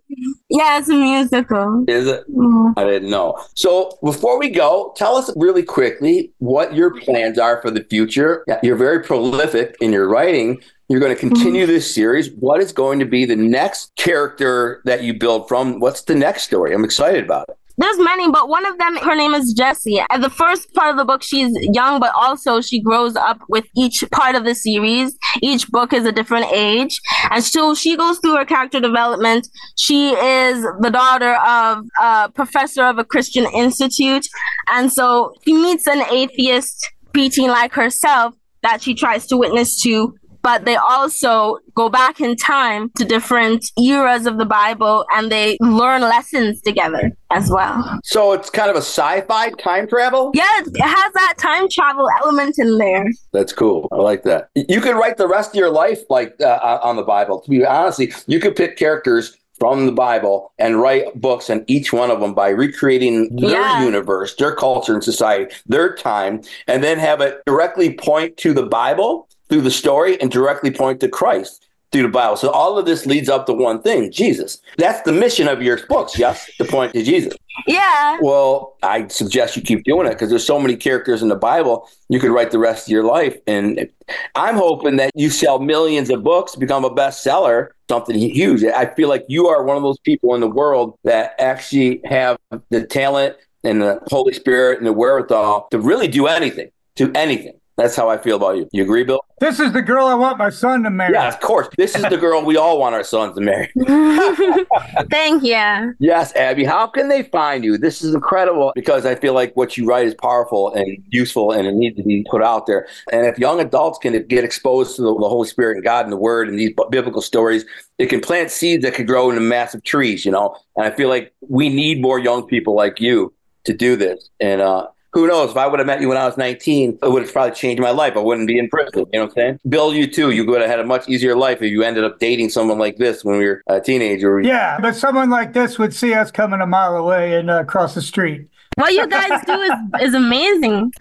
Yeah, 0.50 0.80
it's 0.80 0.90
a 0.90 0.94
musical. 0.94 1.84
Is 1.88 2.08
it? 2.08 2.24
Mm-hmm. 2.32 2.80
I 2.80 2.84
didn't 2.86 3.10
know. 3.10 3.38
So, 3.56 3.98
before 4.04 4.40
we 4.40 4.50
go, 4.50 4.94
tell 4.96 5.16
us 5.16 5.32
really 5.36 5.64
quickly 5.64 6.32
what 6.38 6.74
your 6.74 7.00
plans 7.02 7.38
are 7.38 7.62
for 7.62 7.72
the 7.72 7.84
future. 7.90 8.46
You're 8.64 8.78
very 8.78 9.04
prolific 9.04 9.76
in 9.82 9.92
your 9.92 10.08
writing. 10.08 10.62
You're 10.90 11.02
going 11.02 11.14
to 11.14 11.20
continue 11.20 11.64
mm-hmm. 11.64 11.72
this 11.74 11.94
series. 11.94 12.32
What 12.32 12.62
is 12.62 12.72
going 12.72 13.00
to 13.00 13.06
be 13.06 13.26
the 13.26 13.36
next 13.36 13.94
character 13.98 14.82
that 14.86 15.04
you 15.04 15.14
build 15.14 15.50
from? 15.50 15.80
What's 15.80 16.04
the 16.04 16.16
next 16.16 16.44
story? 16.44 16.74
I'm 16.74 16.86
excited 16.86 17.26
about 17.26 17.50
it. 17.50 17.58
There's 17.80 18.00
many, 18.00 18.32
but 18.32 18.50
one 18.50 18.66
of 18.66 18.78
them, 18.80 18.96
her 18.96 19.16
name 19.16 19.36
is 19.36 19.54
Jessie. 19.54 20.00
At 20.10 20.22
the 20.22 20.30
first 20.32 20.74
part 20.74 20.90
of 20.90 20.98
the 20.98 21.06
book, 21.06 21.22
she's 21.22 21.56
young, 21.74 22.00
but 22.00 22.12
also 22.16 22.60
she 22.62 22.80
grows 22.80 23.16
up 23.16 23.40
with 23.50 23.66
each 23.76 24.04
part 24.12 24.36
of 24.36 24.46
the 24.46 24.56
series. 24.56 25.16
Each 25.44 25.70
book 25.70 25.94
is 25.94 26.06
a 26.06 26.12
different 26.12 26.48
age. 26.52 27.00
And 27.30 27.44
so 27.44 27.76
she 27.76 27.96
goes 27.96 28.18
through 28.20 28.38
her 28.38 28.46
character 28.46 28.80
development. 28.80 29.48
She 29.76 30.12
is 30.12 30.66
the 30.80 30.90
daughter 30.90 31.36
of 31.36 31.86
a 32.02 32.32
professor 32.32 32.84
of 32.84 32.98
a 32.98 33.04
Christian 33.04 33.46
institute. 33.54 34.26
And 34.72 34.92
so 34.92 35.34
she 35.46 35.54
meets 35.54 35.86
an 35.86 36.02
atheist 36.12 36.90
preteen 37.14 37.50
like 37.50 37.74
herself 37.74 38.34
that 38.64 38.82
she 38.82 38.96
tries 38.96 39.28
to 39.28 39.38
witness 39.38 39.80
to 39.84 40.16
but 40.48 40.64
they 40.64 40.78
also 40.78 41.58
go 41.76 41.90
back 41.90 42.22
in 42.22 42.34
time 42.38 42.90
to 42.96 43.04
different 43.04 43.70
eras 43.78 44.26
of 44.26 44.38
the 44.38 44.46
Bible 44.46 45.06
and 45.14 45.30
they 45.30 45.58
learn 45.60 46.00
lessons 46.00 46.62
together 46.62 47.12
as 47.32 47.50
well. 47.52 48.00
So 48.06 48.32
it's 48.32 48.50
kind 48.50 48.70
of 48.70 48.78
a 48.78 48.86
sci-fi 48.96 49.50
time 49.50 49.90
travel. 49.90 50.32
Yeah, 50.34 50.46
it 50.60 50.82
has 50.82 51.14
that 51.16 51.34
time 51.38 51.68
travel 51.70 52.08
element 52.24 52.56
in 52.60 52.78
there. 52.78 53.08
That's 53.34 53.52
cool. 53.52 53.90
I 53.92 53.98
like 53.98 54.24
that. 54.24 54.48
You 54.56 54.80
could 54.80 54.96
write 54.96 55.18
the 55.18 55.28
rest 55.28 55.50
of 55.50 55.56
your 55.56 55.70
life 55.70 56.00
like 56.10 56.40
uh, 56.40 56.80
on 56.82 56.96
the 56.96 57.04
Bible. 57.04 57.42
To 57.42 57.50
be 57.50 57.66
honestly, 57.66 58.14
you 58.28 58.40
could 58.40 58.56
pick 58.56 58.78
characters 58.78 59.36
from 59.60 59.86
the 59.88 59.92
Bible 59.92 60.54
and 60.60 60.80
write 60.80 61.20
books 61.20 61.50
on 61.50 61.66
each 61.68 61.92
one 61.92 62.12
of 62.12 62.20
them 62.22 62.34
by 62.34 62.50
recreating 62.50 63.36
their 63.36 63.50
Yeah. 63.52 63.84
universe, 63.84 64.36
their 64.36 64.56
culture 64.56 64.94
and 64.94 65.04
society, 65.04 65.54
their 65.66 65.96
time, 65.96 66.42
and 66.68 66.84
then 66.84 67.00
have 67.00 67.22
it 67.22 67.42
directly 67.48 67.96
point 67.96 68.38
to 68.38 68.54
the 68.54 68.64
Bible 68.64 69.27
through 69.50 69.62
the 69.62 69.72
story 69.72 70.20
and 70.22 70.32
directly 70.32 70.72
point 70.72 71.00
to 71.02 71.08
Christ 71.08 71.68
through 71.92 72.04
the 72.04 72.10
Bible. 72.10 72.36
So 72.36 72.50
all 72.50 72.78
of 72.78 72.86
this 72.86 73.06
leads 73.06 73.30
up 73.30 73.46
to 73.46 73.54
one 73.54 73.82
thing, 73.82 74.12
Jesus. 74.12 74.62
That's 74.78 75.02
the 75.02 75.14
mission 75.14 75.48
of 75.48 75.62
your 75.62 75.80
books, 75.88 76.20
yes, 76.20 76.50
to 76.58 76.66
point 76.66 76.94
to 76.94 77.04
Jesus. 77.04 77.34
Yeah. 77.66 78.18
Well, 78.22 78.76
I 78.84 79.08
suggest 79.08 79.56
you 79.56 79.62
keep 79.62 79.84
doing 79.84 80.06
it 80.06 80.12
because 80.12 80.30
there's 80.30 80.46
so 80.46 80.60
many 80.60 80.76
characters 80.76 81.22
in 81.22 81.30
the 81.30 81.36
Bible. 81.36 81.90
You 82.10 82.20
could 82.20 82.32
write 82.32 82.52
the 82.52 82.60
rest 82.60 82.88
of 82.88 82.92
your 82.92 83.04
life, 83.04 83.38
and 83.48 83.90
I'm 84.36 84.56
hoping 84.56 84.98
that 84.98 85.12
you 85.16 85.30
sell 85.30 85.60
millions 85.60 86.10
of 86.10 86.24
books, 86.24 86.56
become 86.56 86.84
a 86.84 86.90
bestseller, 86.90 87.70
something 87.90 88.16
huge. 88.18 88.64
I 88.64 88.94
feel 88.94 89.10
like 89.10 89.26
you 89.28 89.48
are 89.48 89.64
one 89.64 89.78
of 89.78 89.84
those 89.84 90.00
people 90.00 90.36
in 90.36 90.42
the 90.42 90.48
world 90.48 91.00
that 91.04 91.36
actually 91.40 92.02
have 92.06 92.38
the 92.70 92.86
talent 92.86 93.38
and 93.64 93.82
the 93.82 94.02
Holy 94.08 94.34
Spirit 94.34 94.78
and 94.78 94.86
the 94.86 94.94
wherewithal 94.94 95.68
to 95.72 95.80
really 95.80 96.08
do 96.08 96.28
anything, 96.28 96.70
do 96.96 97.12
anything. 97.16 97.54
That's 97.78 97.96
how 97.96 98.10
I 98.10 98.18
feel 98.18 98.38
about 98.38 98.58
you. 98.58 98.68
You 98.72 98.82
agree, 98.82 99.04
Bill? 99.04 99.22
This 99.40 99.60
is 99.60 99.72
the 99.72 99.84
girl 99.84 100.08
I 100.08 100.16
want 100.16 100.40
my 100.40 100.50
son 100.50 100.82
to 100.82 100.90
marry. 100.90 101.14
Yeah, 101.14 101.28
of 101.28 101.40
course. 101.40 101.68
This 101.78 101.96
is 101.96 102.02
the 102.02 102.18
girl 102.18 102.44
we 102.44 102.58
all 102.58 102.80
want 102.80 102.96
our 102.96 103.04
sons 103.04 103.36
to 103.36 103.42
marry. 103.42 103.72
Thank 105.12 105.44
you. 105.44 105.94
Yes, 106.00 106.36
Abby. 106.36 106.64
How 106.64 106.88
can 106.88 107.08
they 107.08 107.22
find 107.22 107.64
you? 107.64 107.78
This 107.78 108.02
is 108.02 108.16
incredible 108.16 108.72
because 108.74 109.06
I 109.06 109.14
feel 109.14 109.36
like 109.36 109.56
what 109.56 109.78
you 109.78 109.86
write 109.86 110.08
is 110.08 110.16
powerful 110.16 110.74
and 110.74 110.98
useful 111.10 111.52
and 111.52 111.68
it 111.68 111.76
needs 111.76 111.96
to 111.98 112.04
be 112.04 112.26
put 112.28 112.42
out 112.42 112.66
there. 112.66 112.88
And 113.12 113.28
if 113.28 113.38
young 113.38 113.60
adults 113.60 114.00
can 114.00 114.26
get 114.26 114.44
exposed 114.44 114.96
to 114.96 115.04
the, 115.04 115.14
the 115.14 115.30
Holy 115.30 115.48
Spirit 115.48 115.76
and 115.76 115.84
God 115.84 116.04
and 116.04 116.12
the 116.12 116.18
Word 116.18 116.50
and 116.50 116.58
these 116.58 116.74
b- 116.76 116.86
biblical 116.90 117.22
stories, 117.22 117.64
it 118.00 118.08
can 118.08 118.22
plant 118.22 118.50
seeds 118.50 118.84
that 118.86 118.96
could 118.96 119.06
grow 119.06 119.30
into 119.30 119.42
massive 119.42 119.84
trees, 119.84 120.26
you 120.26 120.32
know? 120.32 120.58
And 120.78 120.88
I 120.88 120.96
feel 120.96 121.10
like 121.10 121.32
we 121.48 121.70
need 121.70 122.02
more 122.02 122.18
young 122.18 122.48
people 122.48 122.74
like 122.74 123.00
you 123.00 123.36
to 123.66 123.74
do 123.74 123.96
this. 123.96 124.30
And, 124.40 124.62
uh, 124.62 124.88
who 125.18 125.26
knows? 125.26 125.50
If 125.50 125.58
I 125.58 125.66
would 125.66 125.80
have 125.80 125.88
met 125.88 126.00
you 126.00 126.10
when 126.10 126.18
I 126.18 126.28
was 126.28 126.38
19, 126.38 127.00
it 127.02 127.12
would 127.12 127.24
have 127.24 127.34
probably 127.34 127.56
changed 127.56 127.82
my 127.82 127.90
life. 127.90 128.16
I 128.16 128.20
wouldn't 128.20 128.48
be 128.48 128.60
in 128.60 128.70
prison. 128.70 129.00
You 129.12 129.20
know 129.20 129.22
what 129.22 129.30
I'm 129.30 129.32
saying? 129.32 129.60
Bill, 129.68 129.92
you 129.92 130.06
too. 130.06 130.30
You 130.30 130.46
would 130.46 130.62
have 130.62 130.70
had 130.70 130.80
a 130.80 130.86
much 130.86 131.10
easier 131.10 131.36
life 131.36 131.60
if 131.64 131.72
you 131.72 131.82
ended 131.82 132.04
up 132.04 132.20
dating 132.20 132.50
someone 132.50 132.78
like 132.78 132.98
this 132.98 133.26
when 133.26 133.40
we 133.40 133.46
were 133.48 133.64
a 133.66 133.82
teenager. 133.82 134.40
Yeah, 134.40 134.78
but 134.80 134.96
someone 134.96 135.32
like 135.32 135.54
this 135.54 135.80
would 135.80 135.92
see 135.92 136.14
us 136.14 136.30
coming 136.30 136.62
a 136.62 136.68
mile 136.68 136.96
away 136.96 137.34
and 137.34 137.50
uh, 137.50 137.64
cross 137.64 137.96
the 137.96 138.02
street. 138.04 138.48
What 138.76 138.94
you 138.94 139.08
guys 139.08 139.44
do 139.48 139.60
is, 139.60 139.72
is 140.02 140.14
amazing. 140.14 140.92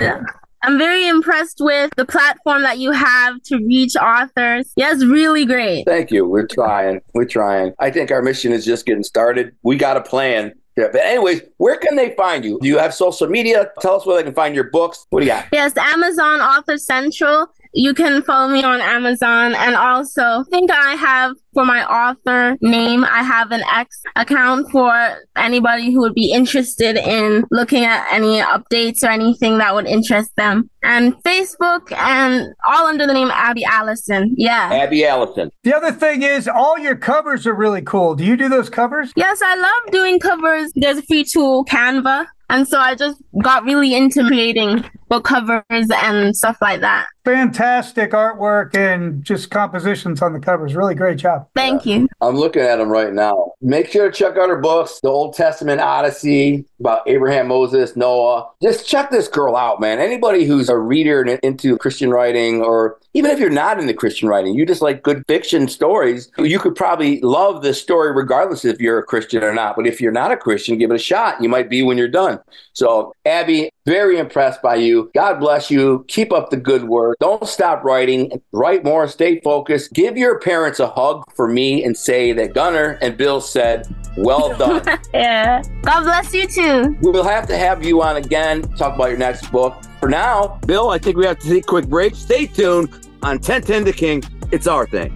I'm 0.63 0.79
very 0.79 1.07
impressed 1.07 1.61
with 1.61 1.91
the 1.99 2.07
platform 2.07 2.63
that 2.63 2.79
you 2.79 2.93
have 2.93 3.43
to 3.43 3.59
reach 3.59 3.97
authors. 3.97 4.73
Yeah, 4.77 4.93
it's 4.93 5.05
really 5.05 5.45
great. 5.45 5.85
Thank 5.85 6.11
you. 6.11 6.27
We're 6.27 6.47
trying. 6.47 7.03
We're 7.13 7.27
trying. 7.27 7.75
I 7.79 7.91
think 7.91 8.11
our 8.11 8.23
mission 8.23 8.53
is 8.53 8.65
just 8.65 8.87
getting 8.87 9.05
started. 9.05 9.55
We 9.63 9.77
got 9.77 9.99
a 9.99 10.01
plan. 10.01 10.55
Yeah, 10.77 10.89
but 10.93 11.01
anyways, 11.01 11.41
where 11.57 11.79
can 11.79 11.97
they 11.97 12.15
find 12.17 12.45
you? 12.45 12.59
Do 12.61 12.69
you 12.69 12.77
have 12.79 12.93
social 12.93 13.29
media? 13.29 13.71
Tell 13.81 13.97
us 13.97 14.05
where 14.05 14.19
they 14.19 14.23
can 14.25 14.35
find 14.35 14.55
your 14.55 14.65
books. 14.71 15.07
What 15.09 15.21
do 15.21 15.27
you 15.27 15.33
got? 15.33 15.47
Yes, 15.51 15.75
Amazon 15.77 16.41
Author 16.41 16.77
Central. 16.77 17.47
You 17.77 17.93
can 17.93 18.23
follow 18.23 18.51
me 18.51 18.63
on 18.65 18.81
Amazon. 18.81 19.55
And 19.55 19.77
also, 19.77 20.23
I 20.23 20.43
think 20.51 20.71
I 20.71 20.93
have 20.93 21.37
for 21.53 21.67
my 21.67 21.85
author 21.85 22.57
name, 22.63 23.05
I 23.05 23.23
have 23.23 23.53
an 23.53 23.63
X 23.71 24.03
account 24.17 24.71
for 24.71 25.19
anybody 25.37 25.93
who 25.93 26.01
would 26.01 26.15
be 26.15 26.33
interested 26.33 26.97
in 26.97 27.45
looking 27.51 27.85
at 27.85 28.07
any 28.11 28.41
updates 28.41 29.03
or 29.03 29.09
anything 29.09 29.59
that 29.59 29.75
would 29.75 29.87
interest 29.87 30.35
them. 30.37 30.71
And 30.83 31.15
Facebook 31.23 31.93
and 31.93 32.47
all 32.67 32.87
under 32.87 33.07
the 33.07 33.13
name 33.13 33.31
Abby 33.31 33.65
Alison. 33.65 34.35
Yeah. 34.39 34.71
Abby 34.73 35.05
Alison. 35.05 35.51
The 35.63 35.77
other 35.77 35.93
thing 35.93 36.23
is, 36.23 36.49
all 36.49 36.79
your 36.79 36.97
covers 36.97 37.47
are 37.47 37.55
really 37.55 37.83
cool. 37.83 38.15
Do 38.15 38.25
you 38.25 38.39
do 38.39 38.49
those 38.49 38.71
covers? 38.71 39.13
Yes, 39.17 39.41
I 39.43 39.55
love 39.55 39.93
doing 39.93 40.19
covers. 40.19 40.73
There's 40.77 40.99
a 40.99 41.03
free 41.03 41.25
tool, 41.25 41.67
Canva. 41.67 42.27
And 42.49 42.67
so 42.69 42.79
I 42.79 42.95
just 42.95 43.21
got 43.43 43.65
really 43.65 43.95
into 43.95 44.25
creating 44.27 44.89
book 45.09 45.25
covers 45.25 45.65
and 45.71 46.35
stuff 46.37 46.59
like 46.61 46.81
that. 46.81 47.07
Fantastic 47.27 48.13
artwork 48.13 48.77
and 48.77 49.25
just 49.25 49.51
compositions 49.51 50.23
on 50.23 50.33
the 50.33 50.39
covers. 50.39 50.77
Really 50.77 50.95
great 50.95 51.19
job. 51.19 51.49
Thank 51.57 51.85
you. 51.85 52.07
I'm 52.21 52.37
looking 52.37 52.63
at 52.63 52.77
them 52.77 52.89
right 52.89 53.13
now. 53.13 53.51
Make 53.61 53.91
sure 53.91 54.09
to 54.09 54.17
check 54.17 54.37
out 54.37 54.49
her 54.49 54.61
books, 54.61 55.01
the 55.01 55.09
Old 55.09 55.35
Testament 55.35 55.81
Odyssey 55.81 56.67
about 56.79 57.03
Abraham, 57.09 57.49
Moses, 57.49 57.97
Noah. 57.97 58.49
Just 58.63 58.87
check 58.87 59.11
this 59.11 59.27
girl 59.27 59.57
out, 59.57 59.81
man. 59.81 59.99
Anybody 59.99 60.45
who's 60.45 60.69
a 60.69 60.79
reader 60.79 61.21
and 61.21 61.41
into 61.43 61.77
Christian 61.79 62.11
writing, 62.11 62.63
or 62.63 62.97
even 63.13 63.33
if 63.33 63.41
you're 63.41 63.51
not 63.51 63.81
into 63.81 63.93
Christian 63.93 64.29
writing, 64.29 64.55
you 64.55 64.65
just 64.65 64.83
like 64.83 65.03
good 65.03 65.25
fiction 65.27 65.67
stories, 65.67 66.31
you 66.39 66.61
could 66.61 66.77
probably 66.77 67.21
love 67.23 67.61
this 67.61 67.83
story 67.83 68.13
regardless 68.13 68.65
if 68.65 68.79
you're 68.79 69.01
a 69.01 69.03
Christian 69.03 69.43
or 69.43 69.53
not. 69.53 69.75
But 69.75 69.89
if 69.89 70.01
you're 70.01 70.13
not 70.13 70.31
a 70.31 70.37
Christian, 70.37 70.79
give 70.79 70.93
it 70.93 70.95
a 70.95 70.99
shot. 70.99 71.43
You 71.43 71.49
might 71.49 71.69
be 71.69 71.83
when 71.83 71.99
you're 71.99 72.07
done. 72.07 72.39
So, 72.73 73.13
Abby, 73.25 73.71
very 73.87 74.19
impressed 74.19 74.61
by 74.61 74.75
you. 74.75 75.11
God 75.15 75.39
bless 75.39 75.71
you. 75.71 76.05
Keep 76.09 76.33
up 76.33 76.51
the 76.51 76.57
good 76.57 76.85
work. 76.85 77.17
Don't 77.21 77.47
stop 77.47 77.85
writing. 77.85 78.43
Write 78.53 78.85
more. 78.85 79.07
Stay 79.07 79.41
focused. 79.41 79.93
Give 79.93 80.17
your 80.17 80.41
parents 80.41 80.81
a 80.81 80.89
hug 80.89 81.25
for 81.35 81.47
me 81.47 81.85
and 81.85 81.97
say 81.97 82.33
that 82.33 82.53
Gunner 82.53 82.99
and 83.01 83.17
Bill 83.17 83.41
said, 83.41 83.87
well 84.19 84.55
done. 84.59 84.83
Yeah. 85.15 85.63
God 85.83 86.03
bless 86.03 86.35
you 86.35 86.49
too. 86.49 86.97
we'll 87.01 87.25
have 87.25 87.47
to 87.47 87.57
have 87.57 87.85
you 87.85 88.03
on 88.03 88.17
again, 88.17 88.63
talk 88.77 88.97
about 88.97 89.09
your 89.09 89.19
next 89.19 89.51
book. 89.53 89.75
For 90.01 90.09
now, 90.09 90.59
Bill, 90.67 90.91
I 90.91 90.99
think 90.99 91.17
we 91.17 91.25
have 91.25 91.39
to 91.39 91.49
take 91.49 91.63
a 91.65 91.67
quick 91.67 91.87
break. 91.87 92.17
Stay 92.17 92.47
tuned 92.47 92.89
on 93.23 93.37
1010 93.37 93.85
The 93.85 93.93
King. 93.93 94.23
It's 94.51 94.67
our 94.67 94.87
thing. 94.87 95.13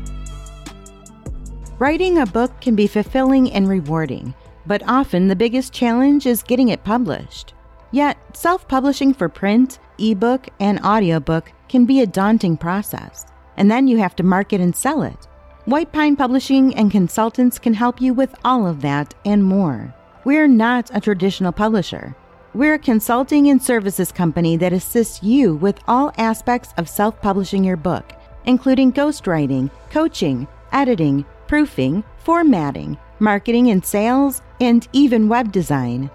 Writing 1.80 2.18
a 2.18 2.26
book 2.26 2.60
can 2.60 2.76
be 2.76 2.86
fulfilling 2.86 3.50
and 3.52 3.68
rewarding, 3.68 4.34
but 4.66 4.82
often 4.86 5.26
the 5.28 5.36
biggest 5.36 5.72
challenge 5.72 6.26
is 6.26 6.42
getting 6.42 6.68
it 6.68 6.84
published. 6.84 7.54
Yet, 7.92 8.16
self 8.34 8.68
publishing 8.68 9.12
for 9.14 9.28
print, 9.28 9.78
ebook, 9.98 10.48
and 10.60 10.80
audiobook 10.84 11.52
can 11.68 11.86
be 11.86 12.00
a 12.00 12.06
daunting 12.06 12.56
process, 12.56 13.26
and 13.56 13.70
then 13.70 13.88
you 13.88 13.98
have 13.98 14.14
to 14.16 14.22
market 14.22 14.60
and 14.60 14.74
sell 14.74 15.02
it. 15.02 15.26
White 15.64 15.92
Pine 15.92 16.16
Publishing 16.16 16.74
and 16.74 16.90
Consultants 16.90 17.58
can 17.58 17.74
help 17.74 18.00
you 18.00 18.14
with 18.14 18.34
all 18.44 18.66
of 18.66 18.80
that 18.80 19.14
and 19.24 19.44
more. 19.44 19.94
We're 20.24 20.48
not 20.48 20.90
a 20.94 21.00
traditional 21.00 21.52
publisher. 21.52 22.14
We're 22.54 22.74
a 22.74 22.78
consulting 22.78 23.48
and 23.48 23.62
services 23.62 24.10
company 24.10 24.56
that 24.56 24.72
assists 24.72 25.22
you 25.22 25.54
with 25.54 25.78
all 25.86 26.12
aspects 26.16 26.72
of 26.76 26.88
self 26.88 27.20
publishing 27.20 27.62
your 27.64 27.76
book, 27.76 28.12
including 28.44 28.92
ghostwriting, 28.92 29.70
coaching, 29.90 30.48
editing, 30.72 31.24
proofing, 31.46 32.04
formatting, 32.18 32.98
marketing 33.18 33.70
and 33.70 33.84
sales, 33.84 34.42
and 34.60 34.88
even 34.92 35.28
web 35.28 35.52
design. 35.52 36.10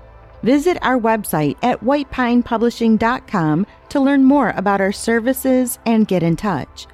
Visit 0.46 0.78
our 0.84 0.98
website 1.00 1.58
at 1.64 1.84
whitepinepublishing.com 1.84 3.66
to 3.90 4.00
learn 4.00 4.24
more 4.24 4.54
about 4.56 4.80
our 4.80 4.92
services 4.92 5.80
and 5.88 6.08
get 6.08 6.22
in 6.22 6.36
touch. 6.36 6.86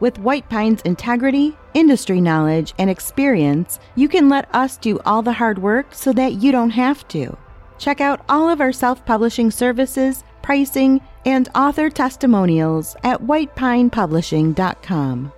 With 0.00 0.18
White 0.18 0.48
Pine's 0.48 0.80
integrity, 0.82 1.54
industry 1.74 2.22
knowledge, 2.22 2.72
and 2.78 2.88
experience, 2.88 3.78
you 3.94 4.08
can 4.08 4.30
let 4.30 4.48
us 4.54 4.78
do 4.78 4.98
all 5.04 5.20
the 5.20 5.34
hard 5.34 5.58
work 5.58 5.92
so 5.92 6.14
that 6.14 6.42
you 6.42 6.50
don't 6.50 6.70
have 6.70 7.06
to. 7.08 7.36
Check 7.78 8.00
out 8.00 8.24
all 8.30 8.48
of 8.48 8.62
our 8.62 8.72
self 8.72 9.04
publishing 9.04 9.50
services, 9.50 10.24
pricing, 10.40 11.02
and 11.26 11.50
author 11.54 11.90
testimonials 11.90 12.96
at 13.04 13.20
whitepinepublishing.com. 13.20 15.30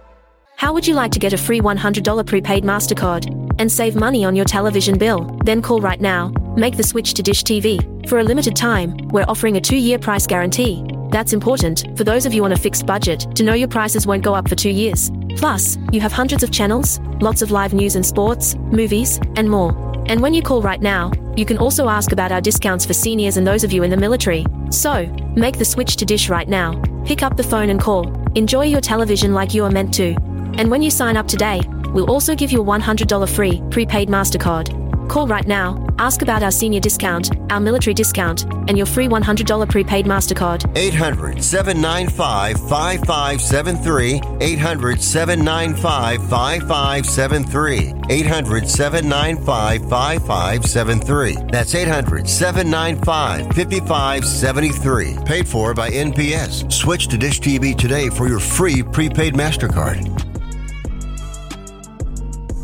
How 0.54 0.72
would 0.72 0.86
you 0.86 0.94
like 0.94 1.10
to 1.10 1.18
get 1.18 1.32
a 1.32 1.36
free 1.36 1.60
$100 1.60 2.26
prepaid 2.26 2.62
MasterCard 2.62 3.56
and 3.58 3.72
save 3.72 3.96
money 3.96 4.24
on 4.24 4.36
your 4.36 4.44
television 4.44 4.98
bill? 4.98 5.36
Then 5.44 5.62
call 5.62 5.80
right 5.80 6.00
now. 6.00 6.32
Make 6.56 6.78
the 6.78 6.82
switch 6.82 7.12
to 7.14 7.22
Dish 7.22 7.42
TV. 7.42 8.08
For 8.08 8.18
a 8.18 8.24
limited 8.24 8.56
time, 8.56 8.96
we're 9.08 9.26
offering 9.28 9.58
a 9.58 9.60
two 9.60 9.76
year 9.76 9.98
price 9.98 10.26
guarantee. 10.26 10.82
That's 11.10 11.34
important 11.34 11.84
for 11.98 12.04
those 12.04 12.24
of 12.24 12.32
you 12.32 12.46
on 12.46 12.52
a 12.52 12.56
fixed 12.56 12.86
budget 12.86 13.26
to 13.36 13.42
know 13.42 13.52
your 13.52 13.68
prices 13.68 14.06
won't 14.06 14.24
go 14.24 14.34
up 14.34 14.48
for 14.48 14.54
two 14.54 14.70
years. 14.70 15.10
Plus, 15.36 15.76
you 15.92 16.00
have 16.00 16.12
hundreds 16.12 16.42
of 16.42 16.50
channels, 16.50 16.98
lots 17.20 17.42
of 17.42 17.50
live 17.50 17.74
news 17.74 17.94
and 17.94 18.06
sports, 18.06 18.54
movies, 18.54 19.20
and 19.36 19.50
more. 19.50 19.76
And 20.06 20.22
when 20.22 20.32
you 20.32 20.40
call 20.40 20.62
right 20.62 20.80
now, 20.80 21.12
you 21.36 21.44
can 21.44 21.58
also 21.58 21.90
ask 21.90 22.12
about 22.12 22.32
our 22.32 22.40
discounts 22.40 22.86
for 22.86 22.94
seniors 22.94 23.36
and 23.36 23.46
those 23.46 23.62
of 23.62 23.70
you 23.70 23.82
in 23.82 23.90
the 23.90 23.96
military. 23.98 24.46
So, 24.70 25.04
make 25.36 25.58
the 25.58 25.64
switch 25.66 25.96
to 25.96 26.06
Dish 26.06 26.30
right 26.30 26.48
now. 26.48 26.80
Pick 27.04 27.22
up 27.22 27.36
the 27.36 27.42
phone 27.42 27.68
and 27.68 27.78
call. 27.78 28.10
Enjoy 28.34 28.64
your 28.64 28.80
television 28.80 29.34
like 29.34 29.52
you 29.52 29.62
are 29.64 29.70
meant 29.70 29.92
to. 29.94 30.14
And 30.56 30.70
when 30.70 30.80
you 30.80 30.90
sign 30.90 31.18
up 31.18 31.28
today, 31.28 31.60
we'll 31.88 32.10
also 32.10 32.34
give 32.34 32.50
you 32.50 32.62
a 32.62 32.64
$100 32.64 33.28
free 33.28 33.62
prepaid 33.70 34.08
MasterCard. 34.08 34.85
Call 35.08 35.28
right 35.28 35.46
now, 35.46 35.86
ask 35.98 36.22
about 36.22 36.42
our 36.42 36.50
senior 36.50 36.80
discount, 36.80 37.30
our 37.50 37.60
military 37.60 37.94
discount, 37.94 38.42
and 38.68 38.76
your 38.76 38.86
free 38.86 39.06
$100 39.08 39.68
prepaid 39.68 40.04
MasterCard. 40.04 40.76
800 40.76 41.42
795 41.42 42.58
5573. 42.68 44.20
800 44.40 45.00
795 45.00 46.28
5573. 46.28 47.94
800 48.10 48.68
795 48.68 49.88
5573. 49.88 51.36
That's 51.50 51.74
800 51.74 52.28
795 52.28 53.46
5573. 53.54 55.24
Paid 55.24 55.48
for 55.48 55.72
by 55.72 55.90
NPS. 55.90 56.72
Switch 56.72 57.06
to 57.08 57.16
Dish 57.16 57.40
TV 57.40 57.76
today 57.76 58.08
for 58.08 58.28
your 58.28 58.40
free 58.40 58.82
prepaid 58.82 59.34
MasterCard. 59.34 60.35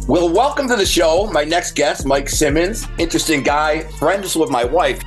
Well, 0.09 0.29
welcome 0.29 0.67
to 0.67 0.75
the 0.75 0.85
show. 0.85 1.29
My 1.29 1.45
next 1.45 1.77
guest, 1.77 2.05
Mike 2.05 2.29
Simmons, 2.29 2.89
interesting 2.99 3.45
guy, 3.45 3.85
friends 4.01 4.35
with 4.35 4.51
my 4.51 4.65
wife. 4.65 5.01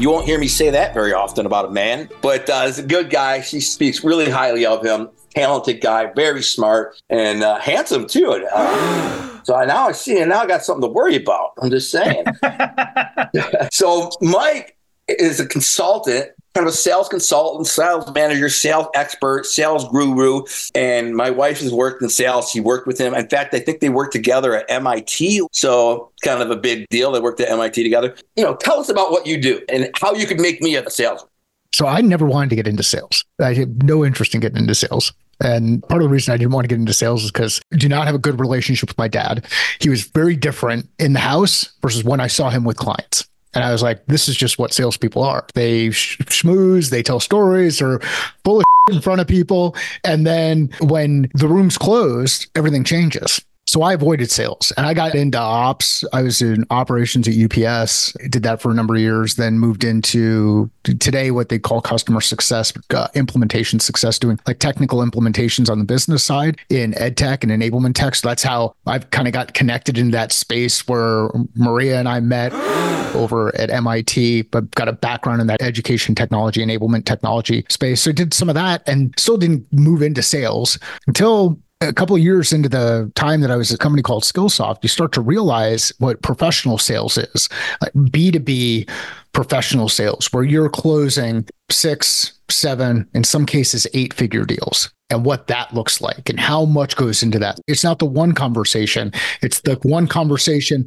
You 0.00 0.10
won't 0.10 0.26
hear 0.26 0.38
me 0.38 0.48
say 0.48 0.68
that 0.68 0.92
very 0.94 1.12
often 1.12 1.46
about 1.46 1.66
a 1.66 1.70
man, 1.70 2.08
but 2.20 2.50
uh, 2.50 2.66
he's 2.66 2.80
a 2.80 2.82
good 2.82 3.08
guy. 3.08 3.40
She 3.40 3.60
speaks 3.60 4.02
really 4.02 4.28
highly 4.28 4.66
of 4.66 4.84
him. 4.84 5.10
Talented 5.36 5.80
guy, 5.80 6.12
very 6.12 6.42
smart 6.42 7.00
and 7.08 7.44
uh, 7.44 7.60
handsome 7.60 8.08
too. 8.08 8.44
Uh, 8.52 9.42
so 9.44 9.54
now 9.64 9.86
I 9.86 9.92
see, 9.92 10.18
and 10.18 10.30
now 10.30 10.40
I 10.40 10.46
got 10.46 10.64
something 10.64 10.82
to 10.82 10.92
worry 10.92 11.14
about. 11.14 11.52
I'm 11.62 11.70
just 11.70 11.92
saying. 11.92 12.24
so 13.70 14.10
Mike 14.20 14.76
is 15.18 15.40
a 15.40 15.46
consultant 15.46 16.30
kind 16.54 16.66
of 16.66 16.74
a 16.74 16.76
sales 16.76 17.08
consultant, 17.08 17.66
sales 17.66 18.12
manager, 18.12 18.48
sales 18.48 18.86
expert, 18.94 19.46
sales 19.46 19.88
guru. 19.88 20.42
And 20.74 21.14
my 21.14 21.30
wife 21.30 21.60
has 21.60 21.72
worked 21.72 22.02
in 22.02 22.08
sales. 22.08 22.50
She 22.50 22.60
worked 22.60 22.86
with 22.86 22.98
him. 22.98 23.14
In 23.14 23.28
fact, 23.28 23.54
I 23.54 23.60
think 23.60 23.80
they 23.80 23.88
worked 23.88 24.12
together 24.12 24.56
at 24.56 24.70
MIT. 24.70 25.46
So 25.52 26.10
kind 26.24 26.42
of 26.42 26.50
a 26.50 26.56
big 26.56 26.88
deal. 26.88 27.12
They 27.12 27.20
worked 27.20 27.40
at 27.40 27.50
MIT 27.50 27.82
together. 27.82 28.14
You 28.36 28.44
know, 28.44 28.56
tell 28.56 28.80
us 28.80 28.88
about 28.88 29.10
what 29.10 29.26
you 29.26 29.40
do 29.40 29.60
and 29.68 29.90
how 30.00 30.14
you 30.14 30.26
could 30.26 30.40
make 30.40 30.60
me 30.60 30.76
a 30.76 30.88
salesman. 30.90 31.28
So 31.72 31.86
I 31.86 32.00
never 32.00 32.26
wanted 32.26 32.50
to 32.50 32.56
get 32.56 32.66
into 32.66 32.82
sales. 32.82 33.24
I 33.40 33.54
had 33.54 33.84
no 33.84 34.04
interest 34.04 34.34
in 34.34 34.40
getting 34.40 34.58
into 34.58 34.74
sales. 34.74 35.12
And 35.42 35.82
part 35.88 36.02
of 36.02 36.08
the 36.08 36.12
reason 36.12 36.34
I 36.34 36.36
didn't 36.36 36.52
want 36.52 36.64
to 36.64 36.68
get 36.68 36.78
into 36.78 36.92
sales 36.92 37.24
is 37.24 37.30
because 37.30 37.62
I 37.72 37.76
do 37.76 37.88
not 37.88 38.06
have 38.06 38.14
a 38.14 38.18
good 38.18 38.40
relationship 38.40 38.90
with 38.90 38.98
my 38.98 39.08
dad. 39.08 39.46
He 39.78 39.88
was 39.88 40.02
very 40.02 40.36
different 40.36 40.88
in 40.98 41.12
the 41.12 41.20
house 41.20 41.72
versus 41.80 42.04
when 42.04 42.20
I 42.20 42.26
saw 42.26 42.50
him 42.50 42.64
with 42.64 42.76
clients. 42.76 43.29
And 43.54 43.64
I 43.64 43.72
was 43.72 43.82
like, 43.82 44.04
this 44.06 44.28
is 44.28 44.36
just 44.36 44.58
what 44.58 44.72
salespeople 44.72 45.22
are. 45.24 45.44
They 45.54 45.90
sh- 45.90 46.18
schmooze, 46.18 46.90
they 46.90 47.02
tell 47.02 47.20
stories, 47.20 47.82
or 47.82 48.00
of 48.44 48.64
in 48.90 49.00
front 49.00 49.20
of 49.20 49.26
people. 49.26 49.74
And 50.04 50.26
then 50.26 50.70
when 50.80 51.30
the 51.34 51.48
room's 51.48 51.78
closed, 51.78 52.46
everything 52.54 52.84
changes. 52.84 53.40
So 53.70 53.82
I 53.82 53.92
avoided 53.92 54.32
sales 54.32 54.72
and 54.76 54.84
I 54.84 54.94
got 54.94 55.14
into 55.14 55.38
ops. 55.38 56.02
I 56.12 56.22
was 56.22 56.42
in 56.42 56.64
operations 56.70 57.28
at 57.28 57.34
UPS, 57.34 58.12
did 58.28 58.42
that 58.42 58.60
for 58.60 58.72
a 58.72 58.74
number 58.74 58.96
of 58.96 59.00
years, 59.00 59.36
then 59.36 59.60
moved 59.60 59.84
into 59.84 60.68
today 60.82 61.30
what 61.30 61.50
they 61.50 61.60
call 61.60 61.80
customer 61.80 62.20
success, 62.20 62.72
uh, 62.92 63.06
implementation 63.14 63.78
success, 63.78 64.18
doing 64.18 64.40
like 64.44 64.58
technical 64.58 64.98
implementations 64.98 65.70
on 65.70 65.78
the 65.78 65.84
business 65.84 66.24
side 66.24 66.58
in 66.68 66.98
ed 66.98 67.16
tech 67.16 67.44
and 67.44 67.52
enablement 67.52 67.94
tech. 67.94 68.16
So 68.16 68.26
that's 68.26 68.42
how 68.42 68.74
I've 68.86 69.08
kind 69.10 69.28
of 69.28 69.34
got 69.34 69.54
connected 69.54 69.98
in 69.98 70.10
that 70.10 70.32
space 70.32 70.88
where 70.88 71.28
Maria 71.54 72.00
and 72.00 72.08
I 72.08 72.18
met 72.18 72.52
over 73.14 73.54
at 73.54 73.70
MIT, 73.70 74.42
but 74.50 74.68
got 74.72 74.88
a 74.88 74.92
background 74.92 75.40
in 75.40 75.46
that 75.46 75.62
education 75.62 76.16
technology, 76.16 76.60
enablement 76.60 77.04
technology 77.04 77.64
space. 77.68 78.00
So 78.00 78.10
I 78.10 78.14
did 78.14 78.34
some 78.34 78.48
of 78.48 78.56
that 78.56 78.82
and 78.88 79.14
still 79.16 79.36
didn't 79.36 79.64
move 79.72 80.02
into 80.02 80.22
sales 80.22 80.76
until 81.06 81.60
a 81.80 81.92
couple 81.92 82.14
of 82.14 82.22
years 82.22 82.52
into 82.52 82.68
the 82.68 83.10
time 83.14 83.40
that 83.40 83.50
I 83.50 83.56
was 83.56 83.70
at 83.70 83.76
a 83.76 83.78
company 83.78 84.02
called 84.02 84.24
Skillsoft, 84.24 84.78
you 84.82 84.88
start 84.88 85.12
to 85.12 85.20
realize 85.20 85.92
what 85.98 86.20
professional 86.22 86.76
sales 86.78 87.16
is 87.16 87.48
like 87.80 87.92
B2B 87.94 88.88
professional 89.32 89.88
sales, 89.88 90.32
where 90.32 90.44
you're 90.44 90.68
closing 90.68 91.46
six, 91.70 92.38
seven, 92.50 93.08
in 93.14 93.24
some 93.24 93.46
cases, 93.46 93.86
eight 93.94 94.12
figure 94.12 94.44
deals 94.44 94.92
and 95.08 95.24
what 95.24 95.46
that 95.46 95.72
looks 95.72 96.00
like 96.00 96.28
and 96.28 96.38
how 96.38 96.64
much 96.64 96.96
goes 96.96 97.22
into 97.22 97.38
that. 97.38 97.58
It's 97.66 97.84
not 97.84 97.98
the 97.98 98.06
one 98.06 98.32
conversation, 98.32 99.12
it's 99.40 99.60
the 99.60 99.76
one 99.82 100.06
conversation 100.06 100.86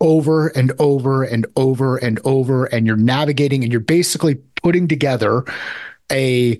over 0.00 0.48
and 0.48 0.72
over 0.78 1.22
and 1.22 1.46
over 1.56 1.98
and 1.98 2.18
over. 2.24 2.64
And 2.66 2.86
you're 2.86 2.96
navigating 2.96 3.62
and 3.62 3.70
you're 3.70 3.80
basically 3.80 4.36
putting 4.62 4.88
together 4.88 5.44
a 6.10 6.58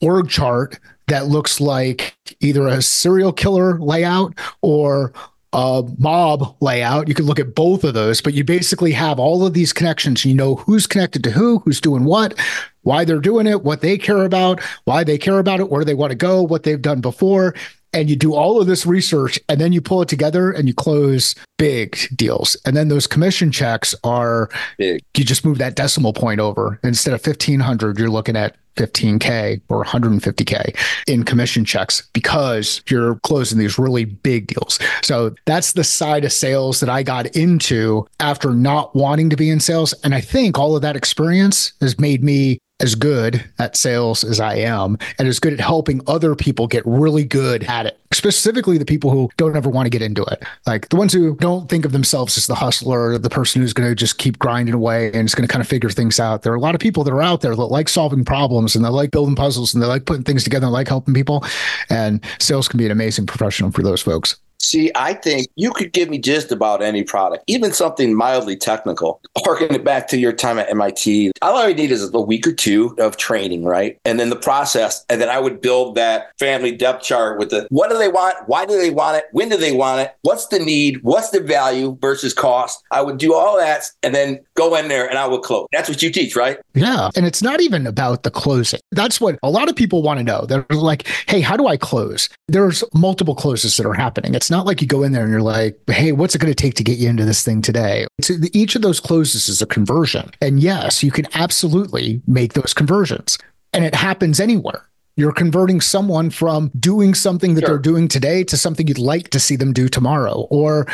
org 0.00 0.28
chart 0.28 0.78
that 1.08 1.26
looks 1.26 1.60
like 1.60 2.16
either 2.40 2.66
a 2.66 2.80
serial 2.80 3.32
killer 3.32 3.78
layout 3.80 4.34
or 4.62 5.12
a 5.52 5.82
mob 5.98 6.56
layout. 6.60 7.08
You 7.08 7.14
could 7.14 7.24
look 7.24 7.40
at 7.40 7.54
both 7.54 7.82
of 7.82 7.94
those, 7.94 8.20
but 8.20 8.34
you 8.34 8.44
basically 8.44 8.92
have 8.92 9.18
all 9.18 9.44
of 9.44 9.52
these 9.52 9.72
connections. 9.72 10.24
You 10.24 10.34
know 10.34 10.54
who's 10.56 10.86
connected 10.86 11.24
to 11.24 11.30
who, 11.30 11.58
who's 11.60 11.80
doing 11.80 12.04
what, 12.04 12.38
why 12.82 13.04
they're 13.04 13.18
doing 13.18 13.46
it, 13.46 13.64
what 13.64 13.80
they 13.80 13.98
care 13.98 14.24
about, 14.24 14.62
why 14.84 15.02
they 15.02 15.18
care 15.18 15.38
about 15.38 15.60
it, 15.60 15.68
where 15.68 15.84
they 15.84 15.94
want 15.94 16.10
to 16.10 16.16
go, 16.16 16.42
what 16.42 16.62
they've 16.62 16.80
done 16.80 17.00
before. 17.00 17.54
And 17.92 18.08
you 18.08 18.16
do 18.16 18.34
all 18.34 18.60
of 18.60 18.66
this 18.66 18.86
research 18.86 19.38
and 19.48 19.60
then 19.60 19.72
you 19.72 19.80
pull 19.80 20.02
it 20.02 20.08
together 20.08 20.50
and 20.50 20.68
you 20.68 20.74
close 20.74 21.34
big 21.58 21.98
deals. 22.14 22.56
And 22.64 22.76
then 22.76 22.88
those 22.88 23.06
commission 23.06 23.50
checks 23.50 23.94
are 24.04 24.48
Big. 24.78 25.02
you 25.16 25.24
just 25.24 25.44
move 25.44 25.58
that 25.58 25.76
decimal 25.76 26.12
point 26.12 26.40
over. 26.40 26.78
Instead 26.82 27.14
of 27.14 27.26
1500, 27.26 27.98
you're 27.98 28.08
looking 28.08 28.36
at 28.36 28.56
15K 28.76 29.60
or 29.68 29.84
150K 29.84 30.76
in 31.06 31.24
commission 31.24 31.64
checks 31.64 32.08
because 32.12 32.82
you're 32.88 33.16
closing 33.16 33.58
these 33.58 33.78
really 33.78 34.04
big 34.04 34.46
deals. 34.46 34.78
So 35.02 35.34
that's 35.44 35.72
the 35.72 35.84
side 35.84 36.24
of 36.24 36.32
sales 36.32 36.80
that 36.80 36.88
I 36.88 37.02
got 37.02 37.26
into 37.36 38.06
after 38.20 38.52
not 38.52 38.94
wanting 38.94 39.28
to 39.30 39.36
be 39.36 39.50
in 39.50 39.60
sales. 39.60 39.92
And 40.04 40.14
I 40.14 40.20
think 40.20 40.58
all 40.58 40.76
of 40.76 40.82
that 40.82 40.96
experience 40.96 41.72
has 41.80 41.98
made 41.98 42.24
me 42.24 42.58
as 42.80 42.94
good 42.94 43.44
at 43.58 43.76
sales 43.76 44.24
as 44.24 44.40
I 44.40 44.54
am 44.56 44.98
and 45.18 45.28
as 45.28 45.38
good 45.38 45.52
at 45.52 45.60
helping 45.60 46.00
other 46.06 46.34
people 46.34 46.66
get 46.66 46.82
really 46.86 47.24
good 47.24 47.64
at 47.64 47.86
it, 47.86 47.98
specifically 48.12 48.78
the 48.78 48.84
people 48.84 49.10
who 49.10 49.30
don't 49.36 49.56
ever 49.56 49.68
want 49.68 49.86
to 49.86 49.90
get 49.90 50.02
into 50.02 50.22
it. 50.24 50.42
Like 50.66 50.88
the 50.88 50.96
ones 50.96 51.12
who 51.12 51.36
don't 51.36 51.68
think 51.68 51.84
of 51.84 51.92
themselves 51.92 52.36
as 52.36 52.46
the 52.46 52.54
hustler, 52.54 53.18
the 53.18 53.30
person 53.30 53.60
who's 53.62 53.72
going 53.72 53.88
to 53.88 53.94
just 53.94 54.18
keep 54.18 54.38
grinding 54.38 54.74
away 54.74 55.12
and 55.12 55.26
is 55.26 55.34
going 55.34 55.46
to 55.46 55.52
kind 55.52 55.62
of 55.62 55.68
figure 55.68 55.90
things 55.90 56.18
out. 56.18 56.42
There 56.42 56.52
are 56.52 56.56
a 56.56 56.60
lot 56.60 56.74
of 56.74 56.80
people 56.80 57.04
that 57.04 57.12
are 57.12 57.22
out 57.22 57.40
there 57.40 57.54
that 57.54 57.64
like 57.66 57.88
solving 57.88 58.24
problems 58.24 58.74
and 58.74 58.84
they 58.84 58.88
like 58.88 59.10
building 59.10 59.36
puzzles 59.36 59.74
and 59.74 59.82
they 59.82 59.86
like 59.86 60.06
putting 60.06 60.24
things 60.24 60.44
together 60.44 60.66
and 60.66 60.72
like 60.72 60.88
helping 60.88 61.14
people. 61.14 61.44
And 61.88 62.24
sales 62.38 62.68
can 62.68 62.78
be 62.78 62.86
an 62.86 62.92
amazing 62.92 63.26
profession 63.26 63.70
for 63.70 63.82
those 63.82 64.02
folks. 64.02 64.36
See, 64.60 64.90
I 64.94 65.14
think 65.14 65.48
you 65.56 65.72
could 65.72 65.92
give 65.92 66.10
me 66.10 66.18
just 66.18 66.52
about 66.52 66.82
any 66.82 67.02
product, 67.02 67.44
even 67.46 67.72
something 67.72 68.14
mildly 68.14 68.56
technical. 68.56 69.20
Harking 69.38 69.74
it 69.74 69.84
back 69.84 70.06
to 70.08 70.18
your 70.18 70.32
time 70.32 70.58
at 70.58 70.70
MIT, 70.70 71.32
all 71.40 71.56
I 71.56 71.72
need 71.72 71.90
is 71.90 72.12
a 72.12 72.20
week 72.20 72.46
or 72.46 72.52
two 72.52 72.94
of 72.98 73.16
training, 73.16 73.64
right? 73.64 73.98
And 74.04 74.20
then 74.20 74.28
the 74.28 74.36
process. 74.36 75.04
And 75.08 75.20
then 75.20 75.30
I 75.30 75.38
would 75.38 75.60
build 75.60 75.94
that 75.94 76.38
family 76.38 76.72
depth 76.72 77.02
chart 77.02 77.38
with 77.38 77.50
the 77.50 77.66
what 77.70 77.90
do 77.90 77.96
they 77.96 78.08
want? 78.08 78.36
Why 78.46 78.66
do 78.66 78.78
they 78.78 78.90
want 78.90 79.16
it? 79.16 79.24
When 79.32 79.48
do 79.48 79.56
they 79.56 79.72
want 79.72 80.02
it? 80.02 80.14
What's 80.22 80.48
the 80.48 80.58
need? 80.58 81.02
What's 81.02 81.30
the 81.30 81.40
value 81.40 81.96
versus 82.00 82.34
cost? 82.34 82.82
I 82.90 83.00
would 83.00 83.18
do 83.18 83.34
all 83.34 83.56
that 83.56 83.84
and 84.02 84.14
then 84.14 84.40
go 84.54 84.74
in 84.76 84.88
there 84.88 85.08
and 85.08 85.18
I 85.18 85.26
would 85.26 85.42
close. 85.42 85.66
That's 85.72 85.88
what 85.88 86.02
you 86.02 86.10
teach, 86.10 86.36
right? 86.36 86.58
Yeah. 86.74 87.08
And 87.16 87.24
it's 87.24 87.42
not 87.42 87.60
even 87.62 87.86
about 87.86 88.24
the 88.24 88.30
closing. 88.30 88.80
That's 88.92 89.20
what 89.20 89.38
a 89.42 89.50
lot 89.50 89.70
of 89.70 89.76
people 89.76 90.02
want 90.02 90.18
to 90.18 90.24
know. 90.24 90.44
They're 90.44 90.66
like, 90.70 91.06
hey, 91.26 91.40
how 91.40 91.56
do 91.56 91.66
I 91.66 91.78
close? 91.78 92.28
There's 92.48 92.84
multiple 92.92 93.34
closes 93.34 93.76
that 93.78 93.86
are 93.86 93.94
happening. 93.94 94.34
It's 94.34 94.49
not 94.50 94.66
like 94.66 94.80
you 94.80 94.86
go 94.86 95.02
in 95.02 95.12
there 95.12 95.22
and 95.22 95.30
you're 95.30 95.40
like, 95.42 95.78
hey, 95.88 96.12
what's 96.12 96.34
it 96.34 96.40
going 96.40 96.50
to 96.52 96.62
take 96.62 96.74
to 96.74 96.84
get 96.84 96.98
you 96.98 97.08
into 97.08 97.24
this 97.24 97.44
thing 97.44 97.62
today? 97.62 98.06
It's, 98.18 98.30
each 98.54 98.76
of 98.76 98.82
those 98.82 99.00
closes 99.00 99.48
is 99.48 99.62
a 99.62 99.66
conversion. 99.66 100.30
And 100.40 100.60
yes, 100.60 101.02
you 101.02 101.10
can 101.10 101.26
absolutely 101.34 102.20
make 102.26 102.52
those 102.54 102.74
conversions. 102.74 103.38
And 103.72 103.84
it 103.84 103.94
happens 103.94 104.40
anywhere. 104.40 104.86
You're 105.16 105.32
converting 105.32 105.80
someone 105.80 106.30
from 106.30 106.70
doing 106.78 107.14
something 107.14 107.54
that 107.54 107.60
Sure. 107.62 107.70
they're 107.70 107.78
doing 107.78 108.08
today 108.08 108.42
to 108.44 108.56
something 108.56 108.86
you'd 108.86 108.98
like 108.98 109.28
to 109.30 109.40
see 109.40 109.56
them 109.56 109.72
do 109.72 109.88
tomorrow. 109.88 110.46
Or 110.50 110.86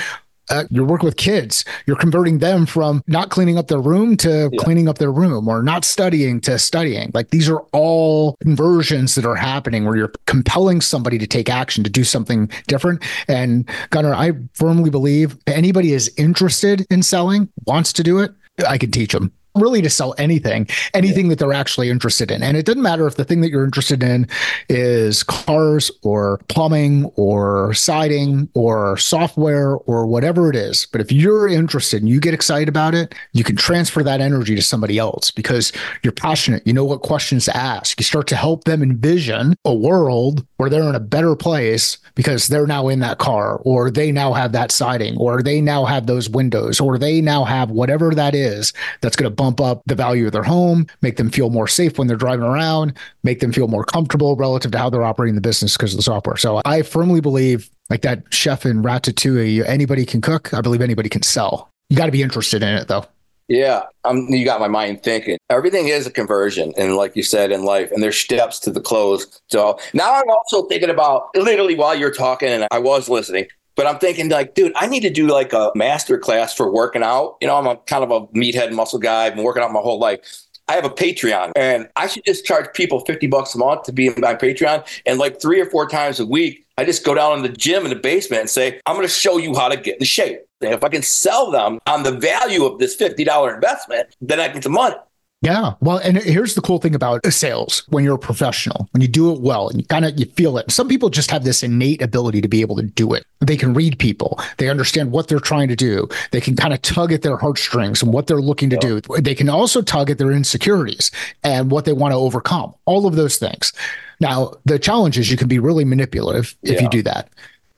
uh, 0.51 0.65
you're 0.71 0.85
working 0.85 1.07
with 1.07 1.17
kids. 1.17 1.65
You're 1.87 1.97
converting 1.97 2.39
them 2.39 2.67
from 2.67 3.03
not 3.07 3.31
cleaning 3.31 3.59
up 3.59 3.69
their 3.69 3.81
room 3.81 4.17
to 4.19 4.51
Yeah. 4.53 4.59
cleaning 4.63 4.89
up 4.89 4.99
their 4.99 5.13
room 5.13 5.49
or 5.49 5.63
not 5.63 5.85
studying 5.85 6.41
to 6.43 6.59
studying. 6.59 7.11
Like 7.15 7.31
these 7.31 7.49
are 7.49 7.61
all 7.73 8.37
conversions 8.43 9.15
that 9.17 9.25
are 9.25 9.35
happening 9.37 9.85
where 9.85 9.97
you're 9.97 10.13
compelling 10.27 10.81
somebody 10.81 11.19
to 11.19 11.27
take 11.27 11.51
action 11.51 11.85
to 11.85 11.91
do 11.91 12.05
something 12.05 12.51
different. 12.67 13.03
And 13.29 13.69
Gunner, 13.91 14.15
I 14.15 14.33
firmly 14.55 14.91
believe 14.91 15.37
anybody 15.47 15.93
is 15.93 16.13
interested 16.17 16.87
in 16.91 17.03
selling, 17.03 17.49
wants 17.67 17.93
to 17.95 18.03
do 18.03 18.19
it, 18.21 18.33
I 18.67 18.79
can 18.79 18.91
teach 18.91 19.13
them. 19.13 19.33
Really 19.57 19.83
to 19.83 19.91
sell 19.91 20.15
anything, 20.19 20.69
anything 20.95 21.29
that 21.29 21.39
they're 21.39 21.53
actually 21.53 21.91
interested 21.91 22.31
in. 22.31 22.43
And 22.43 22.57
it 22.57 22.67
doesn't 22.67 22.83
matter 22.83 23.07
if 23.07 23.17
the 23.17 23.25
thing 23.25 23.41
that 23.41 23.51
you're 23.51 23.65
interested 23.65 24.03
in 24.03 24.29
is 24.69 25.23
cars 25.23 25.91
or 26.03 26.39
plumbing 26.49 27.07
or 27.17 27.75
siding 27.75 28.49
or 28.55 28.97
software 28.97 29.75
or 29.75 30.07
whatever 30.07 30.51
it 30.51 30.57
is. 30.57 30.87
But 30.91 31.01
if 31.01 31.13
you're 31.13 31.49
interested 31.49 32.03
and 32.03 32.09
you 32.09 32.21
get 32.21 32.35
excited 32.35 32.69
about 32.69 32.95
it, 32.95 33.15
you 33.33 33.45
can 33.45 33.57
transfer 33.57 34.03
that 34.03 34.21
energy 34.21 34.55
to 34.55 34.63
somebody 34.63 34.99
else 34.99 35.31
because 35.31 35.73
you're 36.03 36.13
passionate. 36.13 36.67
You 36.67 36.73
know 36.73 36.85
what 36.85 37.03
questions 37.03 37.45
to 37.47 37.57
ask. 37.57 37.99
You 37.99 38.05
start 38.05 38.27
to 38.29 38.37
help 38.37 38.65
them 38.65 38.83
envision 38.83 39.55
a 39.65 39.75
world 39.75 40.47
where 40.57 40.71
they're 40.71 40.89
in 40.89 40.95
a 40.95 41.01
better 41.01 41.37
place 41.37 41.99
because 42.15 42.49
they're 42.49 42.67
now 42.67 42.89
in 42.89 43.01
that 43.01 43.19
car 43.19 43.61
or 43.65 43.91
they 43.91 44.11
now 44.11 44.33
have 44.33 44.53
that 44.53 44.73
siding 44.73 45.17
or 45.19 45.43
they 45.43 45.61
now 45.61 45.85
have 45.85 46.07
those 46.07 46.29
windows 46.29 46.81
or 46.81 46.99
they 46.99 47.21
now 47.21 47.45
have 47.45 47.71
whatever 47.71 48.15
that 48.15 48.35
is 48.35 48.73
that's 49.01 49.17
going 49.17 49.31
to 49.31 49.35
bump 49.35 49.46
up 49.61 49.83
the 49.87 49.95
value 49.95 50.27
of 50.27 50.33
their 50.33 50.43
home, 50.43 50.87
make 51.03 51.17
them 51.17 51.31
feel 51.31 51.51
more 51.51 51.69
safe 51.69 51.99
when 51.99 52.09
they're 52.09 52.17
driving 52.17 52.45
around, 52.45 52.93
make 53.23 53.41
them 53.41 53.53
feel 53.53 53.69
more 53.69 53.85
comfortable 53.85 54.37
relative 54.37 54.73
to 54.73 54.79
how 54.79 54.91
they're 54.91 55.05
operating 55.05 55.35
the 55.35 55.41
business 55.41 55.77
because 55.77 55.93
of 55.93 55.99
the 55.99 56.03
software. 56.03 56.37
So 56.37 56.61
I 56.65 56.83
firmly 56.83 57.21
believe 57.21 57.71
like 57.91 58.03
that 58.03 58.23
chef 58.31 58.67
in 58.67 58.83
Ratatouille, 58.83 59.67
anybody 59.67 60.05
can 60.05 60.21
cook. 60.21 60.53
I 60.53 60.61
believe 60.61 60.81
anybody 60.81 61.09
can 61.09 61.23
sell. 61.23 61.71
You 61.89 61.97
got 61.97 62.07
to 62.07 62.13
be 62.13 62.23
interested 62.23 62.63
in 62.63 62.75
it 62.75 62.89
though. 62.89 63.07
Yeah, 63.49 63.83
um, 64.05 64.27
you 64.29 64.45
got 64.45 64.59
my 64.59 64.67
mind 64.67 65.05
thinking. 65.05 65.39
Everything 65.51 65.87
is 65.87 66.05
a 66.05 66.11
conversion, 66.11 66.73
and 66.77 66.97
like 66.97 67.15
you 67.15 67.23
said 67.23 67.53
in 67.53 67.63
life, 67.63 67.93
and 67.93 68.03
there's 68.03 68.19
steps 68.19 68.59
to 68.61 68.73
the 68.73 68.81
close. 68.81 69.41
So 69.49 69.79
now 69.95 70.15
I'm 70.15 70.29
also 70.29 70.65
thinking 70.65 70.91
about 70.91 71.29
literally 71.37 71.77
while 71.77 71.95
you're 71.95 72.11
talking, 72.11 72.49
and 72.49 72.67
I 72.73 72.81
was 72.81 73.09
listening, 73.09 73.47
but 73.77 73.87
I'm 73.87 73.99
thinking 73.99 74.29
like, 74.29 74.55
dude, 74.55 74.73
I 74.75 74.87
need 74.87 75.01
to 75.01 75.11
do 75.11 75.27
like 75.29 75.53
a 75.53 75.71
master 75.75 76.19
class 76.19 76.55
for 76.55 76.73
working 76.73 77.03
out. 77.03 77.37
You 77.41 77.47
know, 77.47 77.57
I'm 77.57 77.67
a 77.67 77.77
kind 77.77 78.03
of 78.03 78.11
a 78.11 78.27
meathead 78.29 78.73
muscle 78.73 78.99
guy. 78.99 79.27
I've 79.27 79.35
been 79.35 79.45
working 79.45 79.63
out 79.63 79.71
my 79.71 79.81
whole 79.81 79.99
life. 79.99 80.21
I 80.69 80.73
have 80.73 80.85
a 80.85 80.91
Patreon 80.91 81.53
and 81.55 81.89
I 81.95 82.09
should 82.09 82.25
just 82.25 82.45
charge 82.45 82.75
people 82.75 83.01
50 83.01 83.29
bucks 83.29 83.55
a 83.55 83.59
month 83.59 83.85
to 83.85 83.93
be 83.93 84.09
in 84.09 84.15
my 84.19 84.35
Patreon. 84.35 84.85
And 85.07 85.19
like 85.19 85.41
three 85.41 85.61
or 85.61 85.67
four 85.67 85.89
times 85.89 86.19
a 86.19 86.27
week, 86.27 86.67
I 86.77 86.85
just 86.85 87.05
go 87.05 87.15
down 87.15 87.37
in 87.37 87.43
the 87.43 87.51
gym 87.51 87.85
in 87.85 87.91
the 87.91 87.97
basement 87.97 88.41
and 88.41 88.51
say, 88.51 88.81
I'm 88.85 88.97
going 88.97 89.07
to 89.07 89.13
show 89.13 89.39
you 89.39 89.55
how 89.55 89.69
to 89.69 89.77
get 89.77 89.99
in 89.99 90.05
shape. 90.05 90.41
And 90.61 90.73
if 90.73 90.83
I 90.83 90.89
can 90.89 91.03
sell 91.03 91.51
them 91.51 91.79
on 91.87 92.03
the 92.03 92.13
value 92.13 92.65
of 92.65 92.79
this 92.79 92.97
$50 92.97 93.55
investment, 93.55 94.09
then 94.21 94.41
I 94.41 94.49
get 94.49 94.63
the 94.63 94.71
money. 94.71 94.97
Yeah. 95.43 95.75
Well, 95.81 95.99
and 95.99 96.17
here's 96.17 96.55
the 96.55 96.63
cool 96.63 96.79
thing 96.79 96.95
about 96.95 97.25
sales 97.27 97.85
when 97.89 98.05
you're 98.05 98.15
a 98.15 98.19
professional, 98.19 98.89
when 98.93 99.03
you 99.03 99.09
do 99.09 99.33
it 99.33 99.41
well 99.41 99.69
and 99.69 99.81
you 99.81 99.87
kind 99.87 100.05
of 100.05 100.19
you 100.19 100.25
feel 100.27 100.57
it. 100.57 100.71
Some 100.71 100.89
people 100.89 101.11
just 101.11 101.31
have 101.31 101.45
this 101.45 101.63
innate 101.63 102.01
ability 102.01 102.41
to 102.41 102.49
be 102.49 102.63
able 102.63 102.77
to 102.77 102.83
do 102.83 103.13
it. 103.13 103.25
They 103.41 103.57
can 103.57 103.75
read 103.75 103.99
people. 103.99 104.41
They 104.57 104.71
understand 104.71 105.13
what 105.13 105.29
they're 105.29 105.39
trying 105.39 105.69
to 105.69 105.77
do. 105.77 106.09
They 106.31 106.41
can 106.41 106.57
kind 106.57 106.73
of 106.73 106.81
tug 106.81 107.13
at 107.13 107.23
their 107.23 107.37
heartstrings 107.37 108.03
and 108.03 108.13
what 108.13 108.27
they're 108.27 108.41
looking 108.41 108.71
to 108.71 108.77
yeah. 108.77 109.01
do. 109.01 109.21
They 109.21 109.35
can 109.35 109.51
also 109.51 109.83
tug 109.83 110.11
at 110.11 110.19
their 110.19 110.33
insecurities 110.33 111.11
and 111.45 111.71
what 111.71 111.85
they 111.85 111.93
want 111.93 112.13
to 112.13 112.19
overcome. 112.19 112.75
All 112.87 113.07
of 113.07 113.15
those 113.15 113.37
things. 113.37 113.73
Now, 114.21 114.55
the 114.65 114.79
challenge 114.79 115.19
is 115.19 115.31
you 115.31 115.37
can 115.37 115.49
be 115.49 115.59
really 115.59 115.85
manipulative 115.85 116.57
if 116.63 116.77
yeah. 116.77 116.83
you 116.83 116.89
do 116.89 117.03
that. 117.03 117.29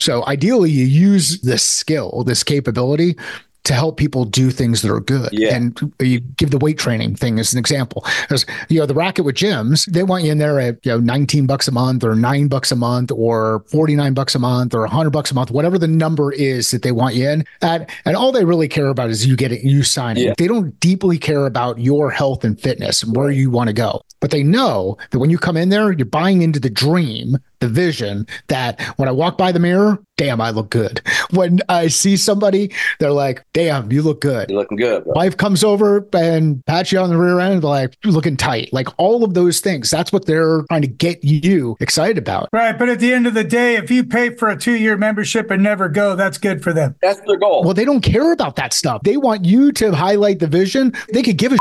So 0.01 0.25
ideally, 0.27 0.71
you 0.71 0.87
use 0.87 1.41
this 1.41 1.65
skill, 1.65 2.23
this 2.23 2.45
capability 2.45 3.17
to 3.65 3.75
help 3.75 3.99
people 3.99 4.25
do 4.25 4.51
things 4.51 4.83
that 4.83 4.91
are 4.91 5.01
good. 5.01 5.29
Yeah. 5.33 5.55
And 5.55 5.93
you 6.01 6.21
give 6.21 6.51
the 6.51 6.59
weight 6.59 6.79
training 6.79 7.17
thing 7.17 7.39
as 7.39 7.53
an 7.53 7.59
example. 7.59 8.05
Because 8.23 8.47
you 8.69 8.81
know, 8.81 8.87
the 8.87 8.95
racket 8.95 9.25
with 9.25 9.37
gyms, 9.37 9.85
they 9.93 10.03
want 10.03 10.25
you 10.25 10.33
in 10.33 10.39
there 10.39 10.59
at 10.59 10.85
you 10.85 10.93
know 10.93 11.01
19 11.01 11.47
bucks 11.47 11.69
a 11.69 11.73
month 11.73 12.03
or 12.03 12.15
nine 12.15 12.49
bucks 12.49 12.73
a 12.73 12.77
month 12.77 13.11
or 13.13 13.65
49 13.71 14.15
bucks 14.15 14.35
a 14.35 14.39
month 14.39 14.75
or 14.75 14.81
100 14.81 15.11
bucks 15.11 15.31
a 15.31 15.35
month, 15.35 15.51
whatever 15.51 15.79
the 15.79 15.89
number 15.89 16.33
is 16.33 16.71
that 16.71 16.83
they 16.83 16.93
want 16.93 17.15
you 17.15 17.29
in 17.29 17.45
at. 17.63 17.91
And 18.05 18.17
all 18.17 18.33
they 18.33 18.45
really 18.45 18.69
care 18.69 18.89
about 18.89 19.11
is 19.11 19.27
you 19.27 19.37
getting 19.37 19.67
you 19.67 19.83
signing. 19.83 20.25
Yeah. 20.25 20.35
They 20.39 20.47
don't 20.47 20.79
deeply 20.81 21.19
care 21.19 21.47
about 21.47 21.79
your 21.79 22.11
health 22.11 22.45
and 22.45 22.59
fitness 22.59 23.03
and 23.03 23.15
where 23.15 23.31
you 23.31 23.51
want 23.51 23.69
to 23.69 23.75
go. 23.75 24.03
But 24.21 24.31
they 24.31 24.43
know 24.43 24.97
that 25.11 25.19
when 25.19 25.31
you 25.31 25.39
come 25.39 25.57
in 25.57 25.69
there, 25.69 25.93
you're 25.93 26.07
buying 26.07 26.43
into 26.43 26.61
the 26.61 26.71
dream 26.71 27.39
the 27.61 27.69
vision 27.69 28.27
that 28.49 28.81
when 28.97 29.09
I 29.09 29.13
walk 29.13 29.37
by 29.37 29.53
the 29.53 29.59
mirror, 29.59 29.99
damn, 30.17 30.41
I 30.41 30.51
look 30.51 30.71
good. 30.71 31.01
When 31.31 31.61
I 31.69 31.89
see 31.89 32.17
somebody, 32.17 32.73
they're 32.99 33.13
like, 33.13 33.45
damn, 33.53 33.91
you 33.91 34.03
look 34.03 34.21
good. 34.21 34.51
You're 34.51 34.61
looking 34.61 34.79
good. 34.79 35.05
Bro. 35.05 35.15
Wife 35.15 35.37
comes 35.37 35.65
over 35.65 36.07
and 36.13 36.65
pats 36.67 36.93
you 36.93 36.99
on 36.99 37.11
the 37.11 37.17
rear 37.17 37.41
end, 37.41 37.65
like, 37.65 37.95
You're 38.05 38.13
looking 38.13 38.37
tight. 38.37 38.73
Like 38.73 38.89
all 38.99 39.25
of 39.25 39.35
those 39.35 39.61
things. 39.61 39.91
That's 39.91 40.13
what 40.13 40.27
they're 40.27 40.63
trying 40.69 40.83
to 40.83 40.89
get 40.89 41.23
you 41.23 41.77
excited 41.81 42.19
about. 42.19 42.49
Right. 42.53 42.79
But 42.79 42.89
at 42.89 43.01
the 43.01 43.13
end 43.13 43.27
of 43.27 43.35
the 43.35 43.45
day, 43.45 43.77
if 43.77 43.91
you 43.91 44.05
pay 44.05 44.31
for 44.31 44.49
a 44.49 44.57
two 44.57 44.77
year 44.77 44.97
membership 44.97 45.51
and 45.51 45.63
never 45.63 45.89
go, 45.89 46.17
that's 46.17 46.39
good 46.39 46.63
for 46.63 46.73
them. 46.73 46.95
That's 47.03 47.21
their 47.27 47.39
goal. 47.39 47.65
Well, 47.65 47.75
they 47.75 47.85
don't 47.85 48.01
care 48.01 48.33
about 48.33 48.57
that 48.57 48.73
stuff. 48.73 49.03
They 49.03 49.17
want 49.17 49.45
you 49.45 49.73
to 49.73 49.93
highlight 49.95 50.39
the 50.39 50.47
vision. 50.47 50.93
They 51.13 51.23
could 51.23 51.37
give 51.39 51.53
a 51.53 51.59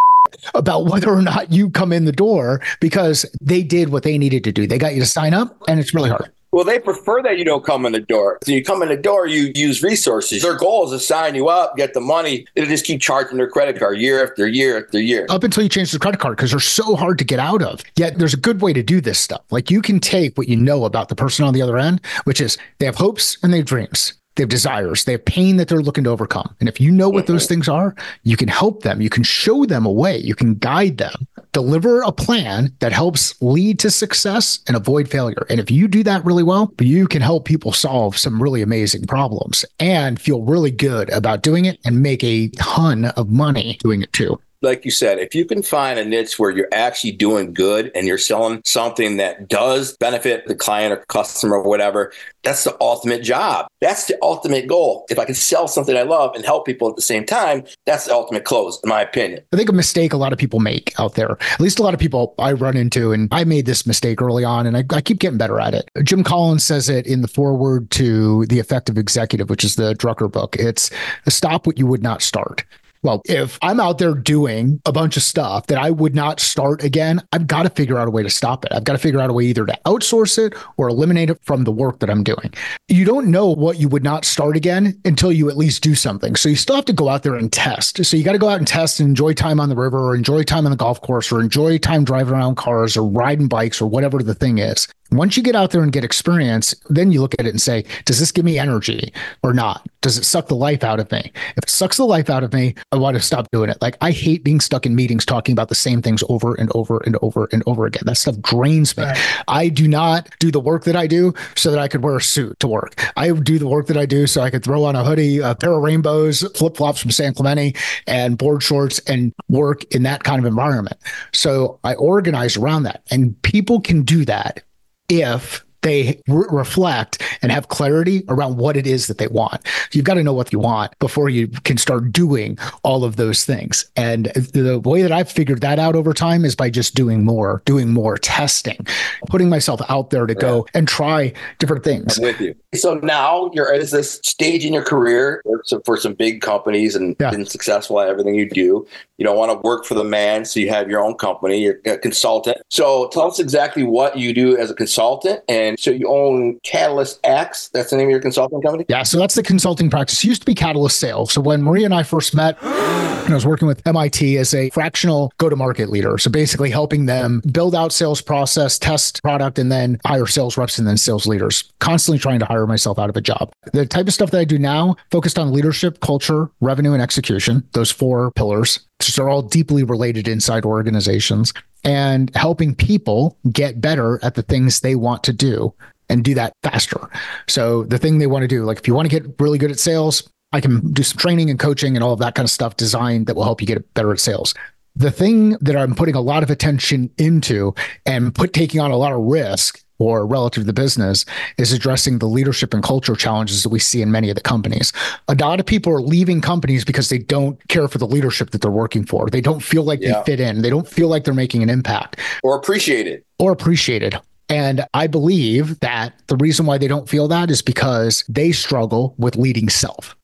about 0.56 0.86
whether 0.86 1.10
or 1.10 1.22
not 1.22 1.52
you 1.52 1.70
come 1.70 1.92
in 1.92 2.06
the 2.06 2.12
door 2.12 2.62
because 2.80 3.26
they 3.42 3.64
did 3.64 3.90
what 3.90 4.04
they 4.04 4.18
needed 4.18 4.44
to 4.44 4.52
do. 4.52 4.68
They 4.68 4.78
got 4.78 4.94
you 4.94 5.02
to 5.02 5.08
sign 5.08 5.34
up, 5.34 5.62
and 5.68 5.80
it's 5.80 5.94
really 5.94 6.10
hard. 6.10 6.32
Well, 6.52 6.64
they 6.64 6.80
prefer 6.80 7.22
that 7.24 7.38
you 7.38 7.44
don't 7.44 7.64
come 7.64 7.86
in 7.86 7.92
the 7.92 8.00
door. 8.00 8.40
So 8.44 8.54
you 8.54 8.64
come 8.64 8.82
in 8.82 8.88
the 8.88 8.98
door, 8.98 9.28
you 9.28 9.52
use 9.54 9.84
resources. 9.84 10.42
Their 10.42 10.56
goal 10.56 10.86
is 10.86 10.92
to 10.92 11.06
sign 11.06 11.36
you 11.36 11.50
up, 11.50 11.76
get 11.76 11.94
the 11.94 12.00
money. 12.00 12.46
They 12.56 12.66
just 12.66 12.86
keep 12.86 13.02
charging 13.02 13.38
their 13.38 13.50
credit 13.50 13.78
card 13.78 14.00
year 14.00 14.24
after 14.24 14.48
year 14.48 14.84
after 14.84 15.00
year. 15.00 15.28
Up 15.30 15.44
until 15.44 15.64
you 15.64 15.70
change 15.70 15.92
the 15.92 16.00
credit 16.00 16.20
card 16.20 16.38
because 16.38 16.52
they're 16.52 16.60
so 16.60 16.96
hard 16.96 17.18
to 17.20 17.26
get 17.26 17.40
out 17.40 17.62
of. 17.62 17.84
Yet 17.98 18.18
there's 18.18 18.34
a 18.34 18.38
good 18.38 18.62
way 18.62 18.72
to 18.74 18.82
do 18.82 19.02
this 19.02 19.20
stuff. 19.20 19.42
Like 19.52 19.70
you 19.70 19.82
can 19.82 20.00
take 20.00 20.38
what 20.38 20.48
you 20.48 20.56
know 20.56 20.86
about 20.86 21.10
the 21.10 21.16
person 21.16 21.44
on 21.44 21.54
the 21.54 21.62
other 21.62 21.78
end, 21.78 22.00
which 22.24 22.40
is 22.40 22.58
they 22.80 22.86
have 22.86 22.96
hopes 22.96 23.38
and 23.44 23.52
they 23.52 23.58
have 23.58 23.66
dreams. 23.66 24.14
They 24.38 24.44
have 24.44 24.50
desires. 24.50 25.04
They 25.04 25.14
have 25.14 25.26
pain 25.26 25.58
that 25.58 25.68
they're 25.68 25.82
looking 25.82 26.04
to 26.04 26.12
overcome. 26.12 26.56
And 26.60 26.70
if 26.70 26.80
you 26.80 26.92
know 26.92 27.10
what 27.10 27.26
those 27.26 27.44
mm-hmm. 27.44 27.56
things 27.56 27.68
are, 27.68 27.96
you 28.24 28.38
can 28.38 28.48
help 28.48 28.84
them. 28.84 29.02
You 29.02 29.10
can 29.10 29.24
show 29.24 29.66
them 29.66 29.86
a 29.86 29.92
way. 29.92 30.18
You 30.18 30.36
can 30.36 30.54
guide 30.56 30.98
them. 30.98 31.28
Deliver 31.54 32.02
a 32.02 32.12
plan 32.12 32.72
that 32.80 32.92
helps 32.92 33.40
lead 33.42 33.80
to 33.80 33.90
success 33.90 34.60
and 34.68 34.78
avoid 34.78 35.10
failure. 35.10 35.48
And 35.50 35.60
if 35.60 35.72
you 35.72 35.88
do 35.88 36.04
that 36.04 36.24
really 36.24 36.44
well, 36.44 36.72
you 36.80 37.08
can 37.08 37.24
help 37.24 37.46
people 37.46 37.72
solve 37.72 38.16
some 38.16 38.42
really 38.42 38.62
amazing 38.62 39.08
problems 39.08 39.66
and 39.80 40.22
feel 40.22 40.44
really 40.44 40.72
good 40.72 41.10
about 41.10 41.42
doing 41.42 41.66
it 41.66 41.80
and 41.84 42.04
make 42.04 42.24
a 42.24 42.50
ton 42.50 43.06
of 43.06 43.30
money 43.30 43.78
doing 43.82 44.04
it 44.04 44.14
too 44.14 44.40
like 44.62 44.86
you 44.86 44.91
said, 44.91 45.20
if 45.20 45.36
you 45.36 45.45
can 45.45 45.62
find 45.62 45.99
a 45.99 46.05
niche 46.05 46.39
where 46.39 46.49
you're 46.49 46.70
actually 46.72 47.12
doing 47.12 47.53
good 47.53 47.91
and 47.93 48.08
you're 48.08 48.18
selling 48.18 48.62
something 48.66 49.18
that 49.18 49.47
does 49.47 49.95
benefit 49.97 50.47
the 50.47 50.55
client 50.55 50.93
or 50.93 50.97
customer 51.08 51.58
or 51.58 51.64
whatever, 51.64 52.12
that's 52.43 52.64
the 52.64 52.76
ultimate 52.82 53.22
job. 53.22 53.68
That's 53.82 54.05
the 54.05 54.18
ultimate 54.22 54.68
goal. 54.68 55.05
If 55.10 55.20
I 55.20 55.26
can 55.26 55.36
sell 55.36 55.68
something 55.68 55.95
I 55.95 56.03
love 56.03 56.36
and 56.36 56.43
help 56.43 56.66
people 56.66 56.89
at 56.89 56.95
the 56.95 57.01
same 57.01 57.26
time, 57.26 57.66
that's 57.86 58.05
the 58.05 58.14
ultimate 58.14 58.45
close, 58.45 58.80
in 58.84 58.89
my 58.89 59.01
opinion. 59.01 59.41
I 59.53 59.58
think 59.58 59.70
a 59.70 59.74
mistake 59.74 60.14
a 60.14 60.18
lot 60.18 60.34
of 60.34 60.39
people 60.39 60.60
make 60.60 60.97
out 60.99 61.16
there, 61.16 61.38
at 61.53 61.60
least 61.60 61.80
a 61.80 61.84
lot 61.84 61.93
of 61.93 61.99
people 61.99 62.34
I 62.39 62.53
run 62.53 62.76
into, 62.78 63.12
and 63.12 63.28
I 63.32 63.43
made 63.43 63.66
this 63.66 63.86
mistake 63.86 64.22
early 64.22 64.43
on 64.43 64.66
and 64.66 64.78
I, 64.78 64.84
I 64.91 65.01
keep 65.01 65.20
getting 65.20 65.38
better 65.38 65.60
at 65.60 65.74
it. 65.74 65.89
Jim 66.03 66.24
Collins 66.24 66.64
says 66.64 66.89
it 66.89 67.05
in 67.05 67.22
the 67.22 67.28
foreword 67.28 67.91
to 67.91 68.45
The 68.47 68.60
Effective 68.60 68.97
Executive, 68.97 69.49
which 69.49 69.64
is 69.64 69.76
the 69.76 69.93
Drucker 69.95 70.32
book. 70.32 70.55
It's 70.58 70.89
stop 71.28 71.68
what 71.68 71.78
you 71.78 71.86
would 71.86 72.01
not 72.01 72.22
start. 72.22 72.66
Well, 73.04 73.22
if 73.26 73.58
I'm 73.62 73.80
out 73.80 73.98
there 73.98 74.14
doing 74.14 74.82
a 74.86 74.91
bunch 74.91 75.18
of 75.18 75.24
stuff 75.24 75.68
that 75.68 75.78
I 75.78 75.91
would 75.91 76.16
not 76.16 76.39
start 76.39 76.84
again, 76.84 77.22
I've 77.32 77.48
got 77.48 77.64
to 77.64 77.70
figure 77.70 77.98
out 77.98 78.08
a 78.08 78.12
way 78.12 78.24
to 78.24 78.30
stop 78.30 78.66
it. 78.66 78.72
I've 78.74 78.84
got 78.84 78.93
to 78.93 79.00
figure 79.00 79.20
out 79.20 79.30
a 79.30 79.34
way 79.34 79.45
either 79.45 79.66
to 79.66 79.80
outsource 79.86 80.38
it 80.38 80.56
or 80.78 80.89
eliminate 80.89 81.30
it 81.30 81.39
from 81.43 81.64
the 81.64 81.72
work 81.72 82.00
that 82.00 82.10
I'm 82.10 82.24
doing. 82.24 82.54
You 82.88 83.06
don't 83.06 83.30
know 83.30 83.48
what 83.48 83.80
you 83.80 83.88
would 83.89 84.04
not 84.04 84.26
start 84.26 84.56
again 84.56 85.00
until 85.06 85.32
you 85.32 85.50
at 85.50 85.58
least 85.58 85.84
do 85.84 85.95
something. 85.95 86.36
So 86.36 86.50
you 86.50 86.56
still 86.56 86.76
have 86.76 86.86
to 86.86 86.93
go 86.93 87.10
out 87.10 87.24
there 87.24 87.36
and 87.36 87.52
test. 87.52 88.04
So 88.04 88.18
you 88.18 88.24
got 88.24 88.34
to 88.34 88.38
go 88.38 88.50
out 88.50 88.60
and 88.60 88.68
test 88.68 89.00
and 89.00 89.10
enjoy 89.10 89.34
time 89.34 89.60
on 89.60 89.70
the 89.70 89.76
river 89.76 90.00
or 90.00 90.16
enjoy 90.16 90.43
time 90.43 90.66
on 90.66 90.72
the 90.72 90.78
golf 90.78 91.02
course 91.02 91.32
or 91.32 91.39
enjoy 91.39 91.78
time 91.78 92.04
driving 92.04 92.34
around 92.34 92.56
cars 92.56 92.98
or 92.98 93.08
riding 93.08 93.48
bikes 93.48 93.82
or 93.82 93.88
whatever 93.88 94.22
the 94.24 94.36
thing 94.36 94.58
is. 94.58 94.88
Once 95.18 95.36
you 95.36 95.43
get 95.43 95.55
out 95.55 95.72
there 95.72 95.82
and 95.82 95.91
get 95.91 96.03
experience, 96.03 96.76
then 96.89 97.11
you 97.11 97.22
look 97.22 97.34
at 97.39 97.45
it 97.45 97.49
and 97.49 97.61
say, 97.61 97.84
does 98.05 98.20
this 98.20 98.32
give 98.32 98.45
me 98.45 98.59
energy 98.59 99.11
or 99.43 99.53
not? 99.53 99.88
Does 100.01 100.18
it 100.18 100.24
suck 100.24 100.47
the 100.47 100.55
life 100.55 100.84
out 100.84 100.99
of 100.99 101.11
me? 101.11 101.32
If 101.57 101.63
it 101.63 101.70
sucks 101.70 101.97
the 101.97 102.05
life 102.05 102.30
out 102.30 102.43
of 102.43 102.53
me, 102.53 102.76
I 102.91 102.97
want 102.97 103.18
to 103.18 103.22
stop 103.22 103.47
doing 103.51 103.70
it. 103.70 103.82
Like 103.82 103.97
I 103.99 104.11
hate 104.11 104.43
being 104.43 104.59
stuck 104.59 104.86
in 104.86 104.95
meetings 104.95 105.26
talking 105.26 105.53
about 105.53 105.70
the 105.70 105.76
same 105.76 106.01
things 106.01 106.24
over 106.30 106.53
and 106.53 106.72
over 106.76 107.01
and 107.05 107.18
over 107.22 107.49
and 107.51 107.63
over 107.65 107.86
again. 107.86 108.03
That 108.05 108.18
stuff 108.18 108.39
drains 108.41 108.95
me. 108.95 109.03
Right. 109.03 109.43
I 109.47 109.70
do 109.70 109.88
not 109.88 110.30
do 110.39 110.51
the 110.51 110.59
work 110.59 110.84
that 110.84 110.95
I 110.95 111.07
do 111.07 111.34
so 111.55 111.72
that 111.72 111.80
I 111.80 111.88
could 111.88 112.03
wear 112.03 112.18
a 112.18 112.22
suit 112.22 112.59
to 112.59 112.68
work. 112.68 112.93
I 113.18 113.32
do 113.32 113.57
the 113.57 113.68
work 113.68 113.88
that 113.88 113.97
I 113.97 114.05
do 114.05 114.28
so 114.28 114.41
I 114.41 114.51
could 114.51 114.63
throw 114.63 114.84
on 114.84 114.95
a 114.95 115.03
hoodie, 115.03 115.39
a 115.39 115.55
pair 115.55 115.74
of 115.74 115.82
rainbows, 115.82 116.41
flip 116.55 116.78
flops 116.78 117.01
from 117.01 117.11
San 117.11 117.34
Clemente, 117.34 117.74
and 118.05 118.38
board 118.38 118.61
shorts 118.61 118.99
and 119.07 119.34
work 119.49 119.84
in 119.93 120.03
that 120.03 120.24
kind 120.24 120.39
of 120.39 120.45
environment. 120.45 120.97
So 121.34 121.80
I 121.84 121.95
organize 121.95 122.55
around 122.55 122.84
that. 122.84 123.01
And 123.09 123.41
people 123.41 123.82
can 123.82 124.03
do 124.03 124.24
that 124.26 124.63
if 125.10 125.66
they 125.82 126.22
re- 126.28 126.48
reflect 126.50 127.22
and 127.42 127.52
have 127.52 127.70
clarity 127.70 128.24
around 128.30 128.58
what 128.58 128.76
it 128.78 128.88
is 128.88 129.08
that 129.08 129.18
they 129.18 129.28
want. 129.28 129.62
You've 129.94 130.06
got 130.06 130.16
to 130.16 130.24
know 130.24 130.34
what 130.34 130.52
you 130.52 130.60
want 130.60 130.98
before 131.00 131.30
you 131.30 131.48
can 131.48 131.78
start 131.78 132.12
doing 132.12 132.58
all 132.84 133.04
of 133.04 133.16
those 133.16 133.46
things. 133.46 133.90
And 133.96 134.26
the 134.28 134.80
way 134.84 135.02
that 135.02 135.12
I've 135.12 135.32
figured 135.32 135.62
that 135.62 135.80
out 135.80 135.96
over 135.96 136.14
time 136.14 136.46
is 136.46 136.56
by 136.56 136.70
just 136.70 136.96
doing 136.96 137.24
more, 137.24 137.62
doing 137.66 137.94
more 137.94 138.18
testing, 138.18 138.86
putting 139.28 139.50
myself 139.50 139.82
out 139.90 140.10
there 140.10 140.26
to 140.26 140.34
yeah. 140.34 140.40
go 140.40 140.68
and 140.74 140.88
try 140.88 141.34
different 141.60 141.84
things. 141.84 142.18
I'm 142.18 142.24
with 142.24 142.42
you. 142.42 142.56
So 142.76 142.96
now 142.96 143.52
you're 143.54 143.74
at 143.74 143.88
this 143.90 144.20
stage 144.24 144.66
in 144.66 144.74
your 144.74 144.84
career 144.84 145.44
for 145.86 145.98
some 145.98 146.14
big 146.14 146.42
companies 146.42 146.96
and 146.96 147.16
yeah. 147.20 147.32
been 147.32 147.46
successful 147.46 148.00
at 148.00 148.08
everything 148.08 148.36
you 148.36 148.50
do. 148.50 148.88
You 149.18 149.26
don't 149.26 149.38
want 149.38 149.52
to 149.52 149.58
work 149.68 149.86
for 149.86 149.96
the 149.96 150.04
man, 150.04 150.46
so 150.46 150.60
you 150.60 150.70
have 150.70 150.90
your 150.90 151.04
own 151.04 151.16
company. 151.16 151.60
You're 151.60 151.80
a 151.86 151.98
consultant. 151.98 152.58
So 152.70 153.08
tell 153.08 153.28
us 153.28 153.40
exactly 153.40 153.84
what 153.84 154.18
you 154.18 154.32
do 154.34 154.56
as 154.58 154.70
a 154.70 154.76
consultant. 154.76 155.42
And 155.50 155.66
so 155.76 155.91
you 155.91 156.07
own 156.07 156.59
Catalyst 156.63 157.20
X. 157.24 157.70
That's 157.70 157.89
the 157.89 157.97
name 157.97 158.07
of 158.07 158.11
your 158.11 158.22
consulting 158.22 158.61
company. 158.61 158.86
Yeah. 158.88 159.03
So 159.03 159.18
that's 159.18 159.36
the 159.36 159.43
consulting 159.43 159.89
practice. 159.89 160.24
It 160.24 160.28
used 160.28 160.41
to 160.43 160.45
be 160.45 160.55
Catalyst 160.55 160.99
Sales. 160.99 161.34
So 161.34 161.41
when 161.41 161.63
Maria 161.63 161.86
and 161.86 161.93
I 161.93 162.03
first 162.03 162.36
met, 162.36 162.57
I 162.61 163.34
was 163.34 163.45
working 163.45 163.68
with 163.68 163.86
MIT 163.86 164.38
as 164.38 164.53
a 164.53 164.70
fractional 164.70 165.34
go-to-market 165.38 165.89
leader. 165.89 166.18
So 166.18 166.30
basically 166.30 166.70
helping 166.70 167.07
them 167.07 167.41
build 167.51 167.76
out 167.76 167.91
sales 167.91 168.22
process, 168.22 168.80
test 168.80 169.22
product, 169.22 169.59
and 169.59 169.72
then 169.72 169.99
hire 170.05 170.28
sales 170.28 170.57
reps 170.57 170.78
and 170.78 170.88
then 170.88 170.97
sales 170.97 171.28
leaders. 171.28 171.72
Constantly 171.80 172.20
trying 172.20 172.39
to 172.39 172.45
hire 172.45 172.65
myself 172.68 172.97
out 172.97 173.09
of 173.09 173.18
a 173.18 173.22
job. 173.22 173.51
The 173.74 173.86
type 173.86 174.07
of 174.07 174.13
stuff 174.13 174.32
that 174.32 174.39
I 174.39 174.45
do 174.45 174.57
now 174.57 174.95
focused 175.11 175.38
on 175.38 175.51
leadership, 175.51 175.99
culture, 175.99 176.49
revenue, 176.61 176.93
and 176.93 177.01
execution. 177.01 177.68
Those 177.74 177.91
four 177.91 178.32
pillars 178.32 178.80
are 179.20 179.30
all 179.30 179.41
deeply 179.41 179.84
related 179.84 180.28
inside 180.28 180.66
organizations, 180.66 181.54
and 181.84 182.36
helping 182.36 182.76
people 182.76 183.38
get 183.52 183.82
better 183.82 184.20
at 184.24 184.36
the 184.36 184.43
things 184.43 184.80
they 184.80 184.95
want 184.95 185.24
to 185.24 185.34
do 185.34 185.74
and 186.10 186.24
do 186.24 186.34
that 186.34 186.54
faster. 186.64 187.10
So 187.48 187.84
the 187.84 187.98
thing 187.98 188.18
they 188.18 188.28
want 188.28 188.43
to 188.43 188.48
do, 188.48 188.64
like 188.64 188.78
if 188.80 188.88
you 188.88 188.93
want 188.93 189.10
to 189.10 189.20
get 189.20 189.36
really 189.39 189.58
good 189.58 189.72
at 189.72 189.80
sales, 189.80 190.30
I 190.54 190.62
can 190.62 190.93
do 190.93 191.04
some 191.04 191.18
training 191.18 191.50
and 191.50 191.60
coaching 191.60 191.95
and 191.95 192.04
all 192.04 192.14
of 192.14 192.20
that 192.20 192.36
kind 192.36 192.45
of 192.45 192.52
stuff 192.52 192.78
designed 192.78 193.28
that 193.28 193.36
will 193.36 193.43
help 193.43 193.62
you 193.62 193.68
get 193.68 193.93
better 193.93 194.12
at 194.12 194.20
sales. 194.20 194.54
The 194.95 195.12
thing 195.12 195.52
that 195.62 195.76
I'm 195.76 195.93
putting 195.95 196.16
a 196.16 196.22
lot 196.22 196.43
of 196.43 196.50
attention 196.50 197.12
into 197.18 197.76
and 198.06 198.34
put 198.34 198.54
taking 198.54 198.80
on 198.82 198.91
a 198.91 198.98
lot 198.98 199.12
of 199.12 199.20
risk 199.20 199.84
or 200.00 200.26
relative 200.26 200.64
to 200.64 200.66
the 200.66 200.74
business 200.74 201.26
is 201.58 201.74
addressing 201.74 202.20
the 202.20 202.28
leadership 202.28 202.74
and 202.74 202.84
culture 202.84 203.16
challenges 203.16 203.64
that 203.64 203.70
we 203.70 203.80
see 203.80 204.02
in 204.02 204.12
many 204.12 204.30
of 204.30 204.36
the 204.36 204.41
companies. 204.41 204.93
A 205.28 205.36
lot 205.36 205.60
of 205.60 205.66
people 205.66 205.91
are 205.93 206.02
leaving 206.02 206.41
companies 206.41 206.86
because 206.86 207.10
they 207.10 207.18
don't 207.18 207.66
care 207.68 207.88
for 207.88 207.98
the 207.98 208.08
leadership 208.08 208.52
that 208.52 208.62
they're 208.62 208.72
working 208.72 209.06
for. 209.06 209.30
They 209.30 209.41
don't 209.41 209.62
feel 209.62 209.84
like 209.84 210.02
yeah. 210.02 210.20
they 210.20 210.26
fit 210.26 210.39
in. 210.39 210.62
They 210.62 210.70
don't 210.70 210.88
feel 210.88 211.08
like 211.08 211.24
they're 211.24 211.34
making 211.34 211.64
an 211.64 211.70
impact 211.70 212.20
or 212.43 212.56
appreciated. 212.56 213.24
Or 213.39 213.52
appreciated. 213.52 214.20
And 214.50 214.86
I 214.93 215.08
believe 215.08 215.80
that 215.82 216.14
the 216.28 216.38
reason 216.38 216.66
why 216.66 216.78
they 216.78 216.88
don't 216.88 217.10
feel 217.10 217.28
that 217.28 217.52
is 217.52 217.62
because 217.62 218.24
they 218.30 218.52
struggle 218.52 219.14
with 219.18 219.36
leading 219.36 219.68
self. 219.70 220.16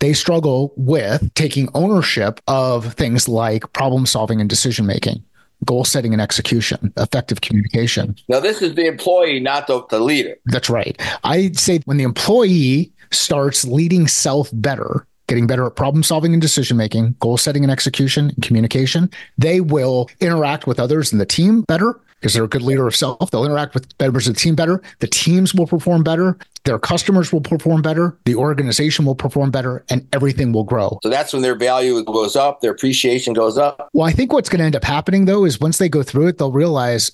They 0.00 0.12
struggle 0.12 0.74
with 0.76 1.32
taking 1.34 1.68
ownership 1.74 2.40
of 2.46 2.92
things 2.94 3.28
like 3.28 3.72
problem 3.72 4.04
solving 4.04 4.40
and 4.40 4.50
decision 4.50 4.84
making 4.84 5.24
goal 5.64 5.84
setting 5.84 6.12
and 6.12 6.22
execution, 6.22 6.92
effective 6.96 7.40
communication. 7.40 8.16
Now, 8.28 8.40
this 8.40 8.62
is 8.62 8.74
the 8.74 8.86
employee, 8.86 9.40
not 9.40 9.66
the, 9.66 9.84
the 9.90 10.00
leader. 10.00 10.36
That's 10.46 10.70
right. 10.70 11.00
I'd 11.24 11.58
say 11.58 11.80
when 11.84 11.96
the 11.96 12.04
employee 12.04 12.92
starts 13.10 13.64
leading 13.64 14.08
self 14.08 14.50
better, 14.52 15.06
getting 15.26 15.46
better 15.46 15.66
at 15.66 15.76
problem 15.76 16.02
solving 16.02 16.32
and 16.32 16.42
decision 16.42 16.76
making, 16.76 17.16
goal 17.20 17.36
setting 17.36 17.62
and 17.62 17.70
execution, 17.70 18.30
and 18.30 18.42
communication, 18.42 19.10
they 19.38 19.60
will 19.60 20.08
interact 20.20 20.66
with 20.66 20.80
others 20.80 21.12
in 21.12 21.18
the 21.18 21.26
team 21.26 21.62
better 21.62 22.00
because 22.20 22.34
they're 22.34 22.44
a 22.44 22.48
good 22.48 22.62
leader 22.62 22.86
of 22.86 22.94
self. 22.94 23.30
They'll 23.30 23.44
interact 23.44 23.74
with 23.74 23.88
members 23.98 24.28
of 24.28 24.34
the 24.34 24.40
team 24.40 24.54
better. 24.54 24.82
The 24.98 25.06
teams 25.06 25.54
will 25.54 25.66
perform 25.66 26.02
better. 26.04 26.36
Their 26.64 26.78
customers 26.78 27.32
will 27.32 27.40
perform 27.40 27.80
better. 27.80 28.18
The 28.26 28.34
organization 28.34 29.06
will 29.06 29.14
perform 29.14 29.50
better 29.50 29.84
and 29.88 30.06
everything 30.12 30.52
will 30.52 30.64
grow. 30.64 30.98
So 31.02 31.08
that's 31.08 31.32
when 31.32 31.42
their 31.42 31.54
value 31.54 32.04
goes 32.04 32.36
up, 32.36 32.60
their 32.60 32.72
appreciation 32.72 33.32
goes 33.32 33.56
up. 33.56 33.88
Well, 33.94 34.06
I 34.06 34.12
think 34.12 34.32
what's 34.32 34.50
going 34.50 34.58
to 34.58 34.66
end 34.66 34.76
up 34.76 34.84
happening 34.84 35.24
though 35.24 35.44
is 35.44 35.58
once 35.58 35.78
they 35.78 35.88
go 35.88 36.02
through 36.02 36.26
it, 36.28 36.38
they'll 36.38 36.52
realize, 36.52 37.12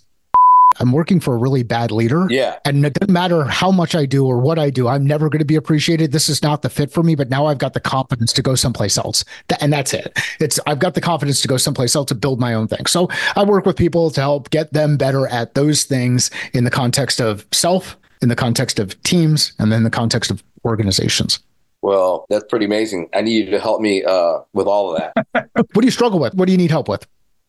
I'm 0.81 0.93
working 0.93 1.21
for 1.21 1.35
a 1.35 1.39
really 1.39 1.63
bad 1.63 1.91
leader. 1.91 2.27
Yeah. 2.29 2.59
And 2.65 2.85
it 2.85 2.95
doesn't 2.95 3.13
matter 3.13 3.45
how 3.45 3.71
much 3.71 3.95
I 3.95 4.07
do 4.07 4.27
or 4.27 4.39
what 4.39 4.59
I 4.59 4.71
do, 4.71 4.89
I'm 4.89 5.07
never 5.07 5.29
going 5.29 5.41
to 5.41 5.47
be 5.47 5.57
appreciated. 5.57 6.13
This 6.13 6.29
is 6.29 6.43
not 6.43 6.63
the 6.63 6.71
fit 6.71 6.91
for 6.91 7.03
me, 7.03 7.15
but 7.15 7.29
now 7.31 7.47
I've 7.47 7.59
got 7.59 7.75
the 7.75 7.81
confidence 7.81 8.33
to 8.35 8.43
go 8.43 8.55
someplace 8.55 8.99
else. 8.99 9.25
And 9.61 9.73
that's 9.73 9.95
it. 9.95 10.17
It's 10.41 10.61
I've 10.67 10.79
got 10.79 10.95
the 10.95 11.01
confidence 11.01 11.41
to 11.43 11.49
go 11.49 11.57
someplace 11.57 11.97
else 11.97 12.07
to 12.07 12.15
build 12.15 12.41
my 12.41 12.55
own 12.55 12.69
thing. 12.69 12.87
So 12.87 13.09
I 13.35 13.45
work 13.45 13.67
with 13.67 13.77
people 13.77 14.11
to 14.11 14.21
help 14.21 14.51
get 14.51 14.73
them 14.73 14.97
better 14.97 15.27
at 15.29 15.55
those 15.55 15.85
things 15.85 16.31
in 16.53 16.65
the 16.65 16.71
context 16.71 17.21
of 17.21 17.47
self, 17.53 17.97
in 18.23 18.29
the 18.29 18.37
context 18.37 18.79
of 18.79 19.01
teams, 19.03 19.53
and 19.59 19.73
then 19.73 19.85
the 19.85 19.91
context 19.91 20.31
of 20.31 20.43
organizations. 20.65 21.39
Well, 21.83 22.27
that's 22.29 22.45
pretty 22.49 22.65
amazing. 22.65 23.09
I 23.15 23.21
need 23.21 23.47
you 23.47 23.51
to 23.53 23.61
help 23.61 23.81
me 23.81 24.03
uh, 24.03 24.39
with 24.53 24.67
all 24.67 24.95
of 24.95 24.99
that. 24.99 25.49
what 25.53 25.81
do 25.81 25.85
you 25.85 25.91
struggle 25.91 26.19
with? 26.19 26.35
What 26.35 26.47
do 26.47 26.53
you 26.53 26.59
need 26.59 26.71
help 26.71 26.89
with? 26.89 27.07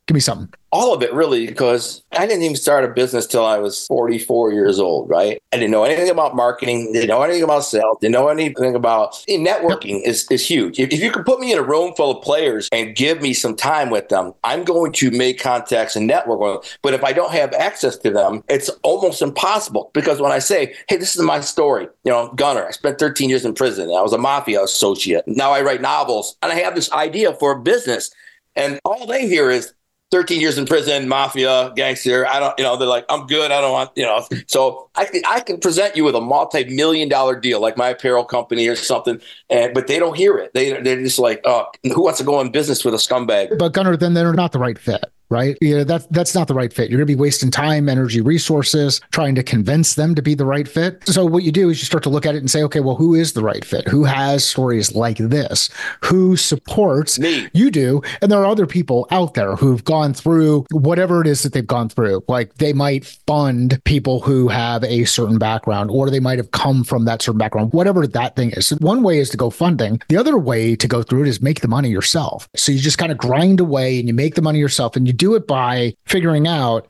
Give 0.08 0.14
me 0.14 0.20
something. 0.20 0.48
All 0.72 0.94
of 0.94 1.02
it, 1.02 1.12
really, 1.12 1.46
because 1.46 2.02
I 2.12 2.26
didn't 2.26 2.42
even 2.42 2.56
start 2.56 2.82
a 2.82 2.88
business 2.88 3.26
till 3.26 3.44
I 3.44 3.58
was 3.58 3.86
44 3.88 4.52
years 4.52 4.80
old, 4.80 5.10
right? 5.10 5.42
I 5.52 5.56
didn't 5.56 5.70
know 5.70 5.84
anything 5.84 6.08
about 6.08 6.34
marketing, 6.34 6.94
didn't 6.94 7.08
know 7.08 7.20
anything 7.20 7.42
about 7.42 7.64
sales, 7.66 7.98
didn't 8.00 8.14
know 8.14 8.28
anything 8.28 8.74
about 8.74 9.12
networking 9.28 10.00
is, 10.02 10.26
is 10.30 10.48
huge. 10.48 10.78
If, 10.78 10.92
if 10.92 11.00
you 11.00 11.10
could 11.10 11.26
put 11.26 11.40
me 11.40 11.52
in 11.52 11.58
a 11.58 11.62
room 11.62 11.92
full 11.94 12.16
of 12.16 12.24
players 12.24 12.70
and 12.72 12.96
give 12.96 13.20
me 13.20 13.34
some 13.34 13.54
time 13.54 13.90
with 13.90 14.08
them, 14.08 14.32
I'm 14.44 14.64
going 14.64 14.92
to 14.92 15.10
make 15.10 15.40
contacts 15.40 15.94
and 15.94 16.06
network 16.06 16.40
with 16.40 16.52
them. 16.52 16.78
But 16.80 16.94
if 16.94 17.04
I 17.04 17.12
don't 17.12 17.32
have 17.32 17.52
access 17.52 17.98
to 17.98 18.10
them, 18.10 18.42
it's 18.48 18.70
almost 18.82 19.20
impossible 19.20 19.90
because 19.92 20.22
when 20.22 20.32
I 20.32 20.38
say, 20.38 20.74
hey, 20.88 20.96
this 20.96 21.16
is 21.16 21.20
my 21.20 21.40
story, 21.40 21.86
you 22.04 22.10
know, 22.10 22.32
Gunner, 22.34 22.66
I 22.66 22.70
spent 22.70 22.98
13 22.98 23.28
years 23.28 23.44
in 23.44 23.52
prison. 23.52 23.90
I 23.90 24.00
was 24.00 24.14
a 24.14 24.18
mafia 24.18 24.62
associate. 24.62 25.24
Now 25.26 25.52
I 25.52 25.60
write 25.60 25.82
novels 25.82 26.38
and 26.42 26.50
I 26.50 26.54
have 26.54 26.74
this 26.74 26.90
idea 26.92 27.34
for 27.34 27.52
a 27.52 27.60
business. 27.60 28.10
And 28.56 28.80
all 28.84 29.06
they 29.06 29.28
hear 29.28 29.50
is, 29.50 29.72
13 30.10 30.40
years 30.40 30.56
in 30.56 30.64
prison, 30.66 31.08
mafia, 31.08 31.72
gangster. 31.76 32.26
I 32.26 32.40
don't, 32.40 32.54
you 32.58 32.64
know, 32.64 32.76
they're 32.76 32.88
like, 32.88 33.04
I'm 33.08 33.26
good. 33.26 33.50
I 33.50 33.60
don't 33.60 33.72
want, 33.72 33.90
you 33.94 34.04
know. 34.04 34.26
So 34.46 34.88
I 34.94 35.04
can, 35.04 35.22
I 35.26 35.40
can 35.40 35.60
present 35.60 35.96
you 35.96 36.04
with 36.04 36.14
a 36.14 36.20
multi-million 36.20 37.08
dollar 37.08 37.38
deal, 37.38 37.60
like 37.60 37.76
my 37.76 37.90
apparel 37.90 38.24
company 38.24 38.66
or 38.68 38.76
something, 38.76 39.20
and 39.50 39.74
but 39.74 39.86
they 39.86 39.98
don't 39.98 40.16
hear 40.16 40.38
it. 40.38 40.54
They 40.54 40.80
they're 40.80 41.02
just 41.02 41.18
like, 41.18 41.42
oh, 41.44 41.66
who 41.82 42.02
wants 42.02 42.18
to 42.18 42.24
go 42.24 42.40
in 42.40 42.50
business 42.50 42.84
with 42.84 42.94
a 42.94 42.98
scumbag? 42.98 43.58
But 43.58 43.72
Gunner, 43.74 43.96
then 43.96 44.14
they're 44.14 44.32
not 44.32 44.52
the 44.52 44.58
right 44.58 44.78
fit 44.78 45.04
right? 45.30 45.56
Yeah, 45.60 45.84
that's 45.84 46.06
that's 46.06 46.34
not 46.34 46.48
the 46.48 46.54
right 46.54 46.72
fit. 46.72 46.90
You're 46.90 46.98
going 46.98 47.06
to 47.06 47.14
be 47.14 47.20
wasting 47.20 47.50
time, 47.50 47.88
energy, 47.88 48.20
resources 48.20 49.00
trying 49.10 49.34
to 49.34 49.42
convince 49.42 49.94
them 49.94 50.14
to 50.14 50.22
be 50.22 50.34
the 50.34 50.46
right 50.46 50.68
fit. 50.68 51.06
So 51.06 51.24
what 51.24 51.42
you 51.42 51.52
do 51.52 51.70
is 51.70 51.80
you 51.80 51.86
start 51.86 52.02
to 52.04 52.10
look 52.10 52.26
at 52.26 52.34
it 52.34 52.38
and 52.38 52.50
say, 52.50 52.62
okay, 52.62 52.80
well, 52.80 52.96
who 52.96 53.14
is 53.14 53.32
the 53.32 53.42
right 53.42 53.64
fit? 53.64 53.86
Who 53.88 54.04
has 54.04 54.44
stories 54.44 54.94
like 54.94 55.18
this? 55.18 55.70
Who 56.04 56.36
supports 56.36 57.18
me? 57.18 57.48
You 57.52 57.70
do, 57.70 58.02
and 58.22 58.30
there 58.30 58.40
are 58.40 58.46
other 58.46 58.66
people 58.66 59.06
out 59.10 59.34
there 59.34 59.56
who've 59.56 59.84
gone 59.84 60.14
through 60.14 60.66
whatever 60.70 61.20
it 61.20 61.26
is 61.26 61.42
that 61.42 61.52
they've 61.52 61.66
gone 61.66 61.88
through. 61.88 62.22
Like 62.28 62.54
they 62.54 62.72
might 62.72 63.04
fund 63.26 63.80
people 63.84 64.20
who 64.20 64.48
have 64.48 64.84
a 64.84 65.04
certain 65.04 65.38
background, 65.38 65.90
or 65.90 66.10
they 66.10 66.20
might 66.20 66.38
have 66.38 66.50
come 66.52 66.84
from 66.84 67.04
that 67.04 67.22
certain 67.22 67.38
background. 67.38 67.72
Whatever 67.72 68.06
that 68.06 68.36
thing 68.36 68.50
is. 68.52 68.66
So 68.66 68.76
One 68.76 69.02
way 69.02 69.18
is 69.18 69.30
to 69.30 69.36
go 69.36 69.50
funding. 69.50 70.00
The 70.08 70.16
other 70.16 70.38
way 70.38 70.76
to 70.76 70.88
go 70.88 71.02
through 71.02 71.22
it 71.22 71.28
is 71.28 71.40
make 71.42 71.60
the 71.60 71.68
money 71.68 71.88
yourself. 71.90 72.48
So 72.56 72.72
you 72.72 72.78
just 72.78 72.98
kind 72.98 73.12
of 73.12 73.18
grind 73.18 73.60
away 73.60 73.98
and 73.98 74.08
you 74.08 74.14
make 74.14 74.34
the 74.34 74.42
money 74.42 74.58
yourself, 74.58 74.96
and 74.96 75.06
you 75.06 75.12
do 75.18 75.34
it 75.34 75.46
by 75.46 75.94
figuring 76.06 76.46
out, 76.46 76.86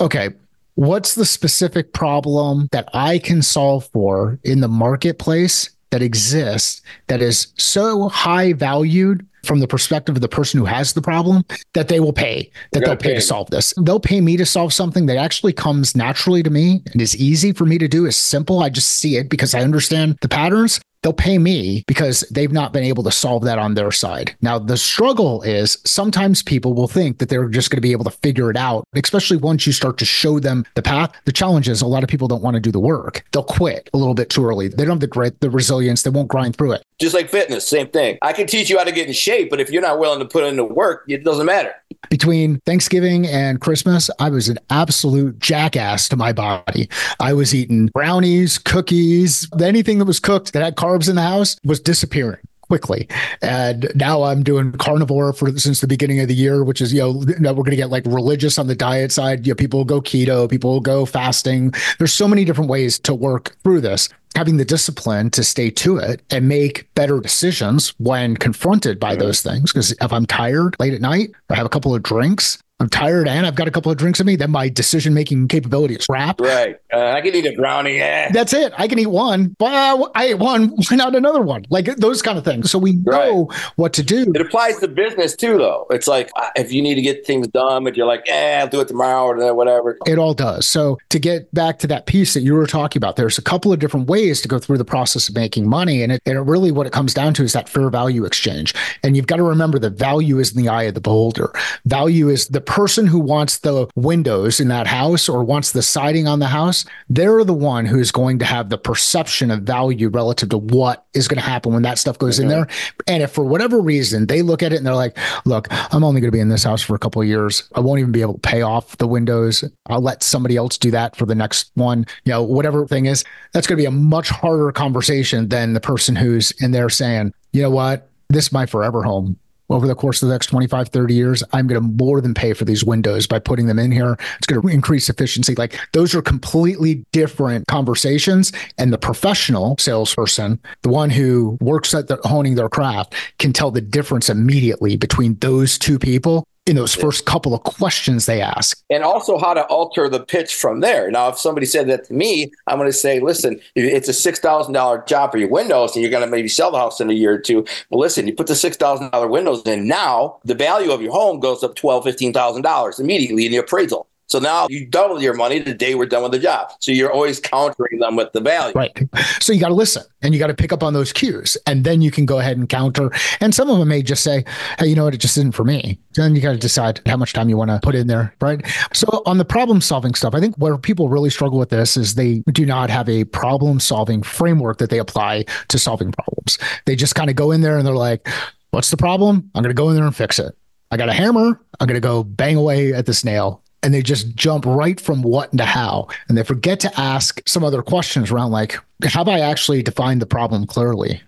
okay, 0.00 0.30
what's 0.74 1.14
the 1.14 1.26
specific 1.26 1.92
problem 1.92 2.68
that 2.72 2.88
I 2.94 3.18
can 3.18 3.42
solve 3.42 3.88
for 3.92 4.38
in 4.44 4.60
the 4.60 4.68
marketplace 4.68 5.70
that 5.90 6.02
exists 6.02 6.80
that 7.08 7.20
is 7.20 7.52
so 7.58 8.08
high 8.08 8.54
valued 8.54 9.26
from 9.44 9.60
the 9.60 9.66
perspective 9.66 10.14
of 10.14 10.22
the 10.22 10.28
person 10.28 10.58
who 10.58 10.64
has 10.64 10.92
the 10.92 11.02
problem 11.02 11.44
that 11.74 11.88
they 11.88 12.00
will 12.00 12.12
pay 12.12 12.50
that 12.70 12.84
they'll 12.84 12.96
pay, 12.96 13.10
pay. 13.10 13.14
to 13.16 13.20
solve 13.20 13.50
this. 13.50 13.74
They'll 13.76 14.00
pay 14.00 14.20
me 14.20 14.36
to 14.36 14.46
solve 14.46 14.72
something 14.72 15.06
that 15.06 15.16
actually 15.16 15.52
comes 15.52 15.96
naturally 15.96 16.42
to 16.42 16.50
me 16.50 16.82
and 16.92 17.02
is 17.02 17.16
easy 17.16 17.52
for 17.52 17.66
me 17.66 17.76
to 17.78 17.88
do 17.88 18.06
is 18.06 18.16
simple. 18.16 18.62
I 18.62 18.70
just 18.70 18.88
see 18.88 19.16
it 19.16 19.28
because 19.28 19.54
i 19.54 19.60
understand 19.60 20.16
the 20.20 20.28
patterns 20.28 20.80
they'll 21.02 21.12
pay 21.12 21.38
me 21.38 21.84
because 21.86 22.20
they've 22.30 22.52
not 22.52 22.72
been 22.72 22.84
able 22.84 23.02
to 23.02 23.10
solve 23.10 23.44
that 23.44 23.58
on 23.58 23.74
their 23.74 23.90
side. 23.90 24.34
Now, 24.40 24.58
the 24.58 24.76
struggle 24.76 25.42
is 25.42 25.78
sometimes 25.84 26.42
people 26.42 26.74
will 26.74 26.88
think 26.88 27.18
that 27.18 27.28
they're 27.28 27.48
just 27.48 27.70
going 27.70 27.78
to 27.78 27.82
be 27.82 27.92
able 27.92 28.04
to 28.04 28.10
figure 28.10 28.50
it 28.50 28.56
out, 28.56 28.84
especially 28.94 29.36
once 29.36 29.66
you 29.66 29.72
start 29.72 29.98
to 29.98 30.04
show 30.04 30.38
them 30.38 30.64
the 30.74 30.82
path. 30.82 31.12
The 31.24 31.32
challenge 31.32 31.68
is 31.68 31.82
a 31.82 31.86
lot 31.86 32.02
of 32.02 32.08
people 32.08 32.28
don't 32.28 32.42
want 32.42 32.54
to 32.54 32.60
do 32.60 32.72
the 32.72 32.80
work. 32.80 33.24
They'll 33.32 33.42
quit 33.42 33.90
a 33.92 33.98
little 33.98 34.14
bit 34.14 34.30
too 34.30 34.44
early. 34.44 34.68
They 34.68 34.84
don't 34.84 34.92
have 34.92 35.00
the 35.00 35.06
grit, 35.06 35.40
the 35.40 35.50
resilience, 35.50 36.02
they 36.02 36.10
won't 36.10 36.28
grind 36.28 36.56
through 36.56 36.72
it. 36.72 36.82
Just 37.02 37.16
like 37.16 37.30
fitness, 37.30 37.66
same 37.66 37.88
thing. 37.88 38.16
I 38.22 38.32
can 38.32 38.46
teach 38.46 38.70
you 38.70 38.78
how 38.78 38.84
to 38.84 38.92
get 38.92 39.08
in 39.08 39.12
shape, 39.12 39.50
but 39.50 39.58
if 39.58 39.70
you're 39.70 39.82
not 39.82 39.98
willing 39.98 40.20
to 40.20 40.24
put 40.24 40.44
in 40.44 40.54
the 40.54 40.62
work, 40.62 41.02
it 41.08 41.24
doesn't 41.24 41.46
matter. 41.46 41.74
Between 42.10 42.60
Thanksgiving 42.60 43.26
and 43.26 43.60
Christmas, 43.60 44.08
I 44.20 44.30
was 44.30 44.48
an 44.48 44.60
absolute 44.70 45.40
jackass 45.40 46.08
to 46.10 46.16
my 46.16 46.32
body. 46.32 46.88
I 47.18 47.32
was 47.32 47.56
eating 47.56 47.86
brownies, 47.88 48.56
cookies, 48.56 49.48
anything 49.60 49.98
that 49.98 50.04
was 50.04 50.20
cooked 50.20 50.52
that 50.52 50.62
had 50.62 50.76
carbs 50.76 51.08
in 51.08 51.16
the 51.16 51.22
house 51.22 51.56
was 51.64 51.80
disappearing 51.80 52.38
quickly. 52.72 53.06
And 53.42 53.92
now 53.94 54.22
I'm 54.22 54.42
doing 54.42 54.72
carnivore 54.72 55.34
for 55.34 55.54
since 55.58 55.82
the 55.82 55.86
beginning 55.86 56.20
of 56.20 56.28
the 56.28 56.34
year, 56.34 56.64
which 56.64 56.80
is, 56.80 56.90
you 56.90 57.00
know, 57.02 57.52
we're 57.52 57.64
going 57.64 57.70
to 57.72 57.76
get 57.76 57.90
like 57.90 58.06
religious 58.06 58.56
on 58.56 58.66
the 58.66 58.74
diet 58.74 59.12
side. 59.12 59.46
You 59.46 59.50
know, 59.50 59.56
people 59.56 59.80
will 59.80 59.84
go 59.84 60.00
keto, 60.00 60.48
people 60.48 60.72
will 60.72 60.80
go 60.80 61.04
fasting. 61.04 61.74
There's 61.98 62.14
so 62.14 62.26
many 62.26 62.46
different 62.46 62.70
ways 62.70 62.98
to 63.00 63.12
work 63.12 63.54
through 63.62 63.82
this 63.82 64.08
having 64.34 64.56
the 64.56 64.64
discipline 64.64 65.28
to 65.28 65.44
stay 65.44 65.68
to 65.68 65.98
it 65.98 66.22
and 66.30 66.48
make 66.48 66.88
better 66.94 67.20
decisions 67.20 67.90
when 67.98 68.34
confronted 68.38 68.98
by 68.98 69.14
those 69.14 69.42
things. 69.42 69.70
Because 69.70 69.92
if 69.92 70.10
I'm 70.10 70.24
tired 70.24 70.74
late 70.80 70.94
at 70.94 71.02
night, 71.02 71.32
I 71.50 71.56
have 71.56 71.66
a 71.66 71.68
couple 71.68 71.94
of 71.94 72.02
drinks, 72.02 72.56
I'm 72.82 72.88
tired 72.88 73.28
and 73.28 73.46
I've 73.46 73.54
got 73.54 73.68
a 73.68 73.70
couple 73.70 73.92
of 73.92 73.98
drinks 73.98 74.18
in 74.18 74.26
me, 74.26 74.34
then 74.34 74.50
my 74.50 74.68
decision 74.68 75.14
making 75.14 75.46
capability 75.46 75.94
is 75.94 76.06
crap. 76.06 76.40
Right. 76.40 76.76
Uh, 76.92 77.12
I 77.12 77.20
can 77.20 77.32
eat 77.32 77.46
a 77.46 77.54
brownie. 77.54 78.00
Eh. 78.00 78.30
That's 78.32 78.52
it. 78.52 78.72
I 78.76 78.88
can 78.88 78.98
eat 78.98 79.06
one. 79.06 79.54
Well, 79.60 80.10
I 80.16 80.26
ate 80.26 80.38
one. 80.38 80.68
Why 80.90 80.96
not 80.96 81.14
another 81.14 81.42
one? 81.42 81.64
Like 81.70 81.86
those 81.96 82.22
kind 82.22 82.36
of 82.36 82.44
things. 82.44 82.72
So 82.72 82.80
we 82.80 82.94
know 82.94 83.46
right. 83.46 83.60
what 83.76 83.92
to 83.94 84.02
do. 84.02 84.32
It 84.34 84.40
applies 84.40 84.80
to 84.80 84.88
business 84.88 85.36
too, 85.36 85.58
though. 85.58 85.86
It's 85.90 86.08
like 86.08 86.30
uh, 86.34 86.50
if 86.56 86.72
you 86.72 86.82
need 86.82 86.96
to 86.96 87.02
get 87.02 87.24
things 87.24 87.46
done, 87.46 87.84
but 87.84 87.96
you're 87.96 88.06
like, 88.06 88.28
eh, 88.28 88.58
I'll 88.58 88.68
do 88.68 88.80
it 88.80 88.88
tomorrow 88.88 89.26
or 89.26 89.54
whatever. 89.54 89.96
It 90.04 90.18
all 90.18 90.34
does. 90.34 90.66
So 90.66 90.98
to 91.10 91.20
get 91.20 91.54
back 91.54 91.78
to 91.80 91.86
that 91.86 92.06
piece 92.06 92.34
that 92.34 92.40
you 92.40 92.54
were 92.54 92.66
talking 92.66 92.98
about, 92.98 93.14
there's 93.14 93.38
a 93.38 93.42
couple 93.42 93.72
of 93.72 93.78
different 93.78 94.08
ways 94.08 94.40
to 94.42 94.48
go 94.48 94.58
through 94.58 94.78
the 94.78 94.84
process 94.84 95.28
of 95.28 95.36
making 95.36 95.68
money. 95.68 96.02
And 96.02 96.10
it, 96.10 96.22
and 96.26 96.36
it 96.36 96.40
really 96.40 96.72
what 96.72 96.88
it 96.88 96.92
comes 96.92 97.14
down 97.14 97.32
to 97.34 97.44
is 97.44 97.52
that 97.52 97.68
fair 97.68 97.90
value 97.90 98.24
exchange. 98.24 98.74
And 99.04 99.16
you've 99.16 99.28
got 99.28 99.36
to 99.36 99.44
remember 99.44 99.78
that 99.78 99.92
value 99.92 100.40
is 100.40 100.56
in 100.56 100.60
the 100.60 100.68
eye 100.68 100.84
of 100.84 100.94
the 100.94 101.00
beholder. 101.00 101.52
Value 101.84 102.28
is 102.28 102.48
the 102.48 102.60
person 102.72 103.06
who 103.06 103.20
wants 103.20 103.58
the 103.58 103.86
windows 103.96 104.58
in 104.58 104.68
that 104.68 104.86
house 104.86 105.28
or 105.28 105.44
wants 105.44 105.72
the 105.72 105.82
siding 105.82 106.26
on 106.26 106.38
the 106.38 106.46
house, 106.46 106.86
they're 107.10 107.44
the 107.44 107.52
one 107.52 107.84
who's 107.84 108.10
going 108.10 108.38
to 108.38 108.46
have 108.46 108.70
the 108.70 108.78
perception 108.78 109.50
of 109.50 109.60
value 109.60 110.08
relative 110.08 110.48
to 110.48 110.56
what 110.56 111.04
is 111.12 111.28
going 111.28 111.36
to 111.36 111.46
happen 111.46 111.74
when 111.74 111.82
that 111.82 111.98
stuff 111.98 112.16
goes 112.16 112.38
in 112.38 112.48
there. 112.48 112.66
And 113.06 113.22
if 113.22 113.30
for 113.30 113.44
whatever 113.44 113.78
reason 113.78 114.26
they 114.26 114.40
look 114.40 114.62
at 114.62 114.72
it 114.72 114.76
and 114.76 114.86
they're 114.86 114.94
like, 114.94 115.18
look, 115.44 115.68
I'm 115.92 116.02
only 116.02 116.22
going 116.22 116.30
to 116.30 116.34
be 116.34 116.40
in 116.40 116.48
this 116.48 116.64
house 116.64 116.80
for 116.80 116.94
a 116.94 116.98
couple 116.98 117.20
of 117.20 117.28
years. 117.28 117.68
I 117.74 117.80
won't 117.80 118.00
even 118.00 118.10
be 118.10 118.22
able 118.22 118.34
to 118.34 118.40
pay 118.40 118.62
off 118.62 118.96
the 118.96 119.06
windows. 119.06 119.62
I'll 119.90 120.00
let 120.00 120.22
somebody 120.22 120.56
else 120.56 120.78
do 120.78 120.90
that 120.92 121.14
for 121.14 121.26
the 121.26 121.34
next 121.34 121.72
one. 121.74 122.06
You 122.24 122.32
know, 122.32 122.42
whatever 122.42 122.86
thing 122.86 123.04
is, 123.04 123.22
that's 123.52 123.66
going 123.66 123.76
to 123.76 123.82
be 123.82 123.86
a 123.86 123.90
much 123.90 124.30
harder 124.30 124.72
conversation 124.72 125.50
than 125.50 125.74
the 125.74 125.80
person 125.80 126.16
who's 126.16 126.52
in 126.52 126.70
there 126.70 126.88
saying, 126.88 127.34
you 127.52 127.60
know 127.60 127.70
what? 127.70 128.08
This 128.30 128.46
is 128.46 128.52
my 128.52 128.64
forever 128.64 129.02
home 129.02 129.38
over 129.72 129.86
the 129.86 129.94
course 129.94 130.22
of 130.22 130.28
the 130.28 130.34
next 130.34 130.46
25, 130.46 130.88
30 130.88 131.14
years, 131.14 131.42
I'm 131.52 131.66
going 131.66 131.80
to 131.80 132.04
more 132.04 132.20
than 132.20 132.34
pay 132.34 132.52
for 132.52 132.64
these 132.64 132.84
windows 132.84 133.26
by 133.26 133.38
putting 133.38 133.66
them 133.66 133.78
in 133.78 133.90
here. 133.90 134.16
It's 134.38 134.46
going 134.46 134.60
to 134.60 134.68
increase 134.68 135.08
efficiency. 135.08 135.54
Like 135.54 135.78
those 135.92 136.14
are 136.14 136.22
completely 136.22 137.04
different 137.12 137.66
conversations. 137.66 138.52
And 138.78 138.92
the 138.92 138.98
professional 138.98 139.76
salesperson, 139.78 140.60
the 140.82 140.88
one 140.88 141.10
who 141.10 141.58
works 141.60 141.94
at 141.94 142.08
the, 142.08 142.16
honing 142.24 142.54
their 142.54 142.68
craft, 142.68 143.14
can 143.38 143.52
tell 143.52 143.70
the 143.70 143.80
difference 143.80 144.28
immediately 144.28 144.96
between 144.96 145.34
those 145.36 145.78
two 145.78 145.98
people 145.98 146.46
in 146.66 146.76
those 146.76 146.94
first 146.94 147.24
couple 147.24 147.54
of 147.54 147.62
questions 147.64 148.26
they 148.26 148.40
ask. 148.40 148.80
And 148.88 149.02
also 149.02 149.36
how 149.38 149.52
to 149.54 149.64
alter 149.64 150.08
the 150.08 150.20
pitch 150.20 150.54
from 150.54 150.80
there. 150.80 151.10
Now, 151.10 151.28
if 151.28 151.38
somebody 151.38 151.66
said 151.66 151.88
that 151.88 152.04
to 152.04 152.14
me, 152.14 152.52
I'm 152.68 152.78
going 152.78 152.88
to 152.88 152.96
say, 152.96 153.18
listen, 153.18 153.60
it's 153.74 154.08
a 154.08 154.12
$6,000 154.12 155.06
job 155.06 155.32
for 155.32 155.38
your 155.38 155.48
windows 155.48 155.94
and 155.94 156.02
you're 156.02 156.10
going 156.10 156.24
to 156.24 156.30
maybe 156.30 156.48
sell 156.48 156.70
the 156.70 156.78
house 156.78 157.00
in 157.00 157.10
a 157.10 157.14
year 157.14 157.32
or 157.34 157.38
two. 157.38 157.64
Well, 157.90 158.00
listen, 158.00 158.26
you 158.26 158.34
put 158.34 158.46
the 158.46 158.54
$6,000 158.54 159.30
windows 159.30 159.62
in 159.66 159.88
now, 159.88 160.38
the 160.44 160.54
value 160.54 160.92
of 160.92 161.02
your 161.02 161.12
home 161.12 161.40
goes 161.40 161.64
up 161.64 161.74
$12,000, 161.74 162.32
$15,000 162.32 163.00
immediately 163.00 163.46
in 163.46 163.52
the 163.52 163.58
appraisal. 163.58 164.06
So 164.32 164.38
now 164.38 164.66
you 164.70 164.86
double 164.86 165.20
your 165.20 165.34
money 165.34 165.58
the 165.58 165.74
day 165.74 165.94
we're 165.94 166.06
done 166.06 166.22
with 166.22 166.32
the 166.32 166.38
job. 166.38 166.72
So 166.80 166.90
you're 166.90 167.12
always 167.12 167.38
countering 167.38 167.98
them 167.98 168.16
with 168.16 168.32
the 168.32 168.40
value. 168.40 168.72
Right. 168.74 168.98
So 169.40 169.52
you 169.52 169.60
got 169.60 169.68
to 169.68 169.74
listen 169.74 170.04
and 170.22 170.32
you 170.32 170.40
got 170.40 170.46
to 170.46 170.54
pick 170.54 170.72
up 170.72 170.82
on 170.82 170.94
those 170.94 171.12
cues. 171.12 171.58
And 171.66 171.84
then 171.84 172.00
you 172.00 172.10
can 172.10 172.24
go 172.24 172.38
ahead 172.38 172.56
and 172.56 172.66
counter. 172.66 173.10
And 173.40 173.54
some 173.54 173.68
of 173.68 173.78
them 173.78 173.88
may 173.88 174.00
just 174.00 174.24
say, 174.24 174.46
hey, 174.78 174.86
you 174.86 174.94
know 174.94 175.04
what? 175.04 175.12
It 175.12 175.18
just 175.18 175.36
isn't 175.36 175.54
for 175.54 175.64
me. 175.64 176.00
Then 176.14 176.34
you 176.34 176.40
got 176.40 176.52
to 176.52 176.56
decide 176.56 177.02
how 177.04 177.18
much 177.18 177.34
time 177.34 177.50
you 177.50 177.58
want 177.58 177.72
to 177.72 177.78
put 177.82 177.94
in 177.94 178.06
there. 178.06 178.34
Right. 178.40 178.66
So 178.94 179.22
on 179.26 179.36
the 179.36 179.44
problem 179.44 179.82
solving 179.82 180.14
stuff, 180.14 180.34
I 180.34 180.40
think 180.40 180.56
where 180.56 180.78
people 180.78 181.10
really 181.10 181.28
struggle 181.28 181.58
with 181.58 181.68
this 181.68 181.98
is 181.98 182.14
they 182.14 182.38
do 182.52 182.64
not 182.64 182.88
have 182.88 183.10
a 183.10 183.24
problem 183.24 183.80
solving 183.80 184.22
framework 184.22 184.78
that 184.78 184.88
they 184.88 184.98
apply 184.98 185.44
to 185.68 185.78
solving 185.78 186.10
problems. 186.10 186.56
They 186.86 186.96
just 186.96 187.14
kind 187.14 187.28
of 187.28 187.36
go 187.36 187.50
in 187.50 187.60
there 187.60 187.76
and 187.76 187.86
they're 187.86 187.94
like, 187.94 188.26
what's 188.70 188.90
the 188.90 188.96
problem? 188.96 189.50
I'm 189.54 189.62
going 189.62 189.76
to 189.76 189.78
go 189.78 189.90
in 189.90 189.94
there 189.94 190.06
and 190.06 190.16
fix 190.16 190.38
it. 190.38 190.56
I 190.90 190.96
got 190.96 191.10
a 191.10 191.12
hammer. 191.12 191.60
I'm 191.80 191.86
going 191.86 192.00
to 192.00 192.00
go 192.00 192.24
bang 192.24 192.56
away 192.56 192.94
at 192.94 193.04
this 193.04 193.26
nail 193.26 193.62
and 193.82 193.92
they 193.92 194.02
just 194.02 194.34
jump 194.34 194.64
right 194.66 195.00
from 195.00 195.22
what 195.22 195.56
to 195.56 195.64
how. 195.64 196.08
And 196.28 196.38
they 196.38 196.42
forget 196.42 196.80
to 196.80 197.00
ask 197.00 197.40
some 197.46 197.64
other 197.64 197.82
questions 197.82 198.30
around 198.30 198.50
like 198.50 198.78
have 199.04 199.28
i 199.28 199.40
actually 199.40 199.82
defined 199.82 200.22
the 200.22 200.26
problem 200.26 200.66
clearly? 200.66 201.20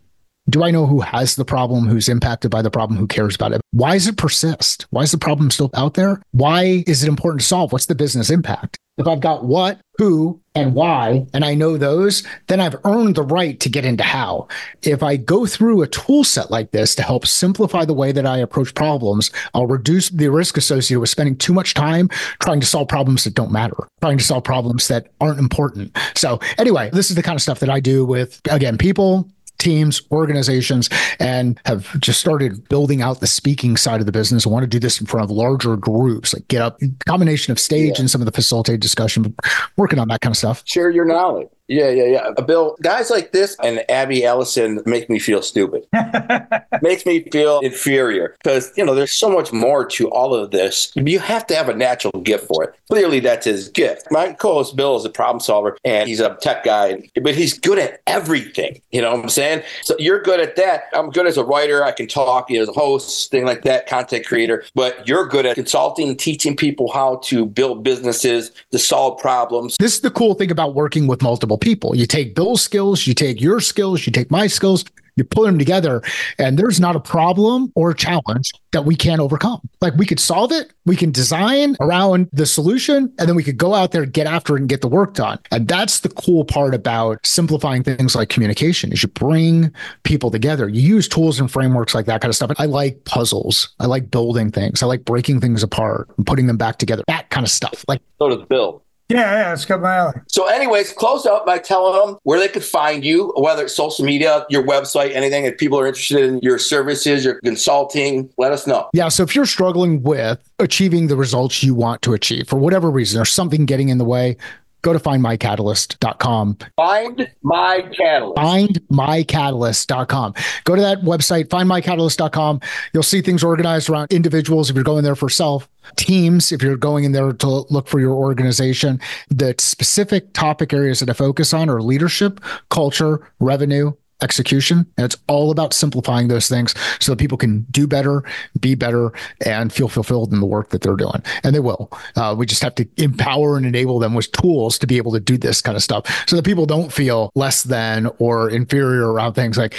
Do 0.51 0.63
i 0.63 0.71
know 0.71 0.87
who 0.87 1.01
has 1.01 1.37
the 1.37 1.45
problem 1.45 1.87
who's 1.87 2.09
impacted 2.09 2.51
by 2.51 2.63
the 2.63 2.71
problem 2.71 2.99
who 2.99 3.07
cares 3.07 3.35
about 3.35 3.53
it? 3.53 3.61
Why 3.73 3.95
does 3.95 4.07
it 4.07 4.17
persist? 4.17 4.87
Why 4.91 5.03
is 5.03 5.11
the 5.11 5.19
problem 5.19 5.51
still 5.51 5.71
out 5.75 5.95
there? 5.95 6.21
Why 6.33 6.85
is 6.87 7.03
it 7.03 7.09
important 7.09 7.41
to 7.41 7.47
solve? 7.47 7.73
What's 7.73 7.87
the 7.87 7.95
business 7.95 8.31
impact 8.31 8.79
if 8.97 9.07
I've 9.09 9.21
got 9.21 9.45
what, 9.45 9.81
who, 9.99 10.41
and 10.55 10.75
why, 10.75 11.27
and 11.35 11.45
I 11.45 11.55
know 11.55 11.77
those, 11.77 12.23
then 12.47 12.61
I've 12.61 12.77
earned 12.85 13.17
the 13.17 13.23
right 13.23 13.59
to 13.61 13.69
get 13.69 13.85
into 13.85 14.05
how. 14.05 14.47
If 14.83 15.03
I 15.03 15.17
go 15.17 15.47
through 15.47 15.83
a 15.83 15.89
tool 15.89 16.23
set 16.23 16.51
like 16.51 16.71
this 16.71 16.95
to 16.97 17.03
help 17.03 17.27
simplify 17.27 17.85
the 17.85 17.95
way 17.95 18.13
that 18.13 18.27
I 18.27 18.39
approach 18.39 18.75
problems, 18.75 19.33
I'll 19.53 19.67
reduce 19.67 20.11
the 20.11 20.29
risk 20.29 20.57
associated 20.57 21.01
with 21.01 21.11
spending 21.11 21.37
too 21.37 21.53
much 21.53 21.75
time 21.75 22.09
trying 22.41 22.61
to 22.61 22.67
solve 22.67 22.89
problems 22.89 23.25
that 23.25 23.35
don't 23.35 23.51
matter, 23.51 23.77
trying 24.01 24.19
to 24.19 24.25
solve 24.25 24.45
problems 24.45 24.87
that 24.89 25.09
aren't 25.21 25.41
important. 25.41 25.97
So, 26.15 26.39
anyway, 26.57 26.91
this 26.93 27.11
is 27.11 27.17
the 27.17 27.23
kind 27.23 27.37
of 27.37 27.43
stuff 27.43 27.61
that 27.61 27.71
I 27.71 27.81
do 27.81 28.05
with, 28.05 28.41
again, 28.49 28.79
people, 28.79 29.29
teams, 29.65 30.03
organizations, 30.13 30.89
and 31.19 31.61
have 31.65 31.99
just 32.01 32.21
started 32.21 32.69
building 32.69 33.03
out 33.03 33.21
the 33.21 33.27
speaking 33.27 33.77
side 33.77 34.01
of 34.01 34.07
the 34.07 34.13
business. 34.13 34.47
I 34.47 34.51
want 34.51 34.63
to 34.63 34.69
do 34.69 34.79
this 34.79 35.01
in 35.01 35.07
front 35.07 35.25
of 35.25 35.31
larger 35.31 35.77
groups, 35.77 36.35
like 36.35 36.47
get 36.49 36.63
up 36.63 36.79
combination 37.07 37.51
of 37.51 37.59
stage 37.59 37.95
yeah. 37.95 38.03
and 38.03 38.11
some 38.11 38.21
of 38.21 38.27
the 38.27 38.33
facilitated 38.33 38.81
discussion, 38.81 39.35
working 39.77 39.99
on 39.99 40.09
that 40.09 40.21
kind 40.21 40.33
of 40.33 40.37
stuff. 40.37 40.63
Share 40.67 40.91
your 40.91 41.05
knowledge. 41.05 41.49
Yeah, 41.69 41.89
yeah, 41.89 42.05
yeah. 42.05 42.45
Bill, 42.45 42.77
guys 42.83 43.11
like 43.11 43.33
this 43.33 43.57
and 43.63 43.89
Abby 43.91 44.25
Alison 44.25 44.83
make 44.85 45.09
me 45.09 45.19
feel 45.19 45.41
stupid. 45.41 45.87
Makes 46.83 47.07
me 47.07 47.23
feel 47.31 47.61
inferior 47.61 48.37
because, 48.43 48.71
you 48.77 48.85
know, 48.85 48.95
there's 48.95 49.15
so 49.15 49.31
much 49.31 49.53
more 49.53 49.87
to 49.87 50.11
all 50.11 50.35
of 50.35 50.51
this. 50.51 50.93
You 50.95 51.19
have 51.21 51.47
to 51.47 51.55
have 51.55 51.71
a 51.71 51.75
natural 51.75 52.21
gift 52.21 52.49
for 52.49 52.65
it. 52.65 52.75
Clearly, 52.91 53.21
that's 53.21 53.47
his 53.47 53.69
gift. 53.71 54.09
My 54.11 54.35
co 54.35 54.55
host 54.55 54.77
Bill 54.77 54.97
is 54.97 55.07
a 55.07 55.11
problem 55.11 55.41
solver 55.41 55.79
and 55.85 56.07
he's 56.07 56.21
a 56.21 56.37
tech 56.43 56.65
guy, 56.65 57.09
but 57.23 57.35
he's 57.35 57.59
good 57.59 57.79
at 57.79 58.03
everything. 58.07 58.83
You 58.93 59.01
know 59.01 59.15
what 59.15 59.23
I'm 59.25 59.29
saying? 59.31 59.63
So 59.83 59.97
you're 59.99 60.21
good 60.21 60.41
at 60.41 60.57
that. 60.57 60.85
I'm 60.93 61.11
good 61.11 61.27
as 61.27 61.39
a 61.39 61.45
writer. 61.45 61.83
I 61.83 61.93
can 61.93 62.07
talk 62.07 62.51
you 62.51 62.57
know, 62.57 62.63
as 62.63 62.69
a 62.69 62.73
host, 62.73 63.31
thing 63.31 63.47
like 63.47 63.63
that, 63.63 63.87
content 63.87 64.27
creator, 64.27 64.65
but 64.75 65.09
you're 65.09 65.27
good 65.27 65.47
at 65.47 65.55
consulting, 65.55 66.15
teaching 66.17 66.57
people 66.57 66.93
how 66.93 67.17
to 67.25 67.47
build 67.47 67.83
businesses, 67.83 68.53
to 68.71 68.79
solve 68.79 69.19
problems. 69.19 69.77
This 69.79 69.95
is 69.95 70.01
the 70.03 70.11
cool 70.11 70.35
thing 70.35 70.51
about 70.51 70.75
working 70.75 71.07
with 71.07 71.23
multiple 71.23 71.54
people. 71.59 71.95
You 71.97 72.07
take 72.07 72.35
Bill's 72.35 72.63
skills, 72.63 73.07
you 73.07 73.15
take 73.15 73.41
your 73.41 73.61
skills, 73.61 74.07
you 74.07 74.13
take 74.13 74.31
my 74.31 74.47
skills, 74.47 74.85
you 75.17 75.25
put 75.25 75.47
them 75.47 75.59
together, 75.59 76.03
and 76.39 76.59
there's 76.59 76.81
not 76.81 76.97
a 76.97 77.01
problem 77.01 77.73
or 77.75 77.91
a 77.91 77.95
challenge 77.95 78.53
that 78.73 78.85
we 78.85 78.97
can't 78.97 79.21
overcome. 79.21 79.61
Like 79.81 79.95
we 79.95 80.07
could 80.07 80.19
solve 80.19 80.51
it, 80.51 80.73
we 80.87 80.97
can 80.97 81.13
design 81.13 81.77
around 81.81 82.29
the 82.33 82.47
solution, 82.47 83.13
and 83.19 83.29
then 83.29 83.37
we 83.37 83.45
could 83.45 83.57
go 83.57 83.75
out 83.75 83.93
there, 83.93 84.07
get 84.07 84.27
after 84.27 84.57
it, 84.57 84.61
and 84.61 84.69
get 84.69 84.81
the 84.81 84.89
work 84.89 85.15
done. 85.15 85.39
And 85.53 85.69
that's 85.69 86.01
the 86.01 86.09
cool 86.09 86.45
part 86.45 86.75
about 86.75 87.25
simplifying 87.25 87.85
things 87.85 88.17
like 88.17 88.29
communication 88.29 88.93
is 88.93 89.03
you 89.03 89.09
bring 89.09 89.73
people 90.03 90.31
together. 90.31 90.69
You 90.69 90.81
use 90.81 91.09
tools 91.09 91.39
and 91.39 91.51
frameworks 91.51 91.95
like 91.95 92.07
that 92.07 92.21
kind 92.21 92.31
of 92.31 92.37
stuff. 92.37 92.51
I 92.59 92.67
like 92.67 93.05
puzzles. 93.05 93.73
I 93.79 93.87
like 93.87 94.11
building 94.11 94.51
things. 94.51 94.83
I 94.83 94.87
like 94.87 95.05
breaking 95.05 95.41
things 95.41 95.63
apart 95.63 96.09
and 96.17 96.27
putting 96.27 96.47
them 96.47 96.57
back 96.57 96.79
together. 96.79 97.05
That 97.07 97.31
kind 97.31 97.45
of 97.45 97.51
stuff. 97.51 97.85
Like 97.87 98.01
so 98.19 98.31
does 98.31 98.47
Bill. 98.49 98.83
Yeah, 99.15 99.33
yeah, 99.33 99.53
it's 99.53 99.65
got 99.65 99.81
my 99.81 99.95
alley. 99.95 100.15
So, 100.27 100.49
anyways, 100.49 100.93
close 100.93 101.25
out 101.25 101.47
by 101.47 101.59
telling 101.59 101.95
them 101.95 102.19
where 102.25 102.41
they 102.41 102.49
could 102.49 102.65
find 102.65 103.05
you, 103.05 103.33
whether 103.37 103.63
it's 103.63 103.77
social 103.77 104.05
media, 104.05 104.45
your 104.51 104.65
website, 104.65 105.15
anything. 105.15 105.45
If 105.45 105.57
people 105.57 105.79
are 105.79 105.87
interested 105.87 106.25
in 106.25 106.41
your 106.41 106.59
services, 106.59 107.25
your 107.25 107.41
consulting, 107.41 108.29
let 108.39 108.51
us 108.51 108.67
know. 108.67 108.91
Yeah. 108.93 109.09
So, 109.09 109.23
if 109.23 109.37
you're 109.37 109.47
struggling 109.47 110.03
with 110.03 110.41
achieving 110.59 111.07
the 111.07 111.17
results 111.17 111.63
you 111.63 111.77
want 111.77 112.03
to 112.03 112.13
achieve 112.13 112.49
for 112.49 112.57
whatever 112.57 112.91
reason, 112.91 113.21
or 113.21 113.25
something 113.25 113.67
getting 113.67 113.89
in 113.89 113.99
the 113.99 114.05
way, 114.05 114.37
go 114.85 114.93
to 114.93 114.99
findmycatalyst.com. 115.01 116.59
Find 116.77 117.31
my 117.43 117.81
catalyst. 117.97 118.39
Findmycatalyst.com. 118.39 120.35
Go 120.65 120.77
to 120.77 120.83
that 120.83 121.01
website, 121.01 121.49
findmycatalyst.com. 121.49 122.61
You'll 122.93 123.03
see 123.03 123.21
things 123.21 123.43
organized 123.43 123.91
around 123.91 124.13
individuals 124.13 124.71
if 124.71 124.77
you're 124.77 124.85
going 124.85 125.03
there 125.03 125.17
for 125.17 125.29
self, 125.29 125.69
teams 125.97 126.53
if 126.53 126.63
you're 126.63 126.77
going 126.77 127.05
in 127.05 127.13
there 127.13 127.33
to 127.33 127.49
look 127.71 127.89
for 127.89 127.99
your 127.99 128.15
organization. 128.15 129.01
The 129.31 129.55
specific 129.59 130.33
topic 130.35 130.73
areas 130.73 131.01
that 131.01 131.11
I 131.11 131.15
focus 131.15 131.53
on 131.53 131.69
are 131.69 131.83
leadership, 131.83 132.41
culture, 132.71 133.27
revenue, 133.41 133.93
execution. 134.25 134.87
And 134.97 135.05
it's 135.05 135.17
all 135.29 135.53
about 135.53 135.73
simplifying 135.73 136.29
those 136.29 136.49
things 136.49 136.75
so 136.99 137.13
that 137.13 137.19
people 137.19 137.39
can 137.39 137.63
do 137.71 137.87
better, 137.87 138.25
be 138.59 138.75
better, 138.75 139.13
and 139.45 139.73
feel 139.73 139.89
fulfilled 139.89 140.33
in 140.33 140.41
the 140.41 140.47
work 140.47 140.71
that 140.71 140.81
they're 140.81 140.97
doing. 140.97 141.23
And 141.45 141.55
they 141.55 141.61
will. 141.61 141.93
Uh, 142.17 142.35
we 142.37 142.47
just 142.47 142.63
have 142.63 142.75
to 142.77 142.89
empower 142.97 143.57
and 143.57 143.67
enable 143.67 143.99
them 143.99 144.15
with 144.15 144.33
tools 144.33 144.79
to 144.79 144.87
be 144.87 144.97
able 144.97 145.13
to 145.13 145.21
do 145.21 145.37
this 145.37 145.61
kind 145.61 145.77
of 145.77 145.83
stuff 145.83 146.05
so 146.27 146.37
that 146.37 146.45
people 146.45 146.67
don't 146.67 146.93
feel 146.93 147.31
less 147.35 147.63
than 147.63 148.09
or 148.19 148.51
inferior 148.51 149.13
around 149.13 149.35
things 149.35 149.59
like 149.59 149.77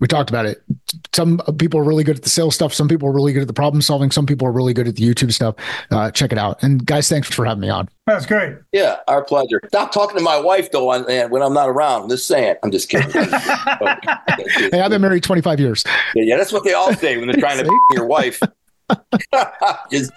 we 0.00 0.06
talked 0.06 0.30
about 0.30 0.46
it. 0.46 0.62
some 1.12 1.38
people 1.58 1.80
are 1.80 1.84
really 1.84 2.04
good 2.04 2.16
at 2.16 2.22
the 2.22 2.30
sales 2.30 2.54
stuff. 2.54 2.72
Some 2.72 2.88
people 2.88 3.08
are 3.08 3.12
really 3.12 3.32
good 3.32 3.42
at 3.42 3.48
the 3.48 3.54
problem 3.54 3.82
solving. 3.82 4.10
Some 4.10 4.26
people 4.26 4.46
are 4.46 4.52
really 4.52 4.74
good 4.74 4.86
at 4.86 4.96
the 4.96 5.02
YouTube 5.02 5.32
stuff. 5.32 5.56
Uh, 5.90 6.10
check 6.10 6.32
it 6.32 6.38
out. 6.38 6.62
And 6.62 6.84
guys, 6.86 7.08
thanks 7.08 7.28
for 7.28 7.44
having 7.44 7.62
me 7.62 7.68
on. 7.68 7.88
That's 8.08 8.24
great. 8.24 8.56
Yeah, 8.72 9.00
our 9.06 9.22
pleasure. 9.22 9.60
Stop 9.68 9.92
talking 9.92 10.16
to 10.16 10.22
my 10.22 10.40
wife 10.40 10.70
though 10.70 10.88
on, 10.88 11.04
when 11.30 11.42
I'm 11.42 11.52
not 11.52 11.68
around. 11.68 12.04
I'm 12.04 12.08
just 12.08 12.26
saying. 12.26 12.56
I'm 12.62 12.70
just 12.70 12.88
kidding. 12.88 13.10
hey, 13.10 14.80
I've 14.80 14.88
been 14.88 15.02
married 15.02 15.22
25 15.22 15.60
years. 15.60 15.84
Yeah, 16.14 16.22
yeah, 16.22 16.36
that's 16.38 16.50
what 16.50 16.64
they 16.64 16.72
all 16.72 16.94
say 16.94 17.18
when 17.18 17.28
they're 17.28 17.38
trying 17.38 17.62
to 17.62 17.80
your 17.92 18.06
wife. 18.06 18.40
just, 19.90 20.10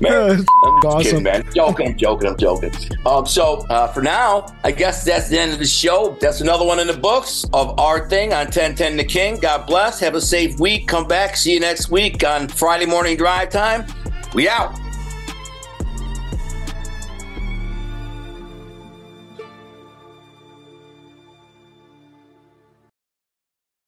man, 0.00 0.44
I'm 0.64 0.80
awesome. 0.82 1.02
kidding, 1.02 1.22
man. 1.22 1.44
Joking, 1.54 1.86
I'm 1.86 1.96
joking, 1.96 2.30
I'm 2.30 2.36
joking. 2.36 2.72
Um, 3.06 3.24
so 3.24 3.64
uh, 3.70 3.86
for 3.92 4.02
now, 4.02 4.46
I 4.64 4.72
guess 4.72 5.04
that's 5.04 5.28
the 5.28 5.38
end 5.38 5.52
of 5.52 5.60
the 5.60 5.66
show. 5.66 6.16
That's 6.20 6.40
another 6.40 6.64
one 6.64 6.80
in 6.80 6.88
the 6.88 6.96
books 6.96 7.44
of 7.52 7.78
our 7.78 8.08
thing 8.08 8.32
on 8.32 8.46
1010 8.46 8.96
The 8.96 9.04
King. 9.04 9.38
God 9.38 9.68
bless. 9.68 10.00
Have 10.00 10.16
a 10.16 10.20
safe 10.20 10.58
week. 10.58 10.88
Come 10.88 11.06
back. 11.06 11.36
See 11.36 11.54
you 11.54 11.60
next 11.60 11.92
week 11.92 12.24
on 12.24 12.48
Friday 12.48 12.86
morning 12.86 13.16
drive 13.16 13.50
time. 13.50 13.86
We 14.34 14.48
out. 14.48 14.76